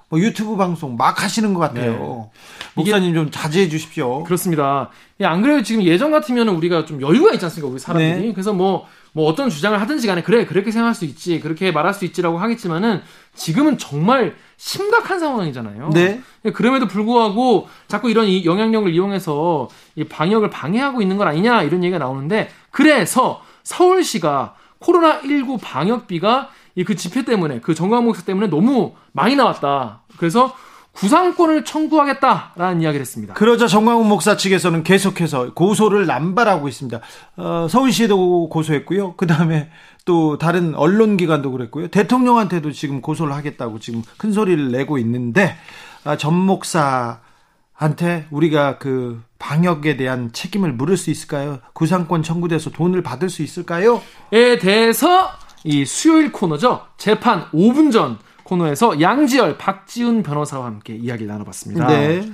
뭐 0.09 0.19
유튜브 0.19 0.55
방송 0.55 0.95
막 0.95 1.23
하시는 1.23 1.53
것 1.53 1.59
같아요. 1.59 2.29
네. 2.31 2.39
목사님 2.75 3.13
좀 3.13 3.31
자제해 3.31 3.69
주십시오. 3.69 4.23
그렇습니다. 4.23 4.89
안 5.23 5.41
그래도 5.41 5.63
지금 5.63 5.83
예전 5.83 6.11
같으면 6.11 6.49
우리가 6.49 6.85
좀 6.85 7.01
여유가 7.01 7.33
있지 7.33 7.45
않습니까? 7.45 7.71
우리 7.71 7.79
사람들이. 7.79 8.27
네. 8.27 8.33
그래서 8.33 8.53
뭐, 8.53 8.85
뭐 9.13 9.27
어떤 9.27 9.49
주장을 9.49 9.79
하든지 9.79 10.05
간에 10.05 10.21
그래, 10.21 10.45
그렇게 10.45 10.71
생각할 10.71 10.93
수 10.93 11.05
있지, 11.05 11.39
그렇게 11.39 11.71
말할 11.71 11.93
수 11.93 12.05
있지라고 12.05 12.37
하겠지만은 12.37 13.01
지금은 13.33 13.77
정말 13.77 14.35
심각한 14.57 15.19
상황이잖아요. 15.19 15.89
네. 15.93 16.21
그럼에도 16.53 16.87
불구하고 16.87 17.67
자꾸 17.87 18.09
이런 18.09 18.27
이 18.27 18.45
영향력을 18.45 18.93
이용해서 18.93 19.69
이 19.95 20.03
방역을 20.03 20.49
방해하고 20.49 21.01
있는 21.01 21.17
건 21.17 21.27
아니냐 21.27 21.63
이런 21.63 21.83
얘기가 21.83 21.97
나오는데 21.97 22.49
그래서 22.71 23.41
서울시가 23.63 24.55
코로나19 24.79 25.59
방역비가 25.61 26.49
이 26.75 26.83
그 26.83 26.95
집회 26.95 27.23
때문에 27.23 27.59
그 27.61 27.73
정광 27.73 28.03
목사 28.05 28.23
때문에 28.23 28.47
너무 28.47 28.93
많이 29.13 29.35
나왔다. 29.35 30.01
그래서 30.17 30.53
구상권을 30.93 31.65
청구하겠다라는 31.65 32.81
이야기를 32.81 33.01
했습니다. 33.01 33.33
그러자 33.33 33.67
정광훈 33.67 34.07
목사 34.07 34.37
측에서는 34.37 34.83
계속해서 34.83 35.53
고소를 35.53 36.05
남발하고 36.05 36.69
있습니다. 36.69 37.01
어, 37.37 37.67
서울시도 37.69 38.47
고소했고요. 38.49 39.15
그 39.15 39.27
다음에 39.27 39.69
또 40.05 40.37
다른 40.37 40.73
언론기관도 40.75 41.51
그랬고요. 41.51 41.87
대통령한테도 41.89 42.71
지금 42.71 43.01
고소를 43.01 43.33
하겠다고 43.33 43.79
지금 43.79 44.03
큰 44.17 44.31
소리를 44.31 44.71
내고 44.71 44.97
있는데 44.97 45.57
아, 46.05 46.15
전 46.15 46.33
목사한테 46.33 48.27
우리가 48.31 48.77
그 48.77 49.21
방역에 49.39 49.97
대한 49.97 50.31
책임을 50.31 50.71
물을 50.73 50.95
수 50.95 51.09
있을까요? 51.09 51.59
구상권 51.73 52.23
청구돼서 52.23 52.69
돈을 52.69 53.03
받을 53.03 53.29
수 53.29 53.41
있을까요? 53.43 54.01
에 54.31 54.57
대해서 54.59 55.29
이 55.65 55.83
수요일 55.83 56.31
코너죠. 56.31 56.85
재판 56.97 57.49
5분 57.51 57.91
전 57.91 58.19
코너에서 58.43 59.01
양지열, 59.01 59.57
박지훈 59.57 60.21
변호사와 60.21 60.67
함께 60.67 60.95
이야기 60.95 61.25
나눠봤습니다. 61.25 61.87
네. 61.87 62.31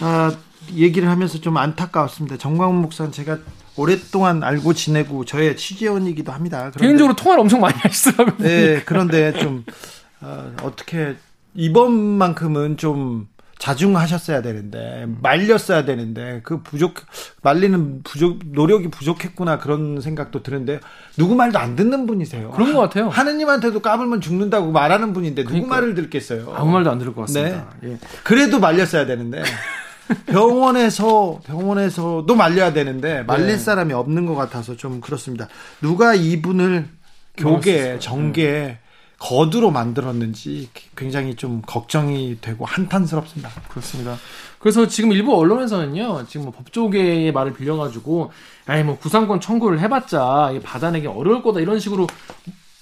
아, 0.00 0.32
얘기를 0.74 1.08
하면서 1.08 1.38
좀 1.40 1.56
안타까웠습니다. 1.56 2.36
정광훈 2.36 2.76
목사는 2.76 3.10
제가 3.10 3.38
오랫동안 3.76 4.44
알고 4.44 4.74
지내고 4.74 5.24
저의 5.24 5.56
취재원이기도 5.56 6.30
합니다. 6.30 6.70
개인적으로 6.70 7.16
통화를 7.16 7.40
엄청 7.40 7.60
많이 7.60 7.74
하시더라고요. 7.76 8.46
네, 8.46 8.82
그런데 8.86 9.32
좀 9.32 9.64
어, 10.20 10.52
어떻게 10.62 11.16
이번만큼은 11.54 12.76
좀 12.76 13.26
자중하셨어야 13.60 14.40
되는데 14.40 15.06
말렸어야 15.20 15.84
되는데 15.84 16.40
그 16.44 16.62
부족 16.62 16.94
말리는 17.42 18.02
부족 18.02 18.38
노력이 18.46 18.88
부족했구나 18.88 19.58
그런 19.58 20.00
생각도 20.00 20.42
드는데 20.42 20.80
누구 21.18 21.34
말도 21.34 21.58
안 21.58 21.76
듣는 21.76 22.06
분이세요. 22.06 22.52
그런 22.52 22.72
것 22.72 22.80
같아요. 22.80 23.10
하느님한테도 23.10 23.80
까불면 23.80 24.22
죽는다고 24.22 24.72
말하는 24.72 25.12
분인데 25.12 25.42
누구 25.42 25.52
그러니까, 25.52 25.74
말을 25.76 25.94
듣겠어요. 25.94 26.54
아무 26.56 26.72
말도 26.72 26.90
안 26.90 26.98
들을 26.98 27.14
것 27.14 27.22
같습니다. 27.22 27.68
네. 27.82 27.90
예. 27.90 27.98
그래도 28.24 28.60
말렸어야 28.60 29.04
되는데 29.04 29.42
병원에서 30.24 31.40
병원에서도 31.44 32.34
말려야 32.34 32.72
되는데 32.72 33.24
말릴 33.24 33.46
네. 33.46 33.56
사람이 33.58 33.92
없는 33.92 34.24
것 34.24 34.36
같아서 34.36 34.74
좀 34.74 35.02
그렇습니다. 35.02 35.48
누가 35.82 36.14
이분을 36.14 36.88
교계 37.36 37.98
정계 37.98 38.50
네. 38.50 38.78
거두로 39.20 39.70
만들었는지 39.70 40.70
굉장히 40.96 41.36
좀 41.36 41.62
걱정이 41.64 42.38
되고 42.40 42.64
한탄스럽습니다. 42.64 43.50
그렇습니다. 43.68 44.16
그래서 44.58 44.88
지금 44.88 45.12
일부 45.12 45.38
언론에서는요, 45.38 46.26
지금 46.26 46.46
뭐 46.46 46.54
법조계의 46.56 47.30
말을 47.32 47.52
빌려가지고, 47.52 48.32
아니 48.66 48.82
뭐 48.82 48.96
구상권 48.98 49.40
청구를 49.40 49.78
해봤자 49.80 50.52
받아내기 50.64 51.06
어려울 51.06 51.42
거다 51.42 51.60
이런 51.60 51.78
식으로 51.78 52.06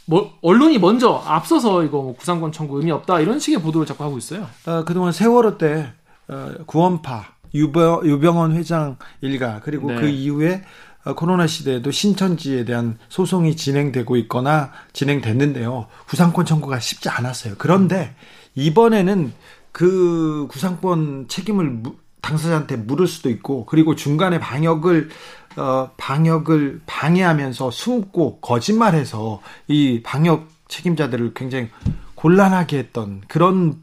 뭐 0.07 0.39
언론이 0.41 0.79
먼저 0.79 1.23
앞서서 1.27 1.83
이거 1.83 2.01
뭐 2.03 2.17
구상권 2.17 2.53
청구 2.53 2.79
의미 2.79 2.93
없다 2.93 3.21
이런 3.21 3.39
식의 3.39 3.61
보도를 3.61 3.87
자꾸 3.87 4.05
하고 4.05 4.17
있어요. 4.17 4.47
어, 4.67 4.85
그동안 4.85 5.13
세월호 5.13 5.59
때 5.59 5.93
어, 6.29 6.53
구원파 6.67 7.27
유병, 7.53 8.07
유병원 8.07 8.53
회장 8.53 8.97
일가 9.21 9.61
그리고 9.63 9.91
네. 9.91 10.01
그 10.01 10.09
이후에 10.09 10.55
어, 10.55 10.88
코로나 11.15 11.47
시대에도 11.47 11.91
신천지에 11.91 12.65
대한 12.65 12.99
소송이 13.09 13.57
진행되고 13.57 14.17
있거나 14.17 14.73
진행됐는데요. 14.93 15.87
구상권 16.09 16.45
청구가 16.45 16.81
쉽지 16.81 17.09
않았어요. 17.09 17.55
그런데 17.59 18.15
이번에는 18.55 19.33
그 19.73 20.47
구상권 20.51 21.29
책임을 21.29 21.83
당사자한테 22.21 22.77
물을 22.77 23.07
수도 23.07 23.31
있고 23.31 23.65
그리고 23.67 23.95
중간에 23.95 24.39
방역을 24.39 25.09
어 25.57 25.91
방역을 25.97 26.83
방해하면서 26.87 27.71
숨고 27.71 28.41
거짓말해서 28.41 29.41
이 29.69 30.03
방역 30.03 30.49
책임자들을 30.69 31.33
굉장히 31.35 31.69
곤란하게 32.15 32.79
했던 32.79 33.23
그런 33.29 33.81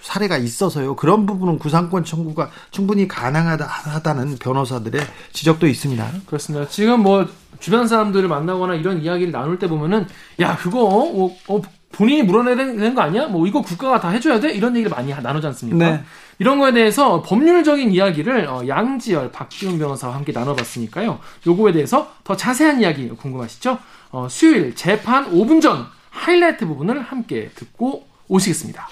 사례가 0.00 0.36
있어서요. 0.36 0.96
그런 0.96 1.26
부분은 1.26 1.58
구상권 1.58 2.04
청구가 2.04 2.50
충분히 2.70 3.08
가능하다는 3.08 4.38
변호사들의 4.38 5.00
지적도 5.32 5.66
있습니다. 5.66 6.10
그렇습니다. 6.26 6.68
지금 6.68 7.00
뭐 7.00 7.26
주변 7.60 7.88
사람들을 7.88 8.28
만나거나 8.28 8.74
이런 8.74 9.02
이야기를 9.02 9.32
나눌 9.32 9.58
때 9.58 9.68
보면은 9.68 10.06
야 10.40 10.56
그거 10.56 10.84
어, 10.84 11.36
어, 11.48 11.62
본인이 11.92 12.22
물어내야 12.24 12.56
되는 12.56 12.94
거 12.94 13.02
아니야? 13.02 13.28
뭐 13.28 13.46
이거 13.46 13.62
국가가 13.62 14.00
다 14.00 14.08
해줘야 14.10 14.40
돼? 14.40 14.52
이런 14.52 14.74
얘기를 14.76 14.90
많이 14.94 15.14
나누지 15.14 15.46
않습니까? 15.46 15.78
네. 15.78 16.04
이런 16.40 16.58
거에 16.58 16.72
대해서 16.72 17.22
법률적인 17.22 17.92
이야기를 17.92 18.48
어, 18.48 18.66
양지열, 18.66 19.30
박지훈 19.30 19.78
변호사와 19.78 20.14
함께 20.14 20.32
나눠봤으니까요. 20.32 21.20
요거에 21.46 21.72
대해서 21.72 22.12
더 22.24 22.36
자세한 22.36 22.80
이야기 22.80 23.08
궁금하시죠? 23.08 23.78
어, 24.10 24.26
수요일 24.28 24.74
재판 24.74 25.30
5분 25.30 25.62
전 25.62 25.86
하이라이트 26.10 26.66
부분을 26.66 27.00
함께 27.00 27.50
듣고 27.54 28.06
오시겠습니다. 28.28 28.88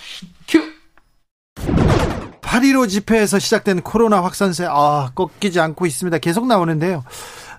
큐! 2.53 2.59
8.15 2.59 2.88
집회에서 2.88 3.38
시작된 3.38 3.81
코로나 3.81 4.23
확산세, 4.23 4.67
아, 4.69 5.11
꺾이지 5.15 5.59
않고 5.59 5.87
있습니다. 5.87 6.19
계속 6.19 6.47
나오는데요. 6.47 7.03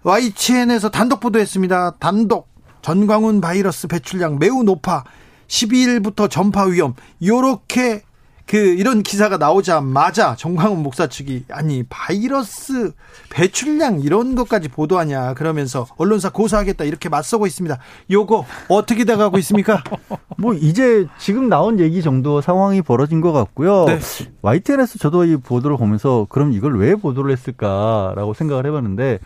YTN에서 0.04 0.90
단독 0.90 1.20
보도했습니다. 1.20 1.96
단독. 2.00 2.54
전광훈 2.82 3.40
바이러스 3.40 3.88
배출량 3.88 4.40
매우 4.40 4.64
높아 4.64 5.06
12일부터 5.48 6.30
전파 6.30 6.66
위험. 6.66 6.94
요렇게 7.24 8.04
그 8.46 8.58
이런 8.58 9.04
기사가 9.04 9.38
나오자마자 9.38 10.36
정광훈 10.36 10.84
목사 10.84 11.08
측이 11.08 11.46
아니 11.50 11.84
바이러스 11.90 12.92
배출량 13.30 14.02
이런 14.02 14.36
것까지 14.36 14.68
보도하냐 14.70 15.34
그러면서 15.34 15.88
언론사 15.98 16.30
고소하겠다 16.30 16.84
이렇게 16.84 17.10
맞서고 17.10 17.48
있습니다. 17.48 17.78
요거 18.12 18.46
어떻게 18.68 19.06
돼가고 19.06 19.38
있습니까? 19.40 19.84
뭐 20.38 20.54
이제 20.54 21.08
지금 21.18 21.50
나온 21.50 21.80
얘기 21.80 22.02
정도 22.02 22.42
상황이 22.42 22.82
벌어진 22.82 23.22
것 23.22 23.32
같고요. 23.32 23.86
네. 23.86 24.00
YTN에서 24.42 25.00
저도 25.00 25.26
이 25.26 25.38
보도를 25.38 25.78
보면서 25.78 26.28
그럼 26.30 26.52
이걸 26.52 26.78
왜 26.78 26.96
보도를 26.96 27.32
했을까라고 27.32 28.34
생각을 28.34 28.66
해봤는데 28.68 29.20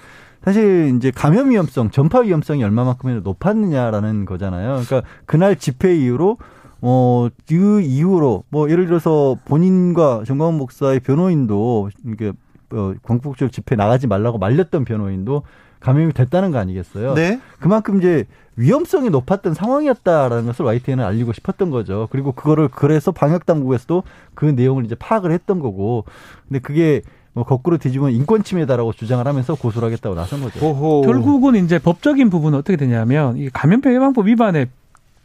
사실 0.43 0.93
이제 0.95 1.12
감염 1.12 1.49
위험성, 1.49 1.91
전파 1.91 2.19
위험성이 2.19 2.63
얼마만큼이나 2.63 3.21
높았느냐라는 3.21 4.25
거잖아요. 4.25 4.82
그러니까 4.86 5.01
그날 5.25 5.58
집회 5.58 5.95
이후로 5.95 6.38
어, 6.81 7.27
그 7.47 7.81
이후로 7.81 8.43
뭐 8.49 8.69
예를 8.69 8.85
들어서 8.85 9.37
본인과 9.45 10.23
정광훈 10.25 10.57
목사의 10.57 10.99
변호인도 10.99 11.89
이게 12.05 12.33
어, 12.71 12.93
광복절 13.03 13.49
집회 13.49 13.75
나가지 13.75 14.07
말라고 14.07 14.37
말렸던 14.37 14.85
변호인도 14.85 15.43
감염이 15.79 16.13
됐다는 16.13 16.51
거 16.51 16.57
아니겠어요? 16.57 17.13
네. 17.13 17.39
그만큼 17.59 17.99
이제 17.99 18.25
위험성이 18.55 19.09
높았던 19.09 19.53
상황이었다라는 19.53 20.47
것을 20.47 20.65
YTN은 20.65 21.03
알리고 21.03 21.33
싶었던 21.33 21.69
거죠. 21.69 22.07
그리고 22.11 22.31
그거를 22.31 22.67
그래서 22.67 23.11
방역 23.11 23.45
당국에서도 23.45 24.03
그 24.33 24.45
내용을 24.45 24.85
이제 24.85 24.95
파악을 24.95 25.31
했던 25.31 25.59
거고. 25.59 26.05
근데 26.47 26.59
그게 26.59 27.03
뭐 27.33 27.43
거꾸로 27.43 27.77
뒤집으면 27.77 28.13
인권 28.13 28.43
침해다라고 28.43 28.93
주장을 28.93 29.25
하면서 29.25 29.53
고소를 29.53 29.85
하겠다고 29.85 30.15
나선 30.15 30.41
거죠. 30.41 30.65
오호. 30.65 31.03
결국은 31.03 31.55
이제 31.55 31.77
법적인 31.77 32.31
부분은 32.31 32.57
어떻게 32.57 32.77
되냐면 32.77 33.37
이 33.37 33.49
감염병 33.51 33.93
예방법 33.93 34.25
위반에 34.25 34.65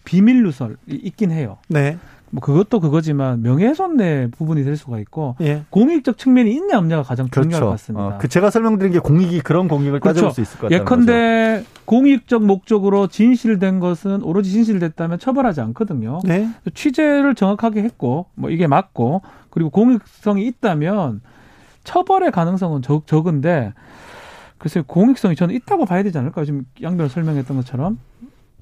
비밀 0.04 0.42
누설이 0.42 0.74
있긴 0.88 1.30
해요. 1.30 1.58
네. 1.68 1.98
뭐 2.32 2.40
그것도 2.40 2.80
그거지만 2.80 3.42
명예훼손의 3.42 4.30
부분이 4.30 4.64
될 4.64 4.78
수가 4.78 4.98
있고 5.00 5.36
예. 5.42 5.64
공익적 5.68 6.16
측면이 6.16 6.50
있냐 6.50 6.78
없냐가 6.78 7.02
가장 7.02 7.28
중요할 7.28 7.50
것 7.50 7.58
그렇죠. 7.58 7.70
같습니다. 7.72 8.06
어, 8.06 8.18
그 8.18 8.26
제가 8.26 8.48
설명드린 8.48 8.90
게 8.90 9.00
공익이 9.00 9.40
그런 9.42 9.68
공익을 9.68 10.00
그렇죠. 10.00 10.14
따져볼 10.14 10.32
수 10.32 10.40
있을 10.40 10.58
것 10.58 10.68
같아요. 10.68 10.80
예컨대 10.80 11.64
공익적 11.84 12.42
목적으로 12.44 13.06
진실된 13.06 13.80
것은 13.80 14.22
오로지 14.22 14.50
진실됐다면 14.50 15.18
처벌하지 15.18 15.60
않거든요. 15.60 16.20
네. 16.24 16.48
취재를 16.72 17.34
정확하게 17.34 17.82
했고 17.82 18.26
뭐 18.34 18.48
이게 18.48 18.66
맞고 18.66 19.20
그리고 19.50 19.68
공익성이 19.68 20.46
있다면 20.46 21.20
처벌의 21.84 22.30
가능성은 22.30 22.80
적, 22.80 23.06
적은데 23.06 23.74
글쎄요 24.56 24.84
공익성이 24.86 25.36
저는 25.36 25.54
있다고 25.54 25.84
봐야 25.84 26.02
되지 26.02 26.16
않을까요? 26.16 26.46
지금 26.46 26.64
양변 26.80 27.10
설명했던 27.10 27.58
것처럼. 27.58 27.98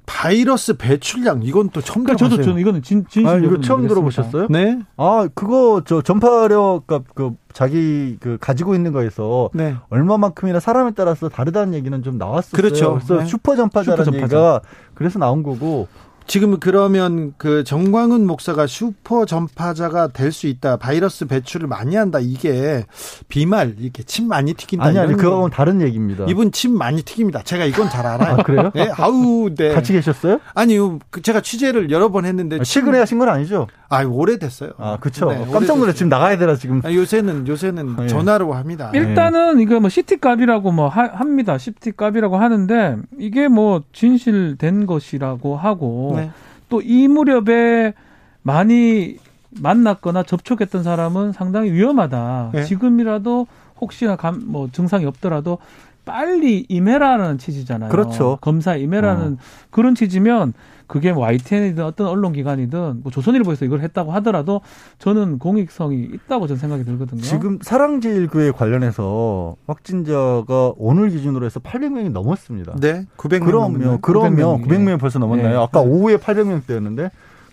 바이러스 0.07 0.77
배출량 0.77 1.43
이건 1.45 1.71
또 1.71 1.81
처음 1.81 2.05
그러니까 2.05 2.17
들어봤어요. 2.19 2.37
저도 2.37 2.43
저는 2.43 2.61
이거는 2.61 2.83
진 2.83 3.05
진실 3.09 3.29
아, 3.29 3.37
이거 3.37 3.61
처음. 3.61 3.87
들어보셨어요? 3.87 4.49
네. 4.51 4.79
아, 4.97 5.29
그거 5.35 5.83
저 5.85 6.03
전파력 6.03 6.87
그, 6.87 7.03
그 7.15 7.33
자기 7.53 8.17
그 8.21 8.37
가지고 8.41 8.75
있는 8.75 8.93
거에서 8.93 9.51
네. 9.55 9.77
얼마만큼이나 9.89 10.61
사람에 10.61 10.93
따라서 10.97 11.29
다르다는 11.29 11.75
얘기는 11.75 12.03
좀 12.03 12.19
나왔었어요. 12.19 12.61
그렇죠. 12.61 12.95
그래서 12.95 13.19
네. 13.19 13.27
슈퍼 13.27 13.57
전파자라는 13.57 14.05
슈퍼 14.05 14.19
전파자. 14.19 14.37
얘기가 14.37 14.61
그래서 14.95 15.19
나온 15.19 15.43
거고 15.43 15.89
지금 16.31 16.61
그러면 16.61 17.35
그 17.39 17.65
정광훈 17.65 18.25
목사가 18.25 18.69
슈퍼 18.69 19.25
전파자가 19.25 20.07
될 20.13 20.31
수 20.31 20.47
있다. 20.47 20.77
바이러스 20.77 21.27
배출을 21.27 21.67
많이 21.67 21.97
한다. 21.97 22.21
이게 22.21 22.87
비말 23.29 23.75
이렇게 23.81 24.05
침 24.05 24.29
많이 24.29 24.55
튀긴다. 24.55 24.85
아니 24.85 24.97
아니 25.01 25.17
거. 25.17 25.51
다른 25.53 25.83
얘기입니다. 25.83 26.27
이분 26.29 26.53
침 26.53 26.79
많이 26.79 27.03
튀깁니다. 27.03 27.43
제가 27.43 27.65
이건 27.65 27.91
잘 27.91 28.07
알아요. 28.07 28.35
아, 28.35 28.43
그래요? 28.45 28.71
네. 28.77 28.89
아우, 28.97 29.51
네. 29.53 29.75
같이 29.75 29.93
계셨어요? 29.93 30.39
아니요. 30.55 31.01
그 31.11 31.21
제가 31.21 31.41
취재를 31.41 31.91
여러 31.91 32.11
번 32.13 32.25
했는데 32.25 32.59
아, 32.61 32.63
최근에 32.63 33.01
하신 33.01 33.19
건 33.19 33.29
아니죠? 33.29 33.67
아, 33.93 34.05
오래됐어요. 34.05 34.71
아, 34.79 34.97
그쵸. 35.01 35.29
네, 35.33 35.45
깜짝 35.53 35.77
놀래. 35.77 35.93
지금 35.93 36.09
나가야 36.09 36.39
되나 36.39 36.55
지금. 36.55 36.81
아, 36.85 36.93
요새는 36.95 37.49
요새는 37.49 37.97
예. 38.03 38.07
전화로 38.07 38.53
합니다. 38.55 38.93
일단은 38.95 39.59
이거 39.61 39.81
뭐 39.81 39.89
CT 39.91 40.19
값이라고 40.21 40.71
뭐 40.71 40.87
하- 40.89 41.11
합니다. 41.13 41.59
CT 41.59 41.93
값이라고 41.97 42.37
하는데 42.37 42.97
이게 43.19 43.49
뭐 43.49 43.83
진실된 43.93 44.87
것이라고 44.87 45.57
하고 45.57 46.13
네. 46.17 46.31
또이 46.69 47.09
무렵에 47.09 47.95
많이 48.43 49.17
만났거나 49.61 50.23
접촉했던 50.23 50.85
사람은 50.85 51.33
상당히 51.33 51.73
위험하다. 51.73 52.51
네. 52.55 52.65
지금이라도 52.65 53.49
혹시나 53.81 54.15
감, 54.15 54.41
뭐 54.47 54.69
증상이 54.71 55.05
없더라도 55.05 55.59
빨리 56.05 56.65
임해라는 56.69 57.39
취지잖아요. 57.39 57.91
그렇죠. 57.91 58.39
검사 58.41 58.77
임해라는 58.77 59.39
그런 59.71 59.97
취지면 59.97 60.53
그게 60.91 61.13
뭐 61.13 61.23
YTN이든 61.25 61.85
어떤 61.85 62.09
언론기관이든 62.09 63.01
뭐 63.05 63.13
조선일보에서 63.13 63.65
이걸 63.65 63.81
했다고 63.81 64.11
하더라도 64.15 64.61
저는 64.99 65.39
공익성이 65.39 66.09
있다고 66.13 66.49
저는 66.49 66.59
생각이 66.59 66.85
들거든요. 66.85 67.23
지금 67.23 67.59
사랑제일교회 67.63 68.51
관련해서 68.51 69.55
확진자가 69.69 70.73
오늘 70.77 71.11
기준으로 71.11 71.47
해서 71.47 71.61
800명이 71.61 72.11
넘었습니다. 72.11 72.75
네. 72.81 73.07
900명 73.17 73.45
그러면 73.45 73.99
그러면 74.01 74.63
900 74.63 74.69
900명이 74.81 75.01
벌써 75.01 75.21
넘었나요? 75.21 75.49
네. 75.49 75.57
아까 75.57 75.81
오후에 75.81 76.17
800명대였는데 76.17 77.11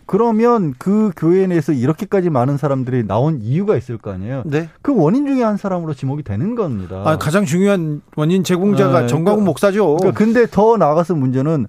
그러면 0.07 0.73
그 0.79 1.11
교회 1.15 1.45
내에서 1.45 1.73
이렇게까지 1.73 2.31
많은 2.31 2.57
사람들이 2.57 3.05
나온 3.05 3.39
이유가 3.41 3.77
있을 3.77 3.99
거 3.99 4.11
아니에요. 4.11 4.43
네. 4.45 4.69
그 4.81 4.95
원인 4.95 5.27
중에 5.27 5.43
한 5.43 5.57
사람으로 5.57 5.93
지목이 5.93 6.23
되는 6.23 6.55
겁니다. 6.55 7.03
아, 7.05 7.17
가장 7.17 7.45
중요한 7.45 8.01
원인 8.15 8.43
제공자가 8.43 9.01
네, 9.01 9.07
정광훈 9.07 9.41
그러니까- 9.41 9.45
목사죠. 9.45 9.97
그러니까 9.97 10.17
근데 10.17 10.47
더 10.49 10.77
나아가서 10.77 11.13
문제는 11.13 11.67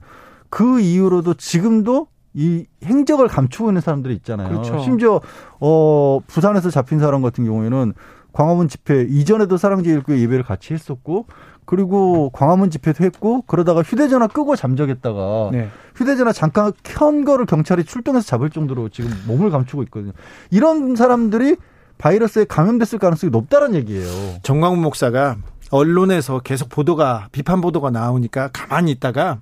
그 0.50 0.80
이후로도 0.80 1.34
지금도 1.34 2.08
이 2.34 2.66
행적을 2.84 3.28
감추고 3.28 3.70
있는 3.70 3.80
사람들이 3.80 4.14
있잖아요. 4.16 4.48
그렇죠. 4.48 4.78
심지어 4.80 5.20
어 5.61 6.20
부산에서 6.26 6.70
잡힌 6.70 6.98
사람 6.98 7.22
같은 7.22 7.44
경우에는 7.44 7.94
광화문 8.32 8.68
집회 8.68 9.02
이전에도 9.02 9.56
사랑제일교회 9.56 10.20
예배를 10.20 10.44
같이 10.44 10.74
했었고 10.74 11.26
그리고 11.64 12.30
광화문 12.30 12.70
집회도 12.70 13.04
했고 13.04 13.42
그러다가 13.42 13.82
휴대전화 13.82 14.28
끄고 14.28 14.56
잠적했다가 14.56 15.50
네. 15.52 15.68
휴대전화 15.96 16.32
잠깐 16.32 16.72
켠 16.82 17.24
거를 17.24 17.44
경찰이 17.46 17.84
출동해서 17.84 18.26
잡을 18.26 18.50
정도로 18.50 18.88
지금 18.90 19.11
몸을 19.26 19.50
감추고 19.50 19.82
있거든요. 19.84 20.12
이런 20.50 20.96
사람들이 20.96 21.56
바이러스에 21.98 22.44
감염됐을 22.44 22.98
가능성이 22.98 23.30
높다는 23.30 23.74
얘기예요. 23.74 24.37
정광훈 24.42 24.80
목사가 24.80 25.37
언론에서 25.70 26.38
계속 26.38 26.68
보도가 26.68 27.28
비판 27.32 27.61
보도가 27.61 27.90
나오니까 27.90 28.48
가만히 28.52 28.92
있다가 28.92 29.40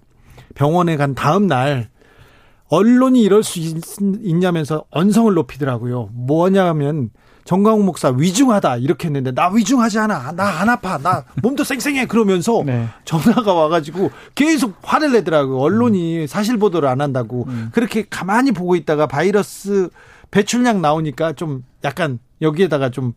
병원에 0.57 0.97
간 0.97 1.15
다음 1.15 1.47
날 1.47 1.89
언론이 2.69 3.23
이럴 3.23 3.45
수 3.45 3.61
있, 3.61 3.77
있냐면서 4.25 4.85
언성을 4.91 5.33
높이더라고요. 5.35 6.09
뭐냐면 6.13 7.11
정광훈 7.45 7.85
목사 7.87 8.09
위중하다 8.09 8.79
이렇게 8.79 9.07
했는데 9.07 9.31
나 9.31 9.49
위중하지 9.51 10.01
않아 10.01 10.33
나 10.33 10.61
안 10.61 10.69
아파 10.69 10.99
나 10.99 11.23
몸도 11.43 11.63
쌩쌩해 11.63 12.07
그러면서 12.07 12.63
네. 12.67 12.89
전화가 13.05 13.55
와가지고 13.55 14.11
계속 14.35 14.75
화를 14.83 15.13
내더라고요. 15.13 15.59
언론이 15.59 16.27
사실 16.27 16.57
보도를 16.57 16.89
안 16.89 17.01
한다고 17.01 17.45
음. 17.47 17.69
그렇게 17.73 18.05
가만히 18.09 18.51
보고 18.51 18.75
있다가 18.75 19.07
바이러스 19.07 19.91
배출량 20.33 20.83
나오니까 20.83 21.35
좀 21.35 21.65
약간 21.85 22.19
여기에다가 22.43 22.91
좀 22.91 23.13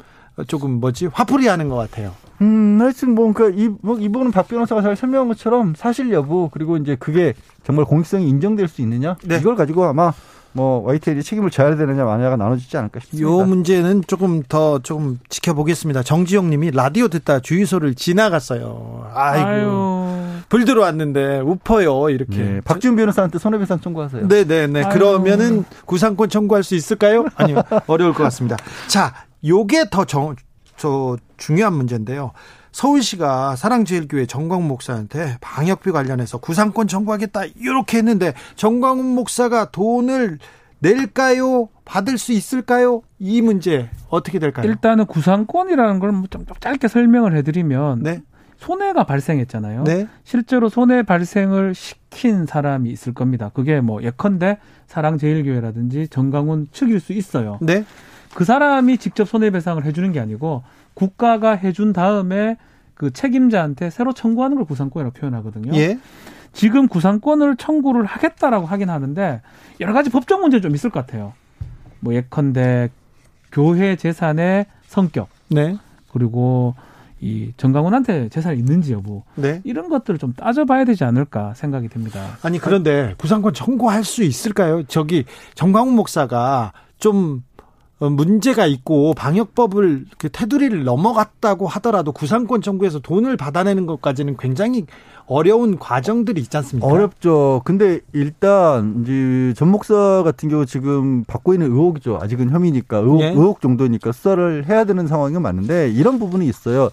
조금 0.47 0.79
뭐지 0.79 1.07
화풀이 1.07 1.47
하는 1.47 1.69
것 1.69 1.75
같아요. 1.75 2.13
음, 2.41 2.77
하여튼 2.79 3.15
뭐, 3.15 3.31
그니까, 3.33 3.53
이, 3.55 3.69
뭐, 3.81 3.99
이분은 3.99 4.31
박 4.31 4.47
변호사가 4.47 4.81
잘 4.81 4.95
설명한 4.95 5.27
것처럼 5.27 5.73
사실 5.75 6.11
여부, 6.13 6.49
그리고 6.51 6.77
이제 6.77 6.95
그게 6.97 7.33
정말 7.63 7.85
공익성이 7.85 8.29
인정될 8.29 8.67
수 8.67 8.81
있느냐? 8.81 9.17
네. 9.25 9.37
이걸 9.37 9.55
가지고 9.55 9.83
아마 9.85 10.13
뭐, 10.51 10.81
YTL이 10.85 11.21
책임을 11.21 11.51
져야 11.51 11.75
되느냐, 11.75 12.05
마냐가 12.05 12.35
나눠지지 12.35 12.75
않을까 12.77 13.01
싶습니다. 13.01 13.29
요 13.29 13.45
문제는 13.45 14.03
조금 14.07 14.41
더 14.47 14.79
조금 14.79 15.19
지켜보겠습니다. 15.29 16.01
정지영 16.03 16.49
님이 16.49 16.71
라디오 16.71 17.07
듣다 17.07 17.39
주유소를 17.39 17.95
지나갔어요. 17.95 19.09
아이고. 19.13 19.47
아유. 19.47 20.09
불 20.47 20.65
들어왔는데 20.65 21.41
우퍼요. 21.41 22.09
이렇게. 22.09 22.37
네, 22.37 22.61
박지훈 22.61 22.95
변호사한테 22.95 23.37
손해배상 23.37 23.81
청구하세요. 23.81 24.27
네네네. 24.27 24.83
아유. 24.83 24.93
그러면은 24.93 25.65
구상권 25.85 26.29
청구할 26.29 26.63
수 26.63 26.73
있을까요? 26.73 27.25
아니요. 27.35 27.61
어려울 27.85 28.13
것 28.13 28.23
같습니다. 28.23 28.57
자, 28.87 29.13
요게 29.45 29.85
더 29.91 30.05
정, 30.05 30.35
저 30.77 31.17
중요한 31.37 31.73
문제인데요. 31.73 32.31
서울시가 32.71 33.55
사랑제일교회 33.55 34.25
정광훈 34.25 34.67
목사한테 34.67 35.37
방역비 35.41 35.91
관련해서 35.91 36.37
구상권 36.37 36.87
청구하겠다 36.87 37.45
이렇게 37.57 37.97
했는데 37.97 38.33
정광훈 38.55 39.05
목사가 39.05 39.69
돈을 39.71 40.37
낼까요? 40.79 41.69
받을 41.83 42.17
수 42.17 42.31
있을까요? 42.31 43.01
이 43.17 43.41
문제 43.41 43.89
어떻게 44.09 44.39
될까요? 44.39 44.65
일단은 44.67 45.05
구상권이라는 45.05 45.99
걸 45.99 46.11
좀 46.29 46.45
짧게 46.59 46.87
설명을 46.87 47.35
해드리면 47.37 48.03
네. 48.03 48.21
손해가 48.57 49.05
발생했잖아요. 49.05 49.83
네. 49.85 50.07
실제로 50.23 50.69
손해 50.69 51.01
발생을 51.03 51.73
시킨 51.73 52.45
사람이 52.45 52.89
있을 52.91 53.13
겁니다. 53.13 53.49
그게 53.53 53.81
뭐 53.81 54.03
예컨대 54.03 54.57
사랑제일교회라든지 54.87 56.07
정강훈 56.09 56.67
측일 56.71 56.99
수 56.99 57.13
있어요. 57.13 57.57
네. 57.61 57.85
그 58.33 58.45
사람이 58.45 58.97
직접 58.97 59.27
손해배상을 59.27 59.83
해주는 59.85 60.11
게 60.11 60.19
아니고 60.19 60.63
국가가 60.93 61.51
해준 61.51 61.93
다음에 61.93 62.57
그 62.93 63.11
책임자한테 63.11 63.89
새로 63.89 64.13
청구하는 64.13 64.57
걸 64.57 64.65
구상권이라고 64.65 65.13
표현하거든요. 65.13 65.73
예. 65.75 65.97
지금 66.51 66.87
구상권을 66.87 67.55
청구를 67.57 68.05
하겠다라고 68.05 68.65
하긴 68.65 68.89
하는데 68.89 69.41
여러 69.79 69.93
가지 69.93 70.09
법적 70.09 70.41
문제 70.41 70.59
좀 70.61 70.75
있을 70.75 70.89
것 70.89 71.05
같아요. 71.05 71.33
뭐 71.99 72.13
예컨대 72.13 72.89
교회 73.51 73.95
재산의 73.95 74.65
성격 74.87 75.29
네. 75.49 75.77
그리고 76.11 76.75
이 77.21 77.51
정강훈한테 77.57 78.29
재산이 78.29 78.57
있는지 78.57 78.93
여부 78.93 79.23
네. 79.35 79.61
이런 79.63 79.89
것들을 79.89 80.17
좀 80.19 80.33
따져봐야 80.33 80.85
되지 80.85 81.03
않을까 81.03 81.53
생각이 81.53 81.89
듭니다. 81.89 82.37
아니 82.41 82.59
그런데 82.59 83.13
구상권 83.17 83.53
청구할 83.53 84.03
수 84.03 84.23
있을까요? 84.23 84.83
저기 84.83 85.25
정광훈 85.55 85.95
목사가 85.95 86.71
좀 86.97 87.43
어, 87.43 87.48
문제가 87.99 88.65
있고 88.65 89.13
방역법을 89.13 90.05
그 90.17 90.29
테두리를 90.29 90.83
넘어갔다고 90.83 91.67
하더라도 91.67 92.11
구상권 92.13 92.61
청구해서 92.61 92.99
돈을 92.99 93.35
받아내는 93.35 93.85
것까지는 93.85 94.37
굉장히 94.37 94.85
어려운 95.25 95.77
과정들이 95.77 96.41
있지 96.41 96.57
않습니까? 96.57 96.87
어렵죠. 96.87 97.61
근데 97.63 97.99
일단 98.13 99.01
이제 99.03 99.53
전 99.55 99.69
목사 99.69 100.23
같은 100.23 100.49
경우 100.49 100.65
지금 100.65 101.23
받고 101.25 101.53
있는 101.53 101.71
의혹이죠. 101.71 102.19
아직은 102.21 102.49
혐의니까 102.49 102.97
의혹, 102.97 103.21
예. 103.21 103.29
의혹 103.29 103.61
정도니까 103.61 104.11
수사를 104.11 104.65
해야 104.67 104.85
되는 104.85 105.05
상황이 105.05 105.37
많은데 105.37 105.89
이런 105.91 106.17
부분이 106.19 106.47
있어요. 106.47 106.89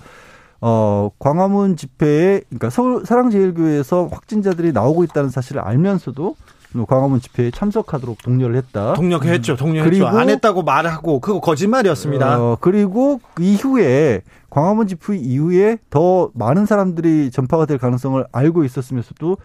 어, 0.60 1.10
광화문 1.18 1.76
집회에 1.76 2.40
그러니까 2.48 2.70
서울 2.70 3.06
사랑제일교회에서 3.06 4.08
확진자들이 4.10 4.72
나오고 4.72 5.04
있다는 5.04 5.30
사실을 5.30 5.62
알면서도 5.62 6.36
광화문 6.84 7.20
집회에 7.20 7.50
참석하도록 7.50 8.18
독려를 8.22 8.56
했다. 8.56 8.92
동력했죠. 8.94 9.56
동력했죠. 9.56 9.88
그리고- 9.90 10.06
안 10.08 10.28
했다고 10.28 10.62
말하고 10.62 11.20
그거 11.20 11.40
거짓말이었습니다. 11.40 12.38
어, 12.40 12.58
그리고 12.60 13.20
그 13.34 13.42
이후에 13.42 14.20
광화문 14.50 14.86
집회 14.88 15.16
이후에 15.16 15.78
더 15.90 16.30
많은 16.34 16.66
사람들이 16.66 17.30
전파가 17.30 17.66
될 17.66 17.78
가능성을 17.78 18.24
알고 18.32 18.64
있었으면서도 18.64 19.36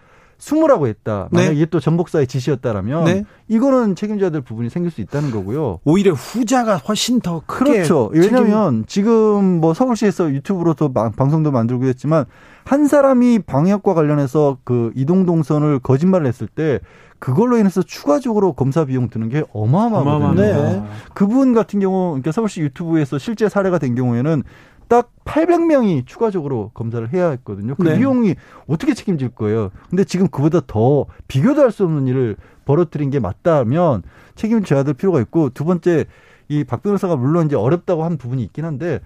숨으라고 0.46 0.88
했다. 0.88 1.28
만약 1.30 1.50
네. 1.50 1.54
이게 1.54 1.66
또 1.66 1.78
전복사의 1.78 2.26
지시였다라면 2.26 3.04
네. 3.04 3.24
이거는 3.46 3.94
책임져야 3.94 4.30
될 4.30 4.40
부분이 4.40 4.70
생길 4.70 4.90
수 4.90 5.00
있다는 5.00 5.30
거고요. 5.30 5.78
오히려 5.84 6.14
후자가 6.14 6.78
훨씬 6.78 7.20
더 7.20 7.42
크게 7.46 7.72
그렇죠. 7.74 8.10
책임- 8.12 8.34
왜냐하면 8.34 8.84
지금 8.88 9.60
뭐 9.60 9.72
서울시에서 9.72 10.32
유튜브로도 10.32 10.88
마- 10.88 11.10
방송도 11.10 11.52
만들고 11.52 11.84
했지만 11.84 12.24
한 12.64 12.88
사람이 12.88 13.38
방역과 13.46 13.94
관련해서 13.94 14.58
그 14.64 14.90
이동 14.96 15.26
동선을 15.26 15.78
거짓말을 15.78 16.26
했을 16.26 16.48
때 16.48 16.80
그걸로 17.20 17.56
인해서 17.56 17.80
추가적으로 17.80 18.52
검사 18.54 18.84
비용 18.84 19.08
드는 19.10 19.28
게 19.28 19.44
어마어마하거든요. 19.52 20.16
어마어마합니다. 20.16 20.70
네. 20.72 20.82
그분 21.14 21.54
같은 21.54 21.78
경우 21.78 22.08
그러니까 22.10 22.32
서울시 22.32 22.62
유튜브에서 22.62 23.16
실제 23.18 23.48
사례가 23.48 23.78
된 23.78 23.94
경우에는 23.94 24.42
딱 24.92 25.10
800명이 25.24 26.04
추가적으로 26.06 26.70
검사를 26.74 27.10
해야 27.14 27.30
했거든요. 27.30 27.76
그 27.76 27.82
네. 27.82 27.96
비용이 27.96 28.34
어떻게 28.66 28.92
책임질 28.92 29.30
거예요? 29.30 29.70
근데 29.88 30.04
지금 30.04 30.28
그보다 30.28 30.60
더 30.66 31.06
비교도 31.28 31.62
할 31.62 31.70
수 31.70 31.84
없는 31.84 32.06
일을 32.08 32.36
벌어뜨린 32.66 33.08
게 33.08 33.18
맞다면 33.18 34.02
책임을 34.34 34.64
져야 34.64 34.82
될 34.82 34.92
필요가 34.92 35.18
있고 35.22 35.48
두 35.48 35.64
번째 35.64 36.04
이 36.50 36.64
박 36.64 36.82
변호사가 36.82 37.16
물론 37.16 37.46
이제 37.46 37.56
어렵다고 37.56 38.04
한 38.04 38.18
부분이 38.18 38.42
있긴 38.42 38.66
한데 38.66 39.00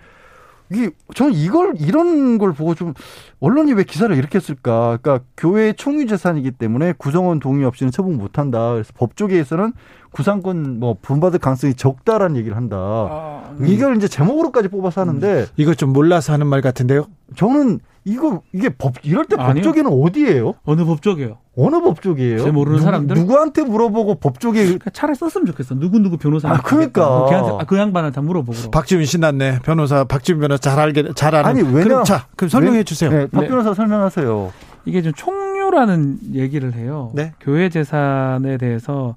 이게 0.72 0.90
저는 1.14 1.32
이걸 1.34 1.74
이런 1.78 2.38
걸 2.38 2.52
보고 2.52 2.74
좀 2.74 2.92
언론이 3.38 3.72
왜 3.74 3.84
기사를 3.84 4.14
이렇게 4.16 4.40
쓸까? 4.40 4.98
그러니까 5.00 5.24
교회의 5.36 5.74
총유 5.74 6.08
재산이기 6.08 6.50
때문에 6.50 6.94
구성원 6.98 7.38
동의 7.38 7.64
없이는 7.64 7.92
처분 7.92 8.16
못 8.16 8.38
한다. 8.40 8.72
그래서 8.72 8.92
법조계에서는 8.96 9.72
구상권 10.16 10.80
뭐 10.80 10.96
분받을 11.02 11.38
가능성이 11.38 11.74
적다라는 11.74 12.36
얘기를 12.36 12.56
한다. 12.56 12.76
아, 12.78 13.42
이걸 13.66 13.96
이제 13.96 14.08
제목으로까지 14.08 14.68
뽑아서 14.68 15.02
하는데 15.02 15.44
이거 15.58 15.74
좀 15.74 15.92
몰라서 15.92 16.32
하는 16.32 16.46
말 16.46 16.62
같은데요. 16.62 17.06
저는 17.36 17.80
이거 18.06 18.40
이게 18.54 18.70
법 18.70 18.94
이럴 19.02 19.26
때 19.26 19.36
아니요. 19.38 19.54
법조계는 19.62 19.90
어디예요? 19.92 20.54
어느 20.64 20.84
법조계요? 20.84 21.36
어느 21.58 21.80
법조계예요? 21.80 22.38
제 22.38 22.50
모르는 22.50 22.78
누구- 22.78 22.84
사람들? 22.84 23.14
누구한테 23.16 23.64
물어보고 23.64 24.14
법조계 24.16 24.62
그러니까 24.64 24.90
차라리 24.90 25.16
썼으면 25.16 25.44
좋겠어. 25.48 25.74
누구 25.74 25.98
누구 25.98 26.16
변호사. 26.16 26.48
아, 26.50 26.58
그러니까. 26.62 27.26
걔한테 27.28 27.50
아, 27.60 27.64
그 27.66 27.76
양반한테 27.76 28.20
물어보고. 28.22 28.70
박지훈 28.70 29.04
신났네. 29.04 29.58
변호사 29.64 30.04
박지훈 30.04 30.40
변호사 30.40 30.60
잘 30.70 30.78
알게 30.78 31.12
잘 31.14 31.34
아는. 31.34 31.50
아니, 31.50 31.62
왜냐- 31.62 31.82
그럼 31.84 32.04
자, 32.04 32.26
그럼 32.36 32.48
설명해 32.48 32.84
주세요. 32.84 33.10
네, 33.10 33.26
박 33.26 33.42
네. 33.42 33.48
변호사 33.48 33.74
설명하세요. 33.74 34.52
이게 34.86 35.02
좀 35.02 35.12
총류라는 35.14 36.18
얘기를 36.34 36.72
해요. 36.74 37.10
네. 37.14 37.32
교회 37.40 37.68
재산에 37.68 38.56
대해서 38.56 39.16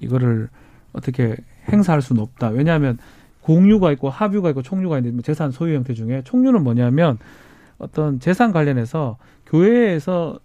이거를 0.00 0.48
어떻게 0.92 1.36
행사할 1.70 2.02
수는 2.02 2.22
없다. 2.22 2.48
왜냐하면 2.48 2.98
공유가 3.42 3.92
있고 3.92 4.10
합유가 4.10 4.50
있고 4.50 4.62
총류가 4.62 4.98
있는데 4.98 5.14
뭐 5.14 5.22
재산 5.22 5.50
소유 5.50 5.74
형태 5.74 5.94
중에 5.94 6.22
총류는 6.24 6.62
뭐냐면 6.62 7.18
어떤 7.78 8.20
재산 8.20 8.52
관련해서 8.52 9.16
교회에서 9.46 10.38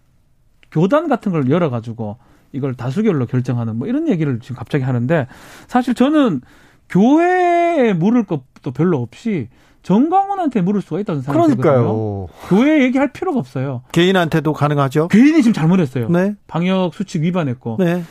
교단 0.71 1.07
같은 1.07 1.31
걸 1.31 1.49
열어가지고 1.49 2.17
이걸 2.51 2.73
다수결로 2.73 3.25
결정하는 3.25 3.75
뭐 3.75 3.87
이런 3.87 4.07
얘기를 4.07 4.39
지금 4.39 4.55
갑자기 4.55 4.83
하는데 4.83 5.27
사실 5.67 5.93
저는 5.93 6.41
교회에 6.89 7.93
물을 7.93 8.23
것도 8.23 8.71
별로 8.73 9.01
없이 9.01 9.49
정광훈한테 9.83 10.61
물을 10.61 10.81
수가 10.81 10.99
있다는 11.01 11.21
생각이. 11.21 11.55
그러니까요. 11.55 12.27
교회 12.47 12.83
얘기할 12.83 13.11
필요가 13.11 13.39
없어요. 13.39 13.83
개인한테도 13.91 14.53
가능하죠. 14.53 15.09
개인이 15.09 15.43
지금 15.43 15.53
잘못했어요. 15.53 16.09
네. 16.09 16.35
방역 16.47 16.95
수칙 16.95 17.21
위반했고 17.21 17.77
네. 17.79 18.03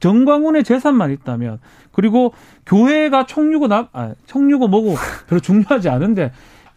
정광훈의 0.00 0.64
재산만 0.64 1.10
있다면 1.12 1.58
그리고 1.92 2.32
교회가 2.66 3.26
총류고 3.26 3.68
나 3.68 3.88
아, 3.92 4.14
총류고 4.26 4.68
뭐고 4.68 4.96
별로 5.28 5.40
중요하지 5.40 5.88
않은데 5.88 6.32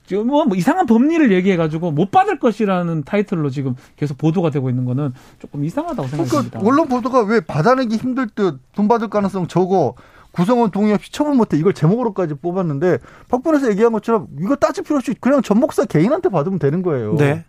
지금 0.06 0.28
뭐, 0.28 0.44
뭐 0.46 0.58
이상한 0.58 0.86
법리를 0.88 1.32
얘기해 1.32 1.56
가지고 1.56 1.92
못 1.92 2.12
받을 2.12 2.38
것이라는 2.38 3.04
타이틀로 3.04 3.50
지금 3.50 3.76
계속 3.96 4.18
보도가 4.18 4.50
되고 4.50 4.70
있는 4.70 4.84
거는 4.86 5.14
조금 5.40 5.64
이상하다고 5.64 6.08
생각합니다. 6.08 6.60
그러니까 6.60 6.70
언론 6.70 6.88
보도가 6.88 7.22
왜 7.24 7.40
받아내기 7.40 7.96
힘들 7.96 8.28
듯 8.28 8.60
돈 8.74 8.88
받을 8.88 9.10
가능성 9.10 9.48
적어 9.48 9.96
구성원 10.32 10.72
동의 10.72 10.94
없이 10.94 11.12
처분 11.12 11.38
못해 11.38 11.58
이걸 11.58 11.74
제목으로까지 11.74 12.36
뽑았는데 12.36 12.98
박 13.30 13.44
변호사 13.44 13.70
얘기한 13.70 13.92
것처럼 13.92 14.28
이거 14.40 14.56
따질 14.56 14.84
필요 14.84 14.98
없이 14.98 15.14
그냥 15.20 15.42
전 15.42 15.60
목사 15.60 15.86
개인한테 15.86 16.30
받으면 16.30 16.60
되는 16.60 16.82
거예요. 16.82 17.16
네. 17.16 17.46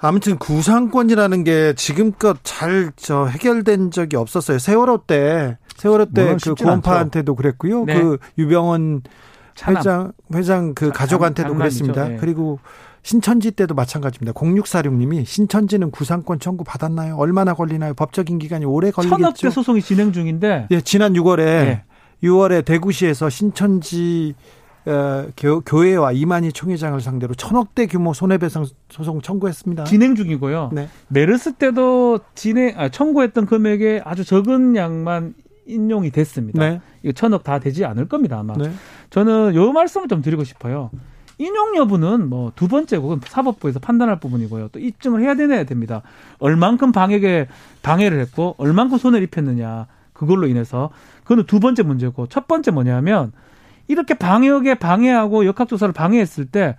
아무튼 0.00 0.38
구상권이라는 0.38 1.44
게 1.44 1.74
지금껏 1.74 2.36
잘 2.42 2.92
저 2.96 3.26
해결된 3.26 3.90
적이 3.90 4.16
없었어요. 4.16 4.58
세월호 4.58 5.04
때 5.06 5.58
세월호 5.76 6.06
때 6.12 6.36
그 6.42 6.54
구원파한테도 6.54 7.34
그랬고요. 7.34 7.84
네. 7.84 8.00
그 8.00 8.18
유병원 8.38 9.02
차남. 9.54 9.78
회장 9.80 10.12
회장 10.34 10.74
그 10.74 10.86
장- 10.86 10.92
가족한테도 10.92 11.48
장남이죠. 11.50 11.58
그랬습니다. 11.58 12.08
네. 12.08 12.16
그리고 12.20 12.58
신천지 13.02 13.50
때도 13.52 13.74
마찬가지입니다. 13.74 14.32
0646님이 14.38 15.24
신천지는 15.24 15.90
구상권 15.90 16.40
청구 16.40 16.62
받았나요? 16.64 17.16
얼마나 17.16 17.54
걸리나요? 17.54 17.94
법적인 17.94 18.38
기간이 18.38 18.64
오래 18.66 18.90
천억대 18.92 19.10
걸리겠죠. 19.22 19.50
소송이 19.50 19.82
진행 19.82 20.12
중인데 20.12 20.66
예, 20.70 20.80
지난 20.80 21.14
6월에 21.14 21.36
네. 21.44 21.84
6월에 22.22 22.64
대구시에서 22.64 23.30
신천지 23.30 24.34
어, 24.36 24.57
교, 25.36 25.60
교회와 25.60 26.12
이만희 26.12 26.52
총회장을 26.52 27.00
상대로 27.00 27.34
천억대 27.34 27.86
규모 27.86 28.12
손해배상 28.14 28.64
소송 28.90 29.20
청구했습니다. 29.20 29.84
진행 29.84 30.14
중이고요. 30.14 30.70
네. 30.72 30.88
메르스 31.08 31.52
때도 31.54 32.20
진행 32.34 32.74
아, 32.78 32.88
청구했던 32.88 33.46
금액의 33.46 34.02
아주 34.04 34.24
적은 34.24 34.76
양만 34.76 35.34
인용이 35.66 36.10
됐습니다. 36.10 36.60
네. 36.60 36.80
이거 37.02 37.12
천억 37.12 37.44
다 37.44 37.58
되지 37.58 37.84
않을 37.84 38.08
겁니다 38.08 38.38
아마. 38.38 38.54
네. 38.56 38.70
저는 39.10 39.54
요 39.54 39.72
말씀을 39.72 40.08
좀 40.08 40.22
드리고 40.22 40.44
싶어요. 40.44 40.90
인용 41.40 41.76
여부는 41.76 42.28
뭐 42.28 42.50
두 42.56 42.66
번째고 42.66 43.02
그건 43.08 43.20
사법부에서 43.24 43.78
판단할 43.78 44.18
부분이고요. 44.18 44.68
또 44.72 44.80
입증을 44.80 45.22
해야 45.22 45.34
되내야 45.34 45.64
됩니다. 45.64 46.02
얼만큼 46.40 46.90
방역에 46.92 47.46
방해를 47.82 48.18
했고 48.20 48.54
얼만큼 48.58 48.98
손해를 48.98 49.24
입혔느냐 49.26 49.86
그걸로 50.12 50.46
인해서 50.48 50.90
그거는 51.22 51.44
두 51.46 51.60
번째 51.60 51.84
문제고 51.84 52.26
첫 52.26 52.48
번째 52.48 52.72
뭐냐면 52.72 53.32
이렇게 53.88 54.14
방역에 54.14 54.74
방해하고 54.74 55.44
역학조사를 55.46 55.92
방해했을 55.92 56.46
때 56.46 56.76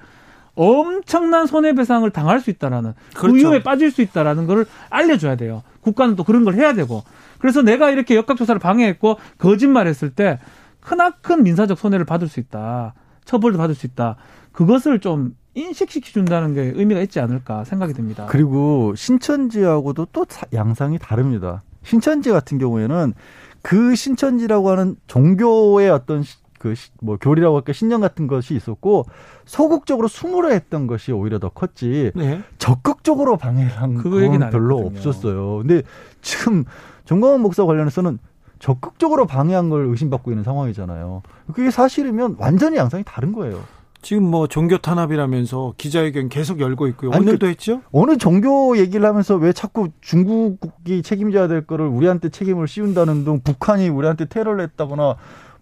엄청난 0.56 1.48
손해배상을 1.48 2.10
당할 2.12 2.40
수 2.40 2.50
있다라는 2.50 2.94
그 3.14 3.22
그렇죠. 3.22 3.36
위험에 3.36 3.64
빠질 3.64 3.92
수 3.92 4.02
있다라는 4.02 4.46
걸 4.48 4.66
알려줘야 4.90 5.36
돼요. 5.36 5.64
국가는 5.82 6.16
또 6.16 6.24
그런 6.24 6.44
걸 6.44 6.56
해야 6.56 6.74
되고 6.74 7.04
그래서 7.40 7.62
내가 7.62 7.90
이렇게 7.90 8.16
역학조사를 8.16 8.60
방해했고 8.60 9.18
거짓말했을 9.38 10.10
때 10.12 10.40
크나큰 10.82 11.44
민사적 11.44 11.78
손해를 11.78 12.06
받을 12.06 12.28
수 12.28 12.40
있다. 12.40 12.94
처벌도 13.26 13.58
받을 13.58 13.76
수 13.76 13.86
있다. 13.86 14.16
그것을 14.52 15.00
좀 15.00 15.36
인식시켜 15.56 16.12
준다는 16.12 16.54
게 16.54 16.62
의미가 16.76 17.02
있지 17.02 17.20
않을까 17.20 17.64
생각이 17.64 17.94
듭니다. 17.94 18.26
그리고 18.30 18.94
신천지하고도 18.96 20.08
또 20.12 20.26
사- 20.28 20.46
양상이 20.54 20.98
다릅니다. 21.00 21.62
신천지 21.84 22.32
같은 22.32 22.58
경우에는 22.58 23.14
그 23.62 23.96
신천지라고 23.96 24.70
하는 24.72 24.96
종교의 25.08 25.90
어떤 25.90 26.24
그 26.60 26.76
뭐 27.02 27.18
교리라고 27.20 27.56
할까 27.56 27.74
신념 27.74 28.02
같은 28.02 28.28
것이 28.28 28.56
있었고 28.56 29.06
소극적으로 29.46 30.08
숨으려 30.08 30.50
했던 30.50 30.86
것이 30.86 31.12
오히려 31.12 31.40
더 31.40 31.50
컸지 31.50 32.12
네. 32.16 32.42
적극적으로 32.60 33.38
방해를 33.38 33.72
한 33.72 33.96
그거 33.96 34.18
얘기는 34.18 34.38
건안 34.38 34.52
별로. 34.52 34.78
없었어요. 34.86 35.58
근데 35.60 35.82
지금 36.22 36.66
정광훈 37.06 37.42
목사 37.42 37.66
관련해서는 37.66 38.20
적극적으로 38.60 39.26
방해한 39.26 39.70
걸 39.70 39.86
의심받고 39.86 40.32
있는 40.32 40.44
상황이잖아요. 40.44 41.24
그게 41.54 41.72
사실이면 41.72 42.36
완전히 42.40 42.78
양상이 42.78 43.04
다른 43.06 43.32
거예요. 43.32 43.62
지금 44.02 44.24
뭐 44.24 44.48
종교 44.48 44.78
탄압이라면서 44.78 45.74
기자회견 45.78 46.30
계속 46.30 46.60
열고 46.62 46.88
있고요. 46.90 47.12
아니, 47.12 47.22
오늘도 47.22 47.48
했죠? 47.48 47.82
어느 47.92 48.18
종교 48.18 48.78
얘기를 48.78 49.06
하면서 49.06 49.36
왜 49.36 49.52
자꾸 49.52 49.90
중국이 50.00 51.02
책임져야 51.04 51.48
될 51.48 51.66
거를 51.68 51.86
우리한테 51.88 52.30
책임을 52.30 52.68
씌운다는 52.68 53.26
등 53.26 53.42
북한이 53.44 53.90
우리한테 53.90 54.26
테러를 54.26 54.64
했다거나 54.64 55.16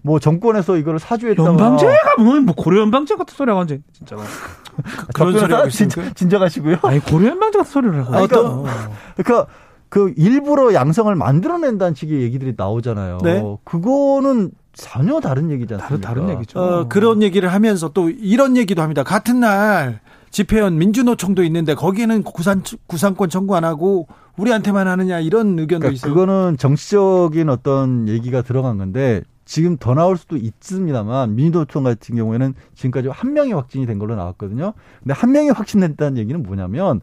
뭐 0.08 0.20
정권에서 0.20 0.78
이거를 0.78 1.00
사주했다거나 1.00 1.52
연방제가 1.52 2.16
뭐, 2.18 2.40
뭐 2.40 2.56
고려 2.56 2.80
연방제 2.82 3.16
같은 3.16 3.36
소리 3.36 3.50
하고 3.50 3.60
완전 3.60 3.84
진짜. 3.92 4.16
그런 5.14 5.38
소리 5.38 5.54
하고? 5.54 5.70
진, 5.70 5.90
진정하시고요. 6.16 6.78
아니 6.84 7.00
고려 7.00 7.28
연방제 7.30 7.58
같은 7.60 7.72
소리를 7.72 8.00
하고. 8.06 8.16
아, 8.16 8.22
있어요. 8.22 8.40
어떤- 8.40 8.66
그러니까 9.18 9.52
그 9.90 10.14
일부러 10.16 10.74
양성을 10.74 11.14
만들어낸다는 11.14 11.94
식의 11.94 12.22
얘기들이 12.22 12.54
나오잖아요. 12.58 13.20
네. 13.24 13.44
그거는 13.66 14.52
전혀 14.74 15.20
다른 15.20 15.52
얘기지 15.52 15.74
않습니까? 15.74 16.08
다른, 16.08 16.22
다른 16.26 16.36
얘기죠. 16.38 16.60
어, 16.60 16.88
그런 16.88 17.22
얘기를 17.22 17.52
하면서 17.52 17.90
또 17.90 18.10
이런 18.10 18.56
얘기도 18.58 18.82
합니다. 18.82 19.04
같은 19.04 19.40
날 19.42 20.00
집회원 20.30 20.78
민주노총도 20.78 21.44
있는데 21.46 21.74
거기에는 21.74 22.24
구산 22.24 22.62
구상권 22.88 23.30
청구 23.30 23.56
안 23.56 23.64
하고 23.66 24.08
우리한테만 24.38 24.88
하느냐 24.88 25.20
이런 25.20 25.58
의견도 25.60 25.80
그러니까 25.80 25.92
있어요. 25.92 26.14
그거는 26.14 26.58
정치적인 26.58 27.50
어떤 27.50 28.08
얘기가 28.08 28.42
들어간 28.44 28.78
건데 28.78 29.24
지금 29.48 29.78
더 29.78 29.94
나올 29.96 30.18
수도 30.18 30.36
있습니다만 30.36 31.36
민주노총 31.36 31.84
같은 31.84 32.16
경우에는 32.18 32.54
지금까지 32.76 33.08
한 33.08 33.34
명이 33.34 33.54
확진이 33.54 33.86
된 33.86 33.98
걸로 33.98 34.14
나왔거든요. 34.16 34.74
근데 35.00 35.14
한 35.14 35.32
명이 35.32 35.52
확진됐다는 35.52 36.18
얘기는 36.18 36.44
뭐냐면 36.44 37.00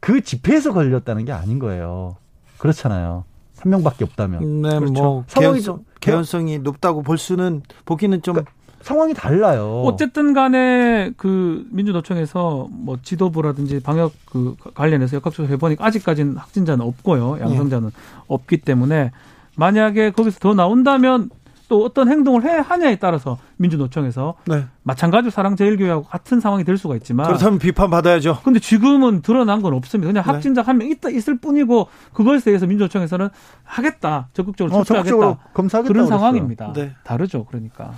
그 0.00 0.20
집회에서 0.20 0.72
걸렸다는 0.72 1.24
게 1.24 1.32
아닌 1.32 1.60
거예요. 1.60 2.16
그렇잖아요. 2.58 3.24
한 3.60 3.70
명밖에 3.70 4.04
없다면 4.04 4.62
네, 4.62 4.78
그렇죠. 4.80 4.92
뭐 4.92 5.24
상황이 5.28 5.52
개연성, 5.54 5.76
좀- 5.76 5.84
개연성이 6.00 6.58
높다고 6.58 7.02
볼 7.02 7.18
수는 7.18 7.62
보기는 7.84 8.20
좀 8.20 8.36
상황이 8.82 9.14
달라요. 9.14 9.82
어쨌든 9.84 10.32
간에 10.34 11.12
그 11.16 11.66
민주노총에서 11.70 12.66
뭐 12.70 12.98
지도부라든지 13.00 13.80
방역 13.80 14.12
그 14.26 14.56
관련해서 14.74 15.16
역학조사 15.16 15.48
해보니까 15.52 15.84
아직까지는 15.86 16.36
확진자는 16.36 16.84
없고요. 16.84 17.38
양성자는 17.40 17.90
없기 18.26 18.58
때문에 18.58 19.12
만약에 19.56 20.10
거기서 20.10 20.40
더 20.40 20.52
나온다면 20.54 21.30
또 21.68 21.84
어떤 21.84 22.08
행동을 22.08 22.44
해 22.44 22.58
하냐에 22.58 22.96
따라서 22.96 23.38
민주노총에서 23.56 24.34
네. 24.46 24.64
마찬가지로 24.82 25.30
사랑제일교회하고 25.30 26.04
같은 26.04 26.40
상황이 26.40 26.64
될 26.64 26.78
수가 26.78 26.94
있지만 26.96 27.26
그렇다면 27.26 27.58
비판 27.58 27.90
받아야죠. 27.90 28.40
근데 28.44 28.60
지금은 28.60 29.22
드러난 29.22 29.62
건 29.62 29.74
없습니다. 29.74 30.08
그냥 30.12 30.24
네. 30.24 30.30
확진자 30.30 30.62
한명 30.62 30.88
있다 30.88 31.08
있을 31.10 31.38
뿐이고 31.38 31.88
그것에 32.12 32.44
대해서 32.44 32.66
민주노총에서는 32.66 33.28
하겠다 33.64 34.28
적극적으로 34.32 34.76
어, 34.76 34.84
처치하겠다 34.84 35.10
적극적으로 35.10 35.38
검사하겠다 35.54 35.92
그런 35.92 36.06
그랬어요. 36.06 36.18
상황입니다. 36.18 36.72
네. 36.72 36.94
다르죠. 37.04 37.44
그러니까 37.46 37.92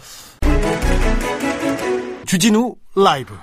주진우 2.26 2.76
라이브. 2.96 3.34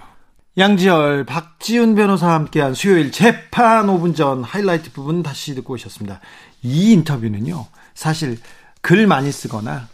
양지열, 0.57 1.26
박지훈 1.26 1.95
변호사와 1.95 2.34
함께한 2.36 2.73
수요일 2.76 3.11
재판 3.11 3.88
5분 3.88 4.15
전 4.15 4.41
하이라이트 4.41 4.93
부분 4.93 5.21
다시 5.21 5.53
듣고 5.53 5.73
오셨습니다. 5.73 6.21
이 6.63 6.93
인터뷰는요, 6.93 7.65
사실 7.93 8.38
글 8.82 9.05
많이 9.05 9.34
쓰거나 9.34 9.89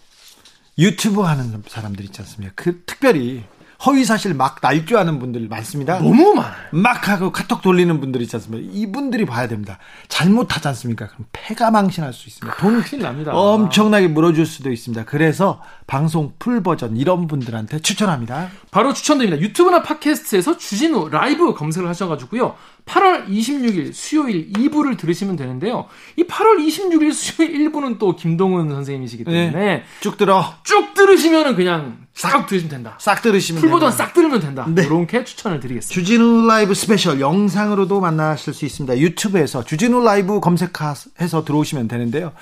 유튜브 0.82 1.21
하는 1.21 1.63
사람들 1.67 2.03
있지 2.05 2.21
않습니까? 2.21 2.53
그 2.55 2.82
특별히 2.86 3.43
허위 3.86 4.05
사실 4.05 4.34
막 4.34 4.57
날조하는 4.61 5.17
분들 5.17 5.47
많습니다. 5.47 5.97
너무 5.99 6.34
많아요. 6.36 6.53
막 6.71 7.07
하고 7.09 7.32
카톡 7.32 7.61
돌리는 7.61 7.99
분들 7.99 8.21
있지 8.21 8.36
않습니까? 8.36 8.69
이분들이 8.71 9.25
봐야 9.25 9.47
됩니다. 9.47 9.79
잘못하지 10.07 10.67
않습니까? 10.67 11.07
그럼 11.07 11.25
패가 11.32 11.71
망신할 11.71 12.13
수 12.13 12.29
있습니다. 12.29 12.57
돈 12.57 12.82
큰일 12.82 13.03
납니다. 13.03 13.32
엄청나게 13.34 14.07
물어줄 14.09 14.45
수도 14.45 14.71
있습니다. 14.71 15.05
그래서 15.05 15.61
방송 15.88 16.34
풀 16.38 16.61
버전 16.61 16.95
이런 16.95 17.25
분들한테 17.27 17.79
추천합니다. 17.79 18.49
바로 18.69 18.93
추천드립니다. 18.93 19.41
유튜브나 19.41 19.82
팟캐스트에서 19.82 20.57
주진우 20.57 21.09
라이브 21.09 21.53
검색을 21.53 21.89
하셔가지고요. 21.89 22.55
8월 22.86 23.27
26일 23.27 23.93
수요일 23.93 24.51
2부를 24.53 24.97
들으시면 24.97 25.36
되는데요. 25.36 25.88
이 26.17 26.23
8월 26.23 26.65
26일 26.65 27.13
수요일 27.13 27.71
1부는 27.71 27.97
또 27.97 28.15
김동은 28.15 28.69
선생님이시기 28.69 29.23
때문에 29.23 29.51
네. 29.51 29.84
쭉 30.01 30.17
들어. 30.17 30.53
쭉 30.63 30.93
들으시면은 30.93 31.55
그냥 31.55 32.01
싹 32.14 32.45
들으시면 32.45 32.70
된다. 32.70 32.95
싹 32.99 33.22
들으시면 33.22 33.62
풀 33.62 33.70
버전 33.70 33.89
됩니다. 33.89 34.05
싹 34.05 34.14
들으면 34.14 34.39
된다. 34.39 34.66
네. 34.68 34.84
이렇게 34.84 35.24
추천을 35.24 35.59
드리겠습니다. 35.59 35.93
주진우 35.93 36.45
라이브 36.45 36.74
스페셜 36.74 37.20
영상으로도 37.20 37.99
만나실 38.01 38.53
수 38.53 38.66
있습니다. 38.66 38.97
유튜브에서 38.99 39.64
주진우 39.64 40.03
라이브 40.03 40.39
검색해서 40.39 41.43
들어오시면 41.45 41.88
되는데요. 41.88 42.34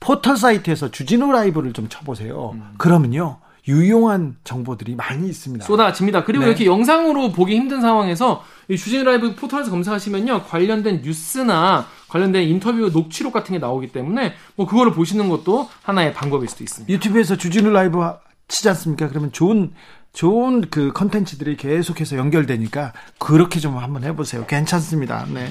포털 0.00 0.36
사이트에서 0.36 0.90
주진우 0.90 1.32
라이브를 1.32 1.72
좀 1.72 1.88
쳐보세요. 1.88 2.54
그러면요. 2.76 3.38
유용한 3.66 4.36
정보들이 4.44 4.94
많이 4.94 5.26
있습니다. 5.26 5.64
쏟아집니다. 5.64 6.24
그리고 6.24 6.44
네. 6.44 6.50
이렇게 6.50 6.66
영상으로 6.66 7.32
보기 7.32 7.54
힘든 7.56 7.80
상황에서 7.80 8.44
이 8.68 8.76
주진우 8.76 9.04
라이브 9.04 9.34
포털에서 9.34 9.70
검색하시면요. 9.70 10.42
관련된 10.42 11.00
뉴스나 11.02 11.86
관련된 12.08 12.42
인터뷰 12.46 12.90
녹취록 12.92 13.32
같은 13.32 13.54
게 13.54 13.58
나오기 13.58 13.88
때문에 13.88 14.34
뭐 14.56 14.66
그거를 14.66 14.92
보시는 14.92 15.30
것도 15.30 15.70
하나의 15.82 16.12
방법일 16.12 16.46
수도 16.50 16.62
있습니다. 16.62 16.92
유튜브에서 16.92 17.36
주진우 17.36 17.70
라이브 17.70 17.98
하- 18.00 18.18
치지 18.48 18.68
않습니까? 18.68 19.08
그러면 19.08 19.32
좋은 19.32 19.72
좋은 20.12 20.70
그 20.70 20.92
컨텐츠들이 20.92 21.56
계속해서 21.56 22.16
연결되니까 22.16 22.92
그렇게 23.18 23.58
좀 23.58 23.76
한번 23.78 24.04
해보세요. 24.04 24.46
괜찮습니다. 24.46 25.26
네. 25.28 25.50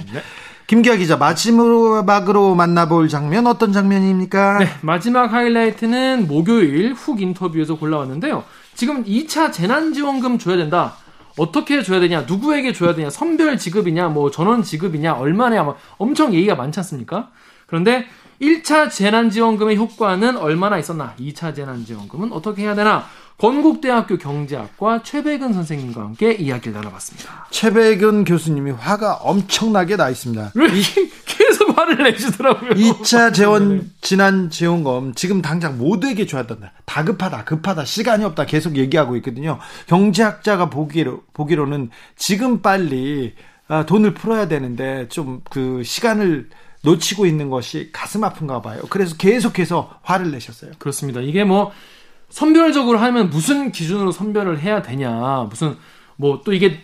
김기아 0.67 0.95
기자 0.95 1.17
마지막으로 1.17 2.55
만나볼 2.55 3.09
장면 3.09 3.47
어떤 3.47 3.73
장면입니까? 3.73 4.59
네, 4.59 4.67
마지막 4.81 5.33
하이라이트는 5.33 6.27
목요일 6.27 6.93
훅 6.93 7.21
인터뷰에서 7.21 7.75
골라왔는데요. 7.75 8.45
지금 8.73 9.03
2차 9.03 9.51
재난지원금 9.51 10.39
줘야 10.39 10.55
된다. 10.55 10.95
어떻게 11.37 11.81
줘야 11.81 11.99
되냐, 11.99 12.21
누구에게 12.21 12.73
줘야 12.73 12.95
되냐, 12.95 13.09
선별 13.09 13.57
지급이냐, 13.57 14.07
뭐 14.07 14.31
전원 14.31 14.63
지급이냐, 14.63 15.13
얼마냐, 15.13 15.63
뭐 15.63 15.75
엄청 15.97 16.33
얘기가 16.33 16.55
많지 16.55 16.79
않습니까? 16.79 17.29
그런데 17.65 18.05
1차 18.43 18.91
재난지원금의 18.91 19.77
효과는 19.77 20.37
얼마나 20.37 20.77
있었나, 20.77 21.15
2차 21.19 21.55
재난지원금은 21.55 22.33
어떻게 22.33 22.63
해야 22.63 22.75
되나, 22.75 23.05
건국대학교 23.37 24.17
경제학과 24.17 25.01
최백은 25.03 25.53
선생님과 25.53 26.01
함께 26.01 26.33
이야기를 26.33 26.73
나눠봤습니다. 26.73 27.47
최백은 27.49 28.25
교수님이 28.25 28.71
화가 28.71 29.15
엄청나게 29.15 29.95
나 29.97 30.09
있습니다. 30.09 30.51
계속 31.25 31.77
화를 31.77 32.03
내시더라고요. 32.03 32.71
2차 32.71 33.33
재원 33.35 33.91
지난 34.01 34.49
지원금 34.49 35.13
지금 35.15 35.41
당장 35.41 35.77
모두에게 35.77 36.25
줘야 36.25 36.45
된다. 36.45 36.71
다급하다, 36.85 37.45
급하다, 37.45 37.85
시간이 37.85 38.23
없다 38.23 38.45
계속 38.45 38.77
얘기하고 38.77 39.15
있거든요. 39.17 39.59
경제학자가 39.87 40.69
보기로 40.69 41.23
보기로는 41.33 41.89
지금 42.15 42.61
빨리 42.61 43.33
아, 43.67 43.85
돈을 43.85 44.13
풀어야 44.13 44.47
되는데 44.47 45.07
좀 45.09 45.41
그 45.49 45.81
시간을 45.83 46.49
놓치고 46.84 47.25
있는 47.25 47.49
것이 47.49 47.89
가슴 47.91 48.23
아픈가 48.23 48.61
봐요. 48.61 48.81
그래서 48.89 49.15
계속해서 49.15 49.99
화를 50.03 50.31
내셨어요. 50.31 50.71
그렇습니다. 50.79 51.21
이게 51.21 51.43
뭐 51.43 51.71
선별적으로 52.29 52.97
하면 52.99 53.29
무슨 53.29 53.71
기준으로 53.71 54.11
선별을 54.11 54.59
해야 54.59 54.81
되냐, 54.81 55.47
무슨 55.49 55.77
뭐 56.17 56.41
또 56.43 56.53
이게 56.53 56.81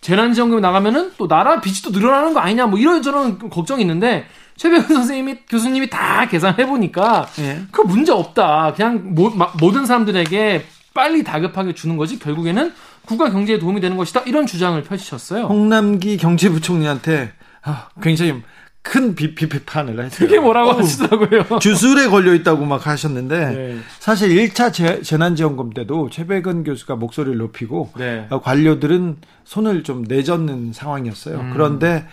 재난지원금이 0.00 0.60
나가면은 0.60 1.12
또 1.16 1.28
나라 1.28 1.60
빚이 1.60 1.82
또 1.82 1.90
늘어나는 1.90 2.34
거 2.34 2.40
아니냐, 2.40 2.66
뭐 2.66 2.78
이런저런 2.78 3.38
걱정이 3.50 3.82
있는데 3.82 4.26
최백은 4.56 4.82
선생님이 4.88 5.36
교수님이 5.48 5.88
다 5.90 6.26
계산해 6.28 6.66
보니까 6.66 7.26
예. 7.38 7.62
그 7.70 7.82
문제 7.82 8.10
없다. 8.12 8.74
그냥 8.74 9.14
모, 9.14 9.30
마- 9.30 9.52
모든 9.60 9.86
사람들에게 9.86 10.64
빨리 10.92 11.22
다급하게 11.24 11.74
주는 11.74 11.96
거지 11.96 12.18
결국에는 12.18 12.72
국가 13.06 13.30
경제에 13.30 13.58
도움이 13.58 13.80
되는 13.80 13.96
것이다. 13.96 14.20
이런 14.26 14.46
주장을 14.46 14.80
펼치셨어요. 14.82 15.44
홍남기 15.46 16.16
경제부총리한테 16.16 17.32
아, 17.62 17.88
굉장히 18.02 18.42
큰 18.82 19.14
비, 19.14 19.34
비판을 19.34 20.04
했어요. 20.04 20.28
그게 20.28 20.40
뭐라고 20.40 20.70
어우, 20.70 20.78
하시더라고요. 20.80 21.58
주술에 21.60 22.08
걸려 22.08 22.34
있다고 22.34 22.64
막 22.64 22.86
하셨는데 22.86 23.50
네. 23.50 23.78
사실 24.00 24.30
1차 24.30 24.72
재, 24.72 25.02
재난지원금 25.02 25.70
때도 25.70 26.10
최백은 26.10 26.64
교수가 26.64 26.96
목소리를 26.96 27.38
높이고 27.38 27.90
네. 27.96 28.26
어, 28.30 28.40
관료들은 28.40 29.18
손을 29.44 29.84
좀 29.84 30.04
내젓는 30.06 30.72
상황이었어요. 30.72 31.38
음. 31.38 31.50
그런데 31.52 32.06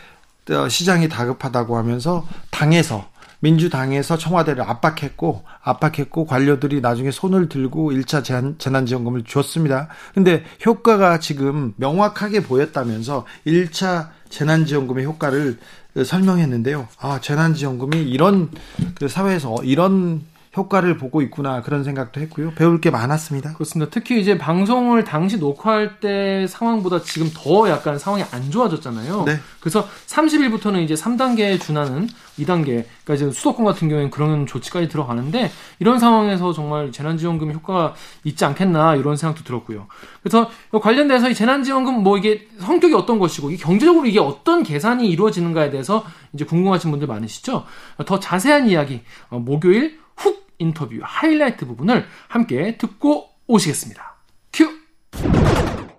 어, 0.51 0.69
시장이 0.69 1.09
다급하다고 1.09 1.75
하면서 1.75 2.25
당에서 2.51 3.09
민주당에서 3.41 4.17
청와대를 4.17 4.63
압박했고 4.63 5.43
압박했고 5.63 6.25
관료들이 6.25 6.81
나중에 6.81 7.09
손을 7.09 7.49
들고 7.49 7.91
1차 7.91 8.23
재난, 8.23 8.55
재난지원금을 8.57 9.23
줬습니다. 9.23 9.87
근데 10.13 10.43
효과가 10.65 11.19
지금 11.19 11.73
명확하게 11.77 12.43
보였다면서 12.43 13.25
1차 13.47 14.09
재난지원금의 14.29 15.05
효과를 15.05 15.57
어, 15.95 16.03
설명했는데요. 16.03 16.87
아, 16.99 17.19
재난지원금이 17.19 18.03
이런 18.03 18.49
그 18.95 19.07
사회에서 19.07 19.63
이런 19.63 20.21
효과를 20.57 20.97
보고 20.97 21.21
있구나 21.21 21.61
그런 21.61 21.83
생각도 21.83 22.19
했고요. 22.21 22.53
배울 22.55 22.81
게 22.81 22.89
많았습니다. 22.89 23.53
그렇습니다. 23.53 23.91
특히 23.91 24.19
이제 24.19 24.37
방송을 24.37 25.03
당시 25.03 25.37
녹화할 25.37 25.99
때 25.99 26.47
상황보다 26.47 27.01
지금 27.03 27.29
더 27.35 27.69
약간 27.69 27.99
상황이 27.99 28.23
안 28.31 28.49
좋아졌잖아요. 28.49 29.25
네. 29.25 29.37
그래서 29.59 29.87
30일부터는 30.07 30.83
이제 30.83 30.95
3단계에 30.95 31.61
준하는 31.61 32.07
2단계, 32.39 32.85
그러니까 33.03 33.13
이제 33.13 33.31
수도권 33.31 33.65
같은 33.65 33.89
경우에는 33.89 34.09
그런 34.09 34.47
조치까지 34.47 34.87
들어가는데 34.87 35.51
이런 35.79 35.99
상황에서 35.99 36.51
정말 36.51 36.91
재난지원금 36.91 37.53
효과가 37.53 37.93
있지 38.23 38.43
않겠나 38.43 38.95
이런 38.95 39.17
생각도 39.17 39.43
들었고요. 39.43 39.87
그래서 40.23 40.49
관련돼서 40.71 41.29
이 41.29 41.35
재난지원금 41.35 42.01
뭐 42.01 42.17
이게 42.17 42.47
성격이 42.59 42.95
어떤 42.95 43.19
것이고 43.19 43.51
이 43.51 43.57
경제적으로 43.57 44.07
이게 44.07 44.19
어떤 44.19 44.63
계산이 44.63 45.07
이루어지는가에 45.09 45.69
대해서 45.69 46.03
이제 46.33 46.43
궁금하신 46.45 46.89
분들 46.89 47.07
많으시죠? 47.07 47.65
더 48.05 48.19
자세한 48.19 48.67
이야기 48.67 49.01
어, 49.29 49.37
목요일 49.39 49.99
훅 50.19 50.47
인터뷰 50.59 50.95
하이라이트 51.01 51.65
부분을 51.65 52.05
함께 52.27 52.77
듣고 52.77 53.25
오시겠습니다. 53.47 54.15
큐! 54.53 54.69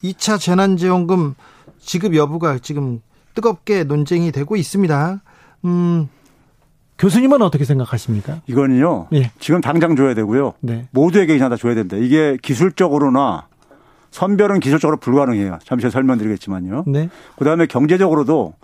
2차 0.02 0.38
재난지원금 0.38 1.34
지급 1.78 2.14
여부가 2.14 2.58
지금 2.58 3.00
뜨겁게 3.34 3.84
논쟁이 3.84 4.32
되고 4.32 4.56
있습니다. 4.56 5.22
음, 5.64 6.08
교수님은 6.98 7.40
어떻게 7.42 7.64
생각하십니까? 7.64 8.42
이거는요. 8.46 9.08
예. 9.14 9.30
지금 9.38 9.60
당장 9.60 9.96
줘야 9.96 10.14
되고요. 10.14 10.54
네. 10.60 10.86
모두에게 10.90 11.34
그냥 11.34 11.48
다 11.50 11.56
줘야 11.56 11.74
됩니다. 11.74 11.96
이게 11.96 12.36
기술적으로나 12.42 13.48
선별은 14.10 14.60
기술적으로 14.60 14.98
불가능해요. 14.98 15.58
잠시 15.64 15.88
설명드리겠지만요. 15.88 16.84
네. 16.88 17.08
그다음에 17.36 17.66
경제적으로도 17.66 18.54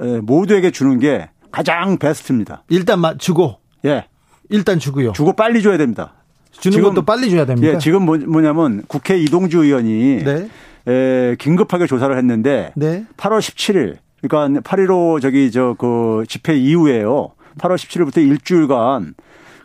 에, 0.00 0.20
모두에게 0.20 0.70
주는 0.70 0.98
게 1.00 1.30
가장 1.50 1.98
베스트입니다. 1.98 2.62
일단 2.68 3.00
마- 3.00 3.16
주고 3.16 3.58
예. 3.84 4.06
일단 4.50 4.78
주고요. 4.78 5.12
주고 5.12 5.32
빨리 5.32 5.62
줘야 5.62 5.76
됩니다. 5.78 6.12
주는 6.52 6.74
지금- 6.76 6.90
것도 6.90 7.02
빨리 7.02 7.30
줘야 7.30 7.46
됩니다. 7.46 7.72
예, 7.74 7.78
지금 7.78 8.02
뭐- 8.04 8.18
뭐냐면 8.18 8.82
국회 8.88 9.16
이동주 9.18 9.64
의원이 9.64 10.24
네. 10.24 10.48
에, 10.88 11.36
긴급하게 11.38 11.86
조사를 11.86 12.16
했는데 12.16 12.72
네. 12.74 13.04
8월 13.16 13.38
17일 13.38 13.96
그러니까 14.22 14.60
8.15 14.62 15.20
저기 15.22 15.50
저 15.50 15.74
그 15.78 16.24
집회 16.28 16.54
이후에요. 16.56 17.30
8월 17.58 17.76
17일부터 17.76 18.18
일주일간 18.18 19.14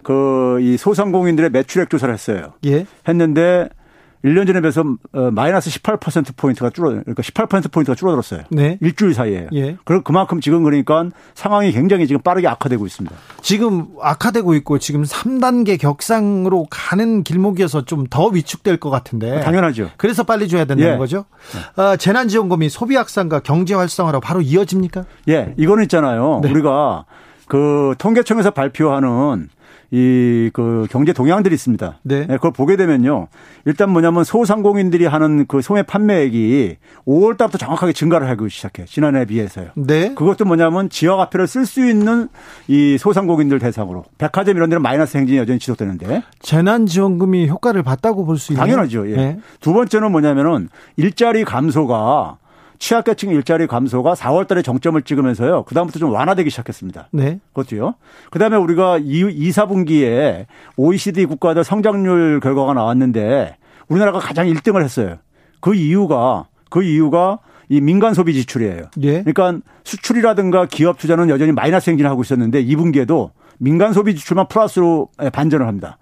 그 0.03 0.59
이 0.61 0.77
소상공인들의 0.77 1.49
매출액 1.49 1.89
조사를 1.89 2.13
했어요. 2.13 2.53
예. 2.65 2.85
했는데 3.07 3.69
1년 4.25 4.47
전에 4.47 4.61
비해서 4.61 4.83
어, 5.13 5.29
마이너스 5.31 5.69
18% 5.69 6.35
포인트가 6.35 6.69
줄어 6.71 6.89
그러니까 6.89 7.21
18% 7.21 7.71
포인트가 7.71 7.95
줄어들었어요. 7.95 8.41
네. 8.49 8.77
일주일 8.81 9.13
사이에. 9.13 9.47
예. 9.53 9.77
그럼 9.85 10.01
그만큼 10.03 10.41
지금 10.41 10.63
그러니까 10.63 11.05
상황이 11.35 11.71
굉장히 11.71 12.07
지금 12.07 12.21
빠르게 12.21 12.47
악화되고 12.47 12.85
있습니다. 12.85 13.15
지금 13.41 13.87
악화되고 14.01 14.55
있고 14.55 14.79
지금 14.79 15.03
3단계 15.03 15.77
격상으로 15.79 16.67
가는 16.69 17.23
길목이어서 17.23 17.83
좀 17.85 18.05
더 18.09 18.27
위축될 18.27 18.77
것 18.77 18.89
같은데. 18.89 19.41
당연하죠. 19.41 19.89
그래서 19.97 20.23
빨리 20.23 20.47
줘야 20.47 20.65
된다는 20.65 20.93
예. 20.93 20.97
거죠. 20.97 21.25
어, 21.75 21.95
재난지원금이 21.97 22.69
소비 22.69 22.95
확산과 22.95 23.39
경제 23.39 23.73
활성화로 23.73 24.19
바로 24.21 24.41
이어집니까? 24.41 25.05
예, 25.29 25.53
이거는 25.57 25.83
있잖아요. 25.83 26.39
네. 26.43 26.49
우리가 26.51 27.05
그 27.47 27.93
통계청에서 27.97 28.51
발표하는 28.51 29.49
이 29.91 30.49
그 30.53 30.87
경제 30.89 31.11
동향들이 31.13 31.53
있습니다. 31.53 31.99
네. 32.03 32.27
그걸 32.27 32.51
보게 32.51 32.75
되면요. 32.77 33.27
일단 33.65 33.89
뭐냐면 33.89 34.23
소상공인들이 34.23 35.05
하는 35.05 35.45
그 35.47 35.61
소매 35.61 35.83
판매액이 35.83 36.77
5월 37.05 37.37
달부터 37.37 37.57
정확하게 37.57 37.93
증가를 37.93 38.29
하기 38.29 38.49
시작해. 38.49 38.85
지난해에 38.85 39.25
비해서요. 39.25 39.69
네. 39.75 40.13
그것도 40.13 40.45
뭐냐면 40.45 40.89
지역 40.89 41.19
화폐를 41.19 41.47
쓸 41.47 41.65
수 41.65 41.87
있는 41.87 42.29
이 42.67 42.97
소상공인들 42.97 43.59
대상으로 43.59 44.05
백화점 44.17 44.55
이런 44.55 44.69
데는 44.69 44.81
마이너스 44.81 45.17
행진이 45.17 45.37
여전히 45.37 45.59
지속되는데 45.59 46.23
재난 46.39 46.85
지원금이 46.85 47.47
효과를 47.49 47.83
봤다고 47.83 48.25
볼 48.25 48.37
수 48.37 48.53
있나요? 48.53 48.65
당연하죠. 48.67 49.09
예. 49.11 49.15
네. 49.15 49.39
두 49.59 49.73
번째는 49.73 50.11
뭐냐면은 50.11 50.69
일자리 50.97 51.43
감소가 51.45 52.37
취약계층 52.85 53.31
일자리 53.31 53.65
감소가 53.65 54.13
4월 54.13 54.47
달에 54.47 54.61
정점을 54.61 55.01
찍으면서요. 55.01 55.63
그다음부터 55.63 55.97
좀 55.97 56.13
완화되기 56.13 56.51
시작했습니다. 56.51 57.09
네. 57.13 57.39
그것도요. 57.51 57.95
그다음에 58.29 58.57
우리가 58.57 58.99
2, 58.99 59.49
4분기에 59.49 60.45
OECD 60.77 61.25
국가들 61.25 61.63
성장률 61.63 62.41
결과가 62.41 62.73
나왔는데 62.73 63.57
우리나라가 63.87 64.19
가장 64.19 64.45
1등을 64.45 64.83
했어요. 64.83 65.17
그 65.61 65.73
이유가 65.73 66.45
그 66.69 66.83
이유가 66.83 67.39
이 67.69 67.81
민간 67.81 68.13
소비 68.13 68.35
지출이에요. 68.35 68.83
예. 69.01 69.23
그러니까 69.23 69.65
수출이라든가 69.83 70.67
기업 70.67 70.99
투자는 70.99 71.29
여전히 71.29 71.53
마이너스 71.53 71.89
행진을 71.89 72.07
하고 72.11 72.21
있었는데 72.21 72.63
2분기에도 72.65 73.31
민간 73.57 73.93
소비 73.93 74.13
지출만 74.15 74.47
플러스로 74.47 75.09
반전을 75.33 75.65
합니다. 75.65 75.97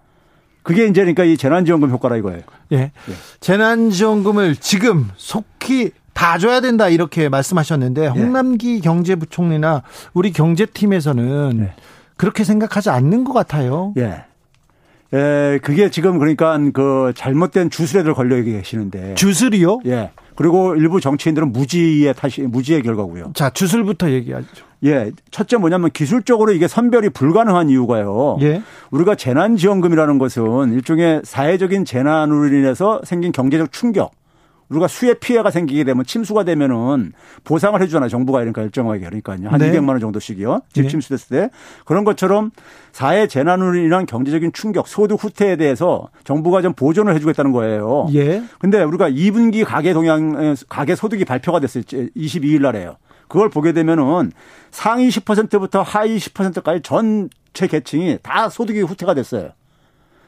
그게 0.64 0.84
이제 0.84 1.00
그러니까 1.00 1.24
이 1.24 1.38
재난지원금 1.38 1.92
효과라 1.92 2.18
이거예요. 2.18 2.42
예. 2.74 2.92
재난지원금을 3.40 4.58
지금 4.58 5.10
속히 5.16 5.92
다 6.14 6.38
줘야 6.38 6.62
된다 6.62 6.90
이렇게 6.90 7.30
말씀하셨는데 7.30 8.08
홍남기 8.08 8.80
경제부총리나 8.82 9.84
우리 10.14 10.32
경제팀에서는 10.32 11.58
네. 11.58 11.74
그렇게 12.18 12.44
생각하지 12.44 12.90
않는 12.90 13.24
것 13.24 13.34
같아요. 13.34 13.94
예. 13.98 14.26
에, 15.14 15.60
그게 15.60 15.90
지금 15.92 16.18
그러니까 16.18 16.58
그 16.74 17.14
잘못된 17.16 17.70
주술에들 17.70 18.14
걸려 18.14 18.42
계시는데. 18.42 19.16
주술이요? 19.16 19.82
예. 19.86 20.12
그리고 20.36 20.76
일부 20.76 21.00
정치인들은 21.00 21.52
무지의 21.52 22.14
탓이, 22.16 22.42
무지의 22.42 22.82
결과고요. 22.82 23.32
자, 23.36 23.52
주술부터 23.52 24.10
얘기하죠. 24.12 24.48
예. 24.86 25.12
첫째 25.30 25.58
뭐냐면 25.58 25.92
기술적으로 25.92 26.52
이게 26.52 26.68
선별이 26.68 27.10
불가능한 27.10 27.70
이유가요. 27.70 28.38
예. 28.42 28.64
우리가 28.90 29.16
재난 29.16 29.56
지원금이라는 29.56 30.18
것은 30.18 30.74
일종의 30.74 31.22
사회적인 31.24 31.86
재난으로 31.86 32.48
인해서 32.48 33.02
생긴 33.04 33.32
경제적 33.32 33.72
충격. 33.72 34.12
우리가 34.70 34.88
수해 34.88 35.14
피해가 35.14 35.52
생기게 35.52 35.84
되면 35.84 36.06
침수가 36.06 36.44
되면은 36.44 37.14
보상을 37.44 37.80
해주잖아요. 37.82 38.10
정부가 38.10 38.42
이러니까 38.42 38.62
일정하게 38.64 39.00
그러니까요. 39.02 39.50
한 39.50 39.60
네. 39.60 39.72
200만 39.72 39.90
원 39.90 40.00
정도씩이요. 40.00 40.62
집 40.74 40.84
네. 40.84 40.88
침수됐을 40.90 41.38
때. 41.38 41.50
그런 41.86 42.04
것처럼 42.04 42.52
사회 42.92 43.28
재난으로 43.28 43.76
인한 43.76 44.06
경제적인 44.06 44.54
충격, 44.54 44.88
소득 44.88 45.24
후퇴에 45.24 45.56
대해서 45.56 46.10
정부가 46.24 46.62
좀 46.62 46.74
보존을 46.74 47.14
해주겠다는 47.16 47.52
거예요. 47.52 48.08
예. 48.14 48.44
근데 48.60 48.82
우리가 48.84 49.10
2분기 49.10 49.66
가계 49.66 49.94
동향, 49.94 50.56
가계 50.70 50.96
소득이 50.96 51.26
발표가 51.26 51.60
됐어요. 51.60 51.84
22일 51.84 52.62
날에요. 52.62 52.98
그걸 53.28 53.50
보게 53.50 53.74
되면은 53.74 54.32
상위 54.72 55.10
10%부터 55.10 55.82
하위 55.82 56.18
10%까지 56.18 56.82
전체 56.84 57.68
계층이 57.68 58.20
다 58.22 58.50
소득이 58.50 58.82
후퇴가 58.82 59.14
됐어요. 59.14 59.52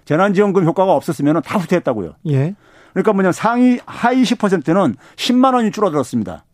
재난지원금 0.06 0.66
효과가 0.66 0.94
없었으면 0.94 1.42
다 1.44 1.58
후퇴했다고요. 1.58 2.16
예. 2.30 2.56
그러니까 2.96 3.12
뭐냐 3.12 3.34
상위 3.34 3.78
하위 3.86 4.24
10%는 4.24 4.96
10만 5.18 5.54
원이 5.54 5.72
줄어들었습니다. 5.72 6.46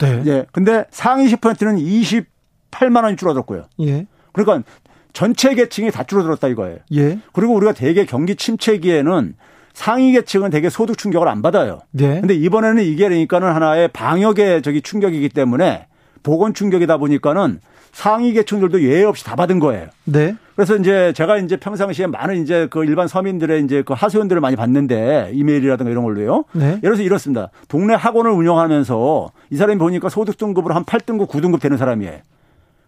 네. 0.00 0.22
예. 0.26 0.46
근데 0.52 0.84
상위 0.90 1.32
10%는 1.32 1.78
28만 1.78 3.04
원이 3.04 3.16
줄어들었고요. 3.16 3.64
예. 3.80 4.06
그러니까 4.32 4.68
전체 5.14 5.54
계층이 5.54 5.90
다 5.92 6.04
줄어들었다 6.04 6.48
이거예요. 6.48 6.76
예. 6.92 7.18
그리고 7.32 7.54
우리가 7.54 7.72
대개 7.72 8.04
경기 8.04 8.36
침체기에는 8.36 9.34
상위 9.72 10.12
계층은 10.12 10.50
대개 10.50 10.68
소득 10.68 10.98
충격을 10.98 11.26
안 11.26 11.40
받아요. 11.40 11.80
네. 11.90 12.20
근데 12.20 12.34
이번에는 12.34 12.82
이게 12.82 13.08
그러니까는 13.08 13.48
하나의 13.48 13.88
방역의 13.88 14.60
저기 14.60 14.82
충격이기 14.82 15.30
때문에 15.30 15.86
보건 16.22 16.52
충격이다 16.52 16.98
보니까는 16.98 17.60
상위 17.92 18.34
계층들도 18.34 18.82
예외 18.82 19.04
없이 19.04 19.24
다 19.24 19.36
받은 19.36 19.58
거예요. 19.58 19.88
네. 20.04 20.36
그래서 20.56 20.74
이제 20.76 21.12
제가 21.14 21.36
이제 21.36 21.58
평상시에 21.58 22.06
많은 22.06 22.42
이제 22.42 22.66
그 22.70 22.82
일반 22.84 23.08
서민들의 23.08 23.62
이제 23.64 23.82
그 23.82 23.92
하소연들을 23.92 24.40
많이 24.40 24.56
받는데 24.56 25.30
이메일이라든가 25.34 25.90
이런 25.90 26.02
걸로요. 26.02 26.44
네. 26.52 26.64
예를 26.64 26.80
들어서 26.80 27.02
이렇습니다. 27.02 27.50
동네 27.68 27.94
학원을 27.94 28.30
운영하면서 28.30 29.32
이 29.50 29.56
사람이 29.56 29.78
보니까 29.78 30.08
소득 30.08 30.38
등급으로 30.38 30.74
한 30.74 30.84
8등급, 30.84 31.28
9등급 31.28 31.60
되는 31.60 31.76
사람이에요. 31.76 32.20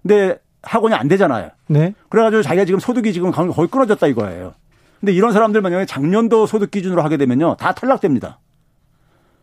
근데 0.02 0.38
학원이 0.62 0.94
안 0.94 1.08
되잖아요. 1.08 1.50
네. 1.66 1.92
그래가지고 2.08 2.42
자기가 2.42 2.64
지금 2.64 2.80
소득이 2.80 3.12
지금 3.12 3.30
거의 3.30 3.68
끊어졌다 3.68 4.06
이거예요. 4.06 4.54
근데 5.00 5.12
이런 5.12 5.32
사람들 5.32 5.60
만약에 5.60 5.84
작년도 5.84 6.46
소득 6.46 6.70
기준으로 6.70 7.02
하게 7.02 7.18
되면요. 7.18 7.56
다 7.56 7.72
탈락됩니다. 7.72 8.40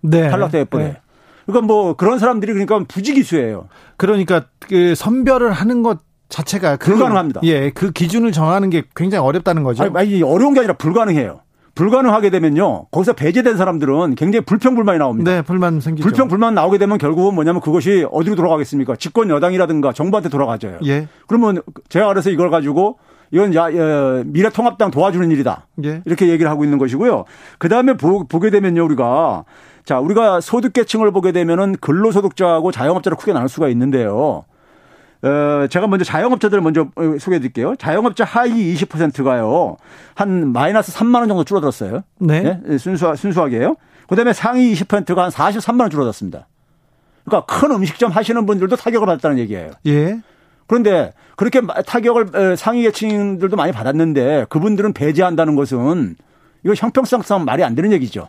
네. 0.01 0.29
탈락돼 0.29 0.65
버려요. 0.65 0.87
네. 0.89 0.97
그러니까 1.45 1.67
뭐 1.67 1.95
그런 1.95 2.17
사람들이 2.17 2.53
그러니까 2.53 2.83
부지기수예요. 2.87 3.67
그러니까 3.97 4.45
그 4.59 4.95
선별을 4.95 5.51
하는 5.51 5.83
것 5.83 5.99
자체가 6.29 6.77
그- 6.77 6.91
불가능합니다. 6.91 7.41
예, 7.43 7.69
그 7.69 7.91
기준을 7.91 8.31
정하는 8.31 8.69
게 8.69 8.83
굉장히 8.95 9.25
어렵다는 9.25 9.63
거죠. 9.63 9.83
아니, 9.83 9.93
아니, 9.95 10.23
어려운 10.23 10.53
게 10.53 10.59
아니라 10.61 10.73
불가능해요. 10.73 11.41
불가능하게 11.75 12.29
되면요. 12.29 12.85
거기서 12.89 13.13
배제된 13.13 13.57
사람들은 13.57 14.15
굉장히 14.15 14.45
불평불만이 14.45 14.97
나옵니다. 14.97 15.29
네, 15.29 15.41
불만 15.41 15.81
생기죠. 15.81 16.07
불평불만 16.07 16.53
나오게 16.55 16.77
되면 16.77 16.97
결국은 16.97 17.35
뭐냐면 17.35 17.59
그것이 17.61 18.05
어디로 18.11 18.35
돌아가겠습니까? 18.37 18.95
집권 18.95 19.29
여당이라든가 19.29 19.91
정부한테 19.91 20.29
돌아가져요. 20.29 20.79
예. 20.85 21.07
그러면 21.27 21.61
제가 21.89 22.07
그래서 22.07 22.29
이걸 22.29 22.49
가지고 22.49 22.97
이건 23.31 23.53
야, 23.55 23.63
야, 23.75 24.23
미래통합당 24.25 24.91
도와주는 24.91 25.29
일이다. 25.31 25.67
예. 25.83 26.01
이렇게 26.05 26.29
얘기를 26.29 26.49
하고 26.49 26.63
있는 26.63 26.77
것이고요. 26.77 27.25
그 27.57 27.67
다음에 27.67 27.97
보게 27.97 28.49
되면요, 28.51 28.85
우리가 28.85 29.43
자, 29.83 29.99
우리가 29.99 30.39
소득계층을 30.39 31.11
보게 31.11 31.33
되면은 31.33 31.75
근로소득자하고 31.81 32.71
자영업자를 32.71 33.17
크게 33.17 33.33
나눌 33.33 33.49
수가 33.49 33.67
있는데요. 33.67 34.45
어, 35.25 35.67
제가 35.67 35.87
먼저 35.87 36.05
자영업자들을 36.05 36.61
먼저 36.61 36.81
어, 36.95 37.17
소개해 37.19 37.39
드릴게요. 37.39 37.75
자영업자 37.77 38.23
하위 38.23 38.75
20%가요. 38.75 39.77
한 40.13 40.51
마이너스 40.53 40.93
3만 40.93 41.15
원 41.19 41.27
정도 41.27 41.43
줄어들었어요. 41.43 42.03
네. 42.19 42.61
예? 42.69 42.77
순수, 42.77 43.11
순수하게요. 43.15 43.75
그 44.07 44.15
다음에 44.15 44.33
상위 44.33 44.71
20%가 44.73 45.23
한 45.23 45.31
43만 45.31 45.81
원 45.81 45.89
줄어들었습니다. 45.89 46.47
그러니까 47.25 47.45
큰 47.51 47.71
음식점 47.71 48.11
하시는 48.11 48.45
분들도 48.45 48.75
타격을 48.75 49.07
받았다는 49.07 49.39
얘기예요. 49.39 49.71
예. 49.87 50.21
그런데 50.67 51.11
그렇게 51.35 51.61
타격을 51.87 52.27
에, 52.35 52.55
상위 52.55 52.83
계층들도 52.83 53.55
많이 53.55 53.71
받았는데 53.71 54.45
그분들은 54.49 54.93
배제한다는 54.93 55.55
것은 55.55 56.15
이거 56.63 56.75
형평성상 56.75 57.45
말이 57.45 57.63
안 57.63 57.73
되는 57.73 57.91
얘기죠. 57.93 58.27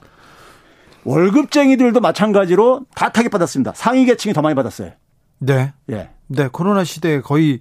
월급쟁이들도 1.05 2.01
마찬가지로 2.01 2.87
다 2.95 3.11
타격 3.11 3.33
받았습니다. 3.33 3.73
상위 3.75 4.07
계층이 4.07 4.33
더 4.33 4.41
많이 4.41 4.55
받았어요. 4.55 4.93
네. 5.39 5.73
예. 5.91 6.09
네, 6.29 6.49
코로나 6.51 6.85
시대에 6.85 7.21
거의 7.21 7.61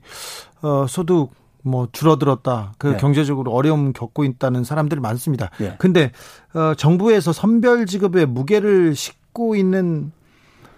어 0.62 0.86
소득 0.88 1.30
뭐 1.62 1.88
줄어들었다. 1.92 2.74
그 2.78 2.88
네. 2.88 2.98
경제적으로 2.98 3.52
어려움 3.52 3.92
겪고 3.94 4.24
있다는 4.24 4.64
사람들이 4.64 5.02
많습니다. 5.02 5.50
예. 5.62 5.76
근데 5.80 6.12
어 6.54 6.74
정부에서 6.76 7.34
선별 7.34 7.86
지급에 7.86 8.26
무게를 8.26 8.96
싣고 8.96 9.56
있는 9.56 10.12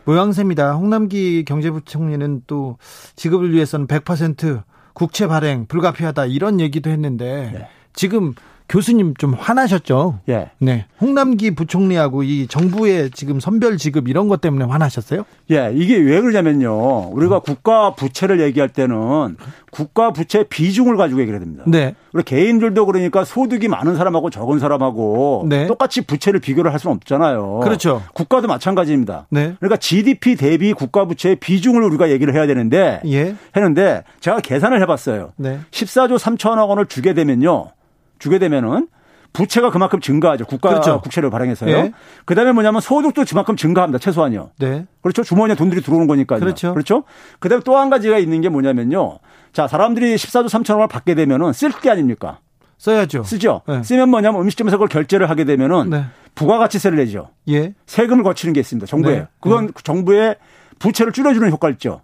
모양새입니다. 0.06 0.74
홍남기 0.76 1.44
경제부총리는 1.46 2.44
또 2.48 2.78
지급을 3.18 3.52
위해서는 3.52 3.88
100% 3.88 4.64
국채 4.94 5.28
발행 5.28 5.66
불가피하다 5.68 6.28
이런 6.28 6.62
얘기도 6.62 6.90
했는데 6.90 7.52
네. 7.54 7.70
지금 7.94 8.34
교수님 8.70 9.14
좀 9.16 9.34
화나셨죠? 9.34 10.20
예. 10.28 10.50
네. 10.60 10.86
홍남기 11.00 11.56
부총리하고 11.56 12.24
이 12.24 12.48
정부의 12.48 13.12
지금 13.12 13.40
선별 13.40 13.78
지급 13.78 14.10
이런 14.10 14.28
것 14.28 14.42
때문에 14.42 14.66
화나셨어요? 14.66 15.24
예, 15.52 15.72
이게 15.74 15.96
왜 15.96 16.20
그러냐면요. 16.20 17.10
우리가 17.12 17.40
국가 17.40 17.96
부채를 17.96 18.42
얘기할 18.42 18.70
때는 18.70 19.38
국가 19.72 20.12
부채 20.12 20.44
비중을 20.44 20.98
가지고 20.98 21.22
얘기를 21.22 21.40
해야 21.40 21.46
됩니다. 21.46 21.64
네. 21.68 21.96
우리 22.12 22.24
개인들도 22.24 22.86
그러니까 22.86 23.24
소득이 23.24 23.68
많은 23.68 23.96
사람하고 23.96 24.30
적은 24.30 24.60
사람하고 24.60 25.46
네. 25.48 25.68
똑같이 25.68 26.02
부채를 26.02 26.40
비교를 26.42 26.74
할 26.74 26.80
수는 26.80 26.96
없잖아요. 26.96 27.62
그렇죠. 27.64 28.04
국가도 28.14 28.48
마찬가지입니다. 28.48 29.28
네. 29.30 29.56
그러니까 29.60 29.78
GDP 29.78 30.36
대비 30.36 30.74
국가 30.74 31.06
부채의 31.06 31.38
비중을 31.38 31.84
우리가 31.84 32.10
얘기를 32.10 32.34
해야 32.34 32.48
되는데 32.48 33.02
예. 33.06 33.36
했는데 33.56 34.04
제가 34.20 34.40
계산을 34.40 34.82
해봤어요. 34.82 35.34
네. 35.38 35.60
14조 35.72 36.18
3천억 36.18 36.68
원을 36.70 36.88
주게 36.88 37.14
되면요. 37.14 37.72
주게 38.20 38.40
되면은 38.40 38.88
부채가 39.34 39.70
그만큼 39.70 40.00
증가하죠. 40.00 40.46
국가 40.46 40.70
그렇죠. 40.70 41.02
국채를 41.02 41.30
발행해서요. 41.30 41.70
예. 41.70 41.92
그다음에 42.26 42.54
뭐냐면 42.54 42.82
소득도 42.82 43.24
그만큼 43.26 43.56
증가합니다. 43.56 44.00
최소한요. 44.00 44.52
네. 44.58 44.88
그렇죠. 45.02 45.24
주머니에 45.24 45.56
돈들이 45.56 45.82
들어오는 45.82 46.08
거니까요. 46.08 46.40
그렇죠. 46.40 46.74
그렇죠. 46.74 47.04
그다음에 47.40 47.62
또 47.64 47.78
한 47.78 47.90
가지가 47.90 48.18
있는 48.18 48.42
게 48.42 48.50
뭐냐면요. 48.50 49.20
자, 49.54 49.68
사람들이 49.68 50.16
14조 50.16 50.48
3천억 50.48 50.76
원을 50.76 50.88
받게 50.88 51.14
되면은 51.14 51.54
쓸 51.54 51.72
게 51.72 51.90
아닙니까? 51.92 52.40
써야죠. 52.80 53.24
쓰죠. 53.24 53.62
네. 53.68 53.84
쓰면 53.84 54.10
뭐냐면 54.10 54.42
음식점에서 54.42 54.78
그걸 54.78 54.88
결제를 54.88 55.30
하게 55.30 55.44
되면은 55.46 55.90
네. 55.90 56.06
부가가치세를 56.36 56.98
내죠. 56.98 57.30
예. 57.50 57.74
세금을 57.86 58.24
거치는 58.24 58.54
게 58.54 58.60
있습니다. 58.60 58.88
정부에. 58.88 59.16
네. 59.16 59.28
그건 59.40 59.72
정부의 59.84 60.38
부채를 60.80 61.12
줄여주는 61.12 61.48
효과가 61.52 61.72
있죠. 61.74 62.02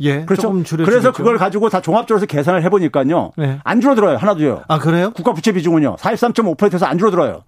예. 0.00 0.24
그렇죠. 0.24 0.52
그래서 0.84 1.12
그걸 1.12 1.38
가지고 1.38 1.68
다 1.68 1.80
종합적으로 1.80 2.18
해서 2.18 2.26
계산을 2.26 2.62
해보니까요. 2.64 3.32
네. 3.36 3.60
안 3.64 3.80
줄어들어요. 3.80 4.16
하나도요. 4.16 4.62
아, 4.68 4.78
그래요? 4.78 5.12
국가 5.12 5.32
부채 5.32 5.52
비중은요. 5.52 5.96
43.5%에서 5.96 6.86
안 6.86 6.98
줄어들어요. 6.98 7.42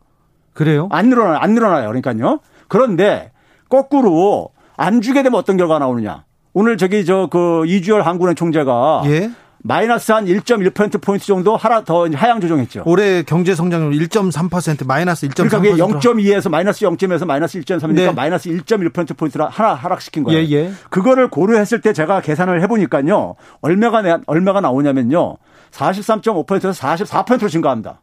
그래요? 0.52 0.88
안 0.92 1.08
늘어나요. 1.08 1.38
안 1.38 1.54
늘어나요. 1.54 1.88
그러니까요. 1.88 2.38
그런데 2.68 3.32
거꾸로 3.68 4.50
안 4.76 5.00
주게 5.00 5.22
되면 5.22 5.38
어떤 5.38 5.56
결과가 5.56 5.80
나오느냐. 5.80 6.24
오늘 6.54 6.76
저기 6.78 7.04
저 7.04 7.28
그 7.30 7.64
이주열 7.66 8.02
한국은행 8.02 8.34
총재가 8.34 9.02
예. 9.06 9.30
마이너스 9.66 10.12
한 10.12 10.26
1.1% 10.26 11.02
포인트 11.02 11.26
정도 11.26 11.56
하라 11.56 11.82
더 11.84 12.08
하향 12.08 12.40
조정했죠. 12.40 12.84
올해 12.86 13.22
경제 13.24 13.54
성장률 13.54 13.92
1.3% 14.06 14.86
마이너스 14.86 15.26
1.3%. 15.28 15.34
그러니까 15.48 15.58
그게 15.58 15.70
0.2에서 15.82 16.48
마이너스 16.48 16.84
0.에서 16.84 17.26
마이너스 17.26 17.58
1.3이니까 17.60 17.94
네. 17.94 18.12
마이너스 18.12 18.48
1.1% 18.48 19.16
포인트를 19.16 19.46
하나 19.48 19.74
하락시킨 19.74 20.22
거예요. 20.24 20.38
예, 20.40 20.48
예. 20.50 20.72
그거를 20.90 21.28
고려했을 21.28 21.80
때 21.80 21.92
제가 21.92 22.20
계산을 22.20 22.62
해보니까요. 22.62 23.34
얼마가 23.60 24.02
내- 24.02 24.16
얼마가 24.26 24.60
나오냐면요. 24.60 25.36
43.5%에서 25.72 26.70
44%로 26.72 27.48
증가합니다. 27.48 28.02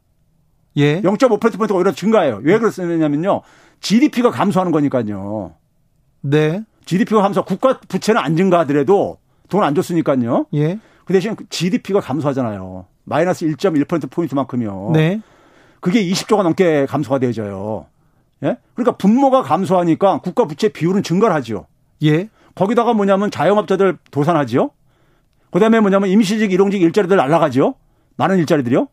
예. 0.78 1.02
0.5%포인트가 1.02 1.76
오히려 1.76 1.92
증가해요. 1.94 2.42
왜 2.44 2.60
그렇냐면요. 2.60 3.42
GDP가 3.80 4.32
감소하는 4.32 4.72
거니까요. 4.72 5.54
네. 6.22 6.64
GDP가 6.86 7.22
감소, 7.22 7.44
국가 7.44 7.80
부채는 7.88 8.20
안 8.22 8.36
증가하더라도 8.36 9.18
돈 9.50 9.64
안 9.64 9.76
줬으니까요. 9.76 10.48
예. 10.56 10.80
그 11.06 11.14
대신 11.14 11.36
GDP가 11.50 12.00
감소하잖아요. 12.00 12.86
마이너스 13.04 13.46
1.1%포인트만큼요. 13.46 14.92
네. 14.94 15.22
그게 15.80 16.04
20조가 16.04 16.44
넘게 16.44 16.86
감소가 16.86 17.20
되어져요. 17.20 17.88
예? 18.44 18.58
그러니까 18.74 18.96
분모가 18.98 19.44
감소하니까 19.44 20.20
국가 20.20 20.46
부채 20.46 20.70
비율은 20.70 21.04
증가를 21.04 21.36
하죠. 21.36 21.66
예. 22.04 22.30
거기다가 22.56 22.94
뭐냐면 22.94 23.32
자영업자들 23.32 23.98
도산하지요. 24.12 24.72
그다음에 25.52 25.80
뭐냐면 25.80 26.10
임시직, 26.10 26.52
일용직 26.52 26.82
일자리들 26.82 27.18
날라가죠. 27.18 27.76
많은 28.16 28.38
일자리들이요. 28.40 28.88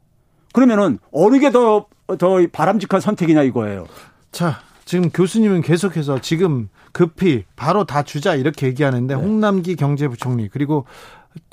그러면은 0.52 0.98
어느 1.12 1.38
게 1.38 1.50
더 1.50 1.86
더 2.18 2.40
바람직한 2.50 3.00
선택이냐 3.00 3.42
이거예요. 3.42 3.86
자, 4.32 4.60
지금 4.84 5.10
교수님은 5.10 5.62
계속해서 5.62 6.20
지금 6.20 6.68
급히 6.92 7.44
바로 7.56 7.84
다 7.84 8.02
주자 8.02 8.34
이렇게 8.34 8.66
얘기하는데 8.66 9.14
네. 9.14 9.20
홍남기 9.20 9.76
경제부총리 9.76 10.48
그리고 10.48 10.86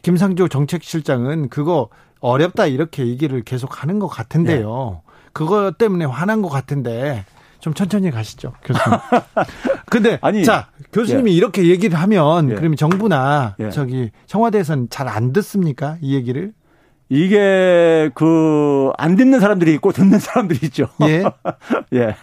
김상조 0.02 0.48
정책실장은 0.48 1.50
그거 1.50 1.90
어렵다 2.20 2.66
이렇게 2.66 3.06
얘기를 3.08 3.42
계속 3.44 3.84
하는 3.84 4.00
것 4.00 4.08
같은데요. 4.08 5.02
네. 5.06 5.12
그거 5.34 5.72
때문에 5.72 6.06
화난 6.06 6.42
것 6.42 6.50
같은데 6.50 7.26
좀 7.60 7.74
천천히 7.74 8.10
가시죠, 8.12 8.54
교수님. 8.64 9.00
근데 9.90 10.18
아니, 10.22 10.44
자 10.44 10.68
교수님이 10.94 11.36
이렇게 11.36 11.68
얘기를 11.68 11.98
하면 12.00 12.50
예. 12.52 12.56
그러면 12.56 12.76
정부나 12.78 13.56
예. 13.60 13.70
저기 13.70 14.12
청와대에서는 14.26 14.90
잘 14.90 15.08
안 15.08 15.32
듣습니까 15.34 15.98
이 16.02 16.16
얘기를? 16.16 16.54
이게 17.10 18.10
그 18.16 18.92
안 18.98 19.16
듣는 19.16 19.40
사람들이 19.40 19.74
있고 19.76 19.92
듣는 19.92 20.20
사람들이 20.20 20.60
있죠. 20.64 20.88
예. 21.04 21.24
예. 21.94 22.16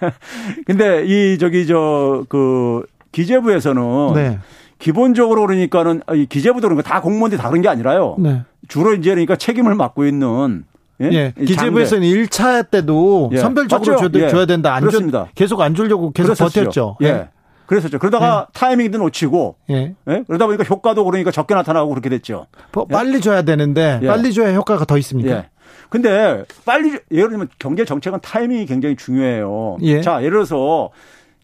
근데 0.66 1.05
이 1.07 1.38
저기 1.38 1.66
저 1.66 2.24
그 2.28 2.84
기재부에서는 3.12 4.12
네. 4.14 4.38
기본적으로 4.85 5.47
그러니까는 5.47 6.03
이 6.14 6.26
기재부도 6.26 6.68
그런 6.68 6.76
거 6.76 6.82
다 6.82 7.01
공무원들이 7.01 7.41
다 7.41 7.49
그런 7.49 7.62
게 7.62 7.68
아니라요. 7.70 8.16
네. 8.18 8.43
주로 8.68 8.93
이제 8.93 9.09
그러니까 9.11 9.35
책임을 9.35 9.74
맡고 9.74 10.05
있는 10.05 10.64
예? 11.01 11.11
예. 11.11 11.32
이 11.41 11.47
기재부에서는 11.47 12.07
1차 12.07 12.70
때도 12.70 13.30
예. 13.32 13.39
선별적으로? 13.39 13.97
줘야, 13.97 14.11
예. 14.24 14.28
줘야 14.28 14.45
된다. 14.45 14.74
안 14.74 14.82
줘, 14.82 14.89
그렇습니다. 14.89 15.28
계속 15.35 15.62
안 15.62 15.74
주려고 15.74 16.12
계속 16.12 16.35
그랬었죠. 16.35 16.61
버텼죠. 16.61 16.97
예. 17.03 17.28
그랬었죠. 17.64 17.99
그러다가 17.99 18.49
타이밍도 18.53 18.99
놓치고 18.99 19.57
예. 19.70 19.95
예? 20.07 20.24
그러다 20.26 20.45
보니까 20.45 20.64
효과도 20.64 21.03
그러니까 21.07 21.30
적게 21.30 21.55
나타나고 21.55 21.89
그렇게 21.89 22.11
됐죠. 22.11 22.47
뭐 22.72 22.85
빨리 22.85 23.22
줘야 23.22 23.41
되는데 23.41 24.01
예. 24.03 24.07
빨리 24.07 24.35
줘야 24.35 24.53
효과가 24.55 24.85
더 24.85 24.99
있습니까? 24.99 25.30
예. 25.30 25.49
근데 25.89 26.45
빨리 26.66 26.99
예를 27.11 27.30
들면 27.30 27.49
경제 27.59 27.87
정책은 27.87 28.18
타이밍이 28.20 28.66
굉장히 28.66 28.97
중요해요. 28.97 29.78
예. 29.80 30.03
자, 30.03 30.18
예를 30.18 30.32
들어서 30.32 30.91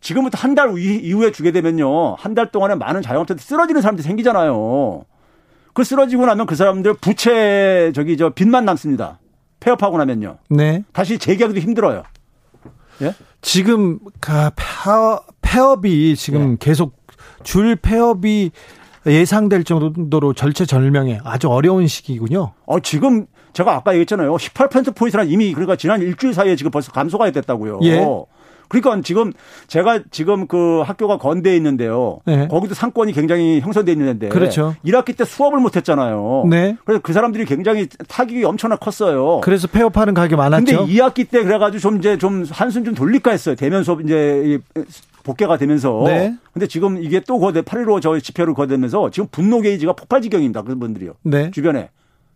지금부터 0.01 0.39
한 0.39 0.55
달 0.55 0.77
이후에 0.79 1.31
주게 1.33 1.53
되면요. 1.53 2.15
한 2.15 2.35
달 2.35 2.51
동안에 2.51 2.75
많은 2.75 3.03
자영업자들이 3.03 3.43
쓰러지는 3.45 3.83
사람들이 3.83 4.07
생기잖아요. 4.07 5.05
그 5.73 5.85
쓰러지고 5.85 6.27
나면 6.27 6.47
그 6.47 6.55
사람들 6.57 6.95
부채 6.95 7.93
저기 7.95 8.17
저 8.17 8.31
빚만 8.31 8.65
남습니다. 8.65 9.19
폐업하고 9.61 9.99
나면요. 9.99 10.39
네. 10.49 10.85
다시 10.93 11.19
재계하기도 11.19 11.61
힘들어요. 11.61 12.03
예? 13.03 13.15
지금 13.43 13.99
그 14.21 14.33
폐업, 14.57 15.27
폐업이 15.43 16.17
지금 16.17 16.53
예. 16.53 16.57
계속 16.59 16.95
줄 17.43 17.77
폐업이 17.77 18.51
예상될 19.07 19.65
정도로 19.65 20.35
절체절명해 20.35 21.21
아주 21.25 21.49
어려운 21.49 21.87
시기군요. 21.87 22.53
어, 22.67 22.81
지금 22.81 23.27
제가 23.53 23.75
아까 23.75 23.93
얘기했잖아요. 23.93 24.35
18%포인트란 24.35 25.29
이미 25.29 25.53
그러니까 25.53 25.77
지난 25.77 26.01
일주일 26.03 26.35
사이에 26.35 26.57
지금 26.57 26.71
벌써 26.71 26.93
감소가 26.93 27.31
됐다고요. 27.31 27.81
예. 27.83 28.07
그러니까 28.71 29.03
지금 29.03 29.33
제가 29.67 30.01
지금 30.11 30.47
그 30.47 30.81
학교가 30.87 31.19
건대에 31.19 31.57
있는데요. 31.57 32.21
네. 32.25 32.47
거기도 32.49 32.75
상권이 32.75 33.13
굉장히 33.13 33.61
형성돼 33.61 33.93
있는데. 33.93 34.29
그렇죠. 34.29 34.75
1학기 34.85 35.17
때 35.17 35.25
수업을 35.25 35.59
못 35.59 35.77
했잖아요. 35.77 36.47
네. 36.49 36.77
그래서 36.85 37.03
그 37.03 37.13
사람들이 37.13 37.45
굉장히 37.45 37.89
타격이 38.09 38.45
엄청나 38.45 38.77
컸어요. 38.77 39.41
그래서 39.43 39.67
폐업하는 39.67 40.15
가게 40.15 40.37
근데 40.37 40.37
많았죠. 40.37 40.87
2학기 40.87 41.29
때 41.29 41.43
그래 41.43 41.59
가지고 41.59 41.81
좀 41.81 41.99
이제 41.99 42.17
좀 42.17 42.47
한숨 42.49 42.85
좀 42.85 42.95
돌릴까 42.95 43.33
했어요. 43.33 43.57
대면 43.57 43.83
수업 43.83 44.01
이제 44.03 44.43
이 44.47 44.59
복개가 45.25 45.59
되면서. 45.59 46.05
네. 46.07 46.35
근데 46.53 46.67
지금 46.69 47.03
이게 47.03 47.21
또 47.27 47.41
거대 47.41 47.63
8.15 47.63 48.01
저 48.01 48.19
집회로 48.19 48.55
거되면서 48.55 49.11
지금 49.11 49.29
분노 49.33 49.61
게이지가 49.61 49.95
폭발 49.95 50.23
지경입니다. 50.23 50.63
그런 50.63 50.79
분들이요. 50.79 51.15
네. 51.25 51.51
주변에. 51.51 51.91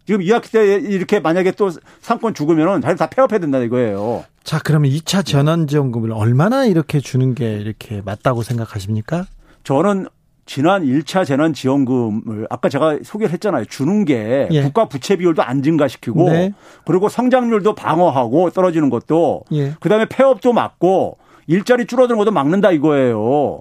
지금 0.06 0.20
2학기 0.20 0.50
때 0.52 0.76
이렇게 0.76 1.20
만약에 1.20 1.52
또 1.52 1.70
상권 2.00 2.34
죽으면은 2.34 2.80
자기 2.80 2.98
다 2.98 3.08
폐업해야 3.08 3.38
된다 3.38 3.58
이거예요. 3.58 4.24
자, 4.42 4.60
그러면 4.62 4.90
2차 4.90 5.24
전환지원금을 5.24 6.12
얼마나 6.12 6.66
이렇게 6.66 7.00
주는 7.00 7.34
게 7.34 7.56
이렇게 7.56 8.02
맞다고 8.04 8.42
생각하십니까? 8.42 9.26
저는 9.64 10.06
지난 10.46 10.84
1차 10.84 11.24
재난 11.24 11.54
지원금을 11.54 12.46
아까 12.50 12.68
제가 12.68 12.98
소개를 13.02 13.32
했잖아요. 13.32 13.64
주는 13.64 14.04
게 14.04 14.48
예. 14.50 14.62
국가 14.62 14.86
부채 14.86 15.16
비율도 15.16 15.42
안 15.42 15.62
증가시키고 15.62 16.28
네. 16.28 16.52
그리고 16.84 17.08
성장률도 17.08 17.74
방어하고 17.74 18.50
떨어지는 18.50 18.90
것도 18.90 19.44
예. 19.52 19.74
그다음에 19.80 20.04
폐업도 20.06 20.52
막고 20.52 21.16
일자리 21.46 21.86
줄어드는 21.86 22.18
것도 22.18 22.30
막는다 22.30 22.72
이거예요. 22.72 23.60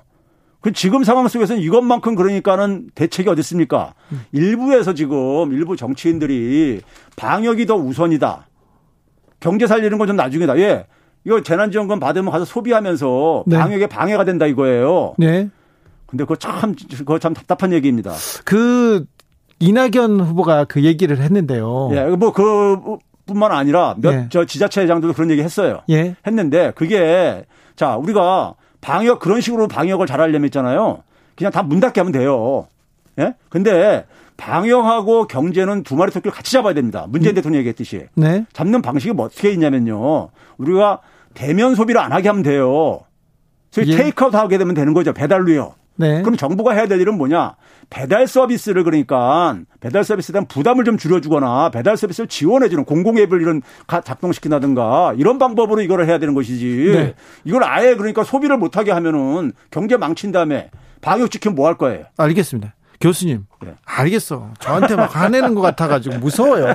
그 0.63 0.71
지금 0.71 1.03
상황 1.03 1.27
속에서는 1.27 1.61
이것만큼 1.61 2.15
그러니까는 2.15 2.87
대책이 2.95 3.29
어디 3.29 3.41
있습니까? 3.41 3.93
일부에서 4.31 4.93
지금 4.93 5.51
일부 5.51 5.75
정치인들이 5.75 6.79
방역이 7.17 7.65
더 7.65 7.75
우선이다. 7.75 8.47
경제 9.41 9.67
살리는 9.67 9.97
건 9.97 10.07
좀 10.07 10.15
나중이다. 10.15 10.57
예. 10.59 10.85
이거 11.25 11.43
재난지원금 11.43 11.99
받으면 11.99 12.31
가서 12.31 12.45
소비하면서 12.45 13.43
네. 13.45 13.57
방역에 13.57 13.87
방해가 13.87 14.23
된다 14.23 14.45
이거예요. 14.45 15.15
네. 15.17 15.49
근데 16.07 16.23
그거 16.23 16.37
참, 16.37 16.73
그거 16.97 17.19
참 17.19 17.33
답답한 17.33 17.73
얘기입니다. 17.73 18.13
그 18.45 19.05
이낙연 19.59 20.21
후보가 20.21 20.63
그 20.65 20.83
얘기를 20.83 21.17
했는데요. 21.19 21.89
예, 21.93 22.03
뭐, 22.15 22.31
그, 22.31 22.77
뿐만 23.25 23.51
아니라 23.51 23.95
몇, 23.97 24.13
예. 24.13 24.27
저 24.29 24.45
지자체 24.45 24.87
장들도 24.87 25.13
그런 25.13 25.29
얘기 25.31 25.41
했어요. 25.41 25.81
예. 25.89 26.15
했는데 26.25 26.71
그게, 26.75 27.43
자, 27.75 27.95
우리가 27.97 28.53
방역, 28.83 29.19
그런 29.19 29.41
식으로 29.41 29.67
방역을 29.67 30.05
잘 30.07 30.19
하려면 30.19 30.45
있잖아요. 30.45 31.03
그냥 31.35 31.51
다 31.51 31.63
문 31.63 31.79
닫게 31.79 32.01
하면 32.01 32.11
돼요. 32.11 32.67
예? 33.17 33.33
근데 33.49 34.05
방역하고 34.37 35.27
경제는 35.27 35.83
두 35.83 35.95
마리 35.95 36.11
토끼를 36.11 36.31
같이 36.31 36.51
잡아야 36.51 36.73
됩니다. 36.73 37.05
문재인 37.07 37.33
대통령이 37.35 37.59
얘기했듯이. 37.59 38.07
네. 38.15 38.45
잡는 38.53 38.81
방식이 38.81 39.13
뭐 39.13 39.25
어떻게 39.25 39.51
있냐면요. 39.51 40.29
우리가 40.57 40.99
대면 41.33 41.75
소비를 41.75 42.01
안 42.01 42.11
하게 42.11 42.27
하면 42.29 42.43
돼요. 42.43 42.99
저희 43.71 43.87
예. 43.87 43.95
테이크아웃 43.95 44.35
하게 44.35 44.57
되면 44.57 44.75
되는 44.75 44.93
거죠. 44.93 45.13
배달로요. 45.13 45.73
네. 45.95 46.21
그럼 46.23 46.37
정부가 46.37 46.73
해야 46.73 46.87
될 46.87 46.99
일은 46.99 47.17
뭐냐? 47.17 47.55
배달 47.89 48.25
서비스를 48.27 48.83
그러니까 48.83 49.57
배달 49.79 50.03
서비스에 50.03 50.33
대한 50.33 50.47
부담을 50.47 50.85
좀 50.85 50.97
줄여주거나 50.97 51.69
배달 51.69 51.95
서비스를 51.97 52.27
지원해주는 52.27 52.83
공공 52.85 53.17
앱을 53.19 53.41
이런 53.41 53.61
가- 53.85 54.01
작동시킨다든가 54.01 55.13
이런 55.17 55.37
방법으로 55.37 55.81
이거를 55.81 56.07
해야 56.07 56.17
되는 56.17 56.33
것이지. 56.33 56.91
네. 56.95 57.13
이걸 57.43 57.63
아예 57.63 57.95
그러니까 57.95 58.23
소비를 58.23 58.57
못하게 58.57 58.91
하면은 58.91 59.51
경제 59.69 59.95
망친 59.97 60.31
다음에 60.31 60.69
방역 61.01 61.29
지키면 61.29 61.55
뭐 61.55 61.67
할 61.67 61.77
거예요? 61.77 62.05
알겠습니다. 62.17 62.73
교수님, 63.01 63.45
네. 63.61 63.73
알겠어. 63.85 64.49
저한테 64.59 64.95
막 64.95 65.13
화내는 65.13 65.55
것 65.55 65.61
같아가지고 65.61 66.19
무서워요. 66.19 66.73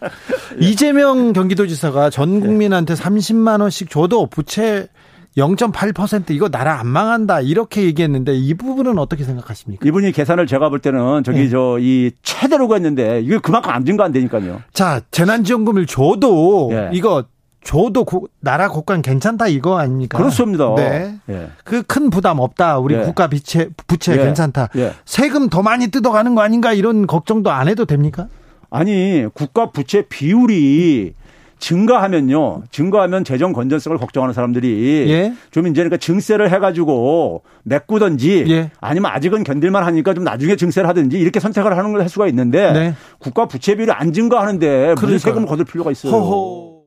이재명 0.58 1.32
경기도지사가 1.32 2.10
전 2.10 2.40
국민한테 2.40 2.94
30만 2.94 3.60
원씩 3.60 3.90
줘도 3.90 4.26
부채 4.26 4.88
0.8% 5.36 6.30
이거 6.30 6.48
나라 6.48 6.80
안 6.80 6.86
망한다 6.86 7.40
이렇게 7.42 7.82
얘기했는데 7.84 8.34
이 8.34 8.54
부분은 8.54 8.98
어떻게 8.98 9.22
생각하십니까? 9.24 9.86
이분이 9.86 10.12
계산을 10.12 10.46
제가 10.46 10.70
볼 10.70 10.78
때는 10.78 11.22
저기 11.24 11.40
네. 11.40 11.48
저이 11.50 12.12
최대로가 12.22 12.76
있는데 12.78 13.20
이게 13.20 13.38
그만큼 13.38 13.70
안 13.70 13.84
증가 13.84 14.04
안 14.04 14.12
되니까요. 14.12 14.62
자, 14.72 15.00
재난지원금을 15.10 15.86
줘도 15.86 16.70
예. 16.72 16.88
이거 16.92 17.24
줘도 17.62 18.04
고- 18.04 18.28
나라 18.40 18.68
국간 18.68 19.02
괜찮다 19.02 19.48
이거 19.48 19.78
아닙니까? 19.78 20.16
그렇습니다. 20.16 20.74
네. 20.76 21.16
예. 21.28 21.48
그큰 21.64 22.10
부담 22.10 22.38
없다. 22.38 22.78
우리 22.78 22.94
예. 22.94 23.00
국가 23.00 23.26
비체, 23.26 23.68
부채 23.86 24.12
예. 24.12 24.16
괜찮다. 24.18 24.68
예. 24.76 24.92
세금 25.04 25.48
더 25.50 25.62
많이 25.62 25.88
뜯어가는 25.88 26.34
거 26.34 26.40
아닌가 26.42 26.72
이런 26.72 27.06
걱정도 27.06 27.50
안 27.50 27.68
해도 27.68 27.84
됩니까? 27.84 28.28
아니 28.70 29.26
국가 29.34 29.70
부채 29.70 30.02
비율이 30.08 31.14
증가하면요. 31.58 32.62
증가하면 32.70 33.24
재정 33.24 33.52
건전성을 33.52 33.96
걱정하는 33.98 34.32
사람들이 34.34 35.06
예. 35.10 35.34
좀 35.50 35.66
이제 35.66 35.74
그러니까 35.82 35.96
증세를 35.96 36.52
해가지고 36.52 37.42
메꾸든지 37.64 38.44
예. 38.48 38.70
아니면 38.80 39.10
아직은 39.12 39.42
견딜만 39.44 39.82
하니까 39.84 40.14
좀 40.14 40.24
나중에 40.24 40.56
증세를 40.56 40.88
하든지 40.88 41.18
이렇게 41.18 41.40
선택을 41.40 41.76
하는 41.76 41.92
걸 41.92 42.00
할 42.00 42.08
수가 42.10 42.26
있는데 42.28 42.72
네. 42.72 42.94
국가 43.18 43.46
부채 43.48 43.74
비율이 43.74 43.90
안 43.90 44.12
증가하는데 44.12 44.66
무슨 44.66 44.94
그러니까요. 44.94 45.18
세금을 45.18 45.46
거둘 45.48 45.64
필요가 45.64 45.90
있어요. 45.90 46.12
호호. 46.12 46.84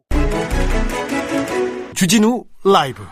주진우 1.95 2.45
라이브. 2.63 3.03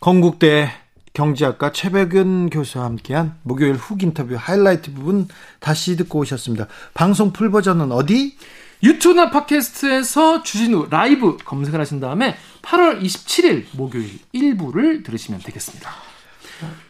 건국대 0.00 0.68
경제학과 1.12 1.72
최배근 1.72 2.50
교수와 2.50 2.84
함께한 2.84 3.34
목요일 3.42 3.74
훅 3.74 4.02
인터뷰 4.02 4.36
하이라이트 4.38 4.92
부분 4.94 5.26
다시 5.58 5.96
듣고 5.96 6.20
오셨습니다. 6.20 6.68
방송 6.94 7.32
풀 7.32 7.50
버전은 7.50 7.90
어디? 7.90 8.36
유튜브나 8.82 9.30
팟캐스트에서 9.30 10.42
주진우 10.42 10.88
라이브 10.90 11.36
검색을 11.44 11.78
하신 11.80 12.00
다음에 12.00 12.36
8월 12.62 13.02
27일 13.02 13.64
목요일 13.72 14.18
1부를 14.34 15.04
들으시면 15.04 15.40
되겠습니다. 15.40 15.90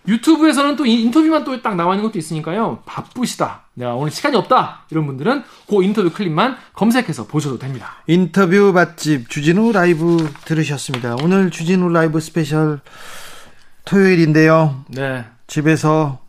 유튜브에서는 0.08 0.76
또이 0.76 1.02
인터뷰만 1.02 1.44
또 1.44 1.60
딱 1.62 1.76
나와 1.76 1.94
있는 1.94 2.08
것도 2.08 2.18
있으니까요. 2.18 2.82
바쁘시다. 2.86 3.62
내가 3.74 3.94
오늘 3.94 4.10
시간이 4.10 4.36
없다. 4.36 4.86
이런 4.90 5.06
분들은 5.06 5.44
그 5.68 5.82
인터뷰 5.84 6.10
클립만 6.10 6.56
검색해서 6.72 7.26
보셔도 7.26 7.58
됩니다. 7.58 7.96
인터뷰 8.06 8.72
맛집 8.74 9.28
주진우 9.28 9.72
라이브 9.72 10.32
들으셨습니다. 10.44 11.16
오늘 11.22 11.50
주진우 11.50 11.88
라이브 11.90 12.18
스페셜 12.20 12.80
토요일인데요. 13.84 14.84
네. 14.88 15.24
집에서 15.46 16.19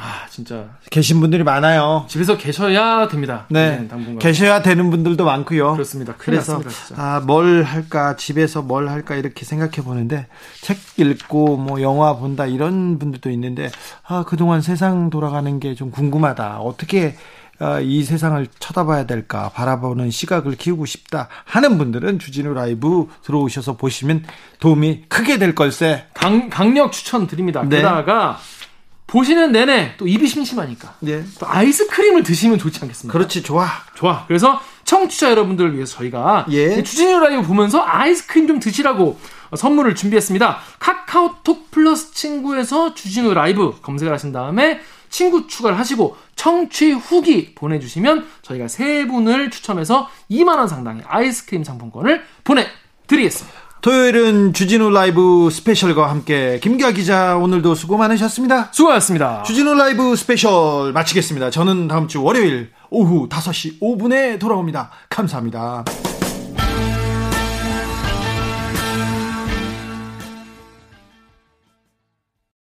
아, 0.00 0.26
진짜. 0.30 0.64
계신 0.90 1.20
분들이 1.20 1.42
많아요. 1.42 2.06
집에서 2.08 2.36
계셔야 2.38 3.08
됩니다. 3.08 3.46
네. 3.50 3.86
당분간. 3.88 4.18
계셔야 4.18 4.62
되는 4.62 4.90
분들도 4.90 5.24
많고요. 5.24 5.72
그렇습니다. 5.72 6.14
그래서 6.16 6.54
났습니다, 6.58 6.70
진짜. 6.86 7.02
아, 7.02 7.20
뭘 7.20 7.64
할까 7.64 8.16
집에서 8.16 8.62
뭘 8.62 8.88
할까 8.88 9.16
이렇게 9.16 9.44
생각해 9.44 9.84
보는데 9.84 10.26
책 10.60 10.78
읽고 10.96 11.56
뭐 11.56 11.82
영화 11.82 12.16
본다 12.16 12.46
이런 12.46 12.98
분들도 12.98 13.30
있는데 13.30 13.70
아 14.06 14.24
그 14.26 14.36
동안 14.36 14.60
세상 14.62 15.10
돌아가는 15.10 15.58
게 15.60 15.74
좀 15.74 15.90
궁금하다 15.90 16.58
어떻게 16.60 17.16
아, 17.60 17.80
이 17.80 18.04
세상을 18.04 18.46
쳐다봐야 18.60 19.06
될까 19.06 19.50
바라보는 19.52 20.10
시각을 20.12 20.54
키우고 20.56 20.86
싶다 20.86 21.28
하는 21.44 21.76
분들은 21.76 22.20
주진우 22.20 22.54
라이브 22.54 23.08
들어오셔서 23.24 23.76
보시면 23.76 24.24
도움이 24.60 25.06
크게 25.08 25.38
될 25.38 25.54
걸세 25.56 26.04
강, 26.14 26.48
강력 26.50 26.92
추천드립니다. 26.92 27.62
네. 27.64 27.76
게다가 27.78 28.38
보시는 29.08 29.52
내내 29.52 29.94
또 29.96 30.06
입이 30.06 30.28
심심하니까 30.28 30.94
네또 31.00 31.46
아이스크림을 31.46 32.22
드시면 32.22 32.58
좋지 32.58 32.78
않겠습니까? 32.82 33.12
그렇지 33.12 33.42
좋아 33.42 33.66
좋아. 33.94 34.24
그래서 34.28 34.60
청취자 34.84 35.30
여러분들을 35.30 35.74
위해서 35.74 35.96
저희가 35.96 36.46
예. 36.50 36.82
주진우 36.82 37.18
라이브 37.18 37.42
보면서 37.42 37.82
아이스크림 37.84 38.46
좀 38.46 38.60
드시라고 38.60 39.18
선물을 39.56 39.94
준비했습니다. 39.94 40.58
카카오톡 40.78 41.70
플러스 41.70 42.12
친구에서 42.12 42.94
주진우 42.94 43.32
라이브 43.32 43.80
검색을 43.80 44.12
하신 44.12 44.30
다음에 44.32 44.80
친구 45.08 45.46
추가를 45.46 45.78
하시고 45.78 46.16
청취 46.36 46.92
후기 46.92 47.54
보내주시면 47.54 48.26
저희가 48.42 48.68
세 48.68 49.06
분을 49.06 49.50
추첨해서 49.50 50.10
2만 50.30 50.58
원 50.58 50.68
상당의 50.68 51.02
아이스크림 51.06 51.64
상품권을 51.64 52.24
보내드리겠습니다. 52.44 53.57
토요일은 53.80 54.52
주진우 54.54 54.90
라이브 54.90 55.48
스페셜과 55.50 56.10
함께 56.10 56.58
김기화 56.60 56.90
기자 56.90 57.36
오늘도 57.36 57.74
수고 57.76 57.96
많으셨습니다. 57.96 58.70
수고하셨습니다. 58.72 59.44
주진우 59.44 59.74
라이브 59.74 60.16
스페셜 60.16 60.92
마치겠습니다. 60.92 61.50
저는 61.50 61.86
다음 61.86 62.08
주 62.08 62.22
월요일 62.22 62.70
오후 62.90 63.28
5시 63.28 63.80
5분에 63.80 64.40
돌아옵니다. 64.40 64.90
감사합니다. 65.08 65.84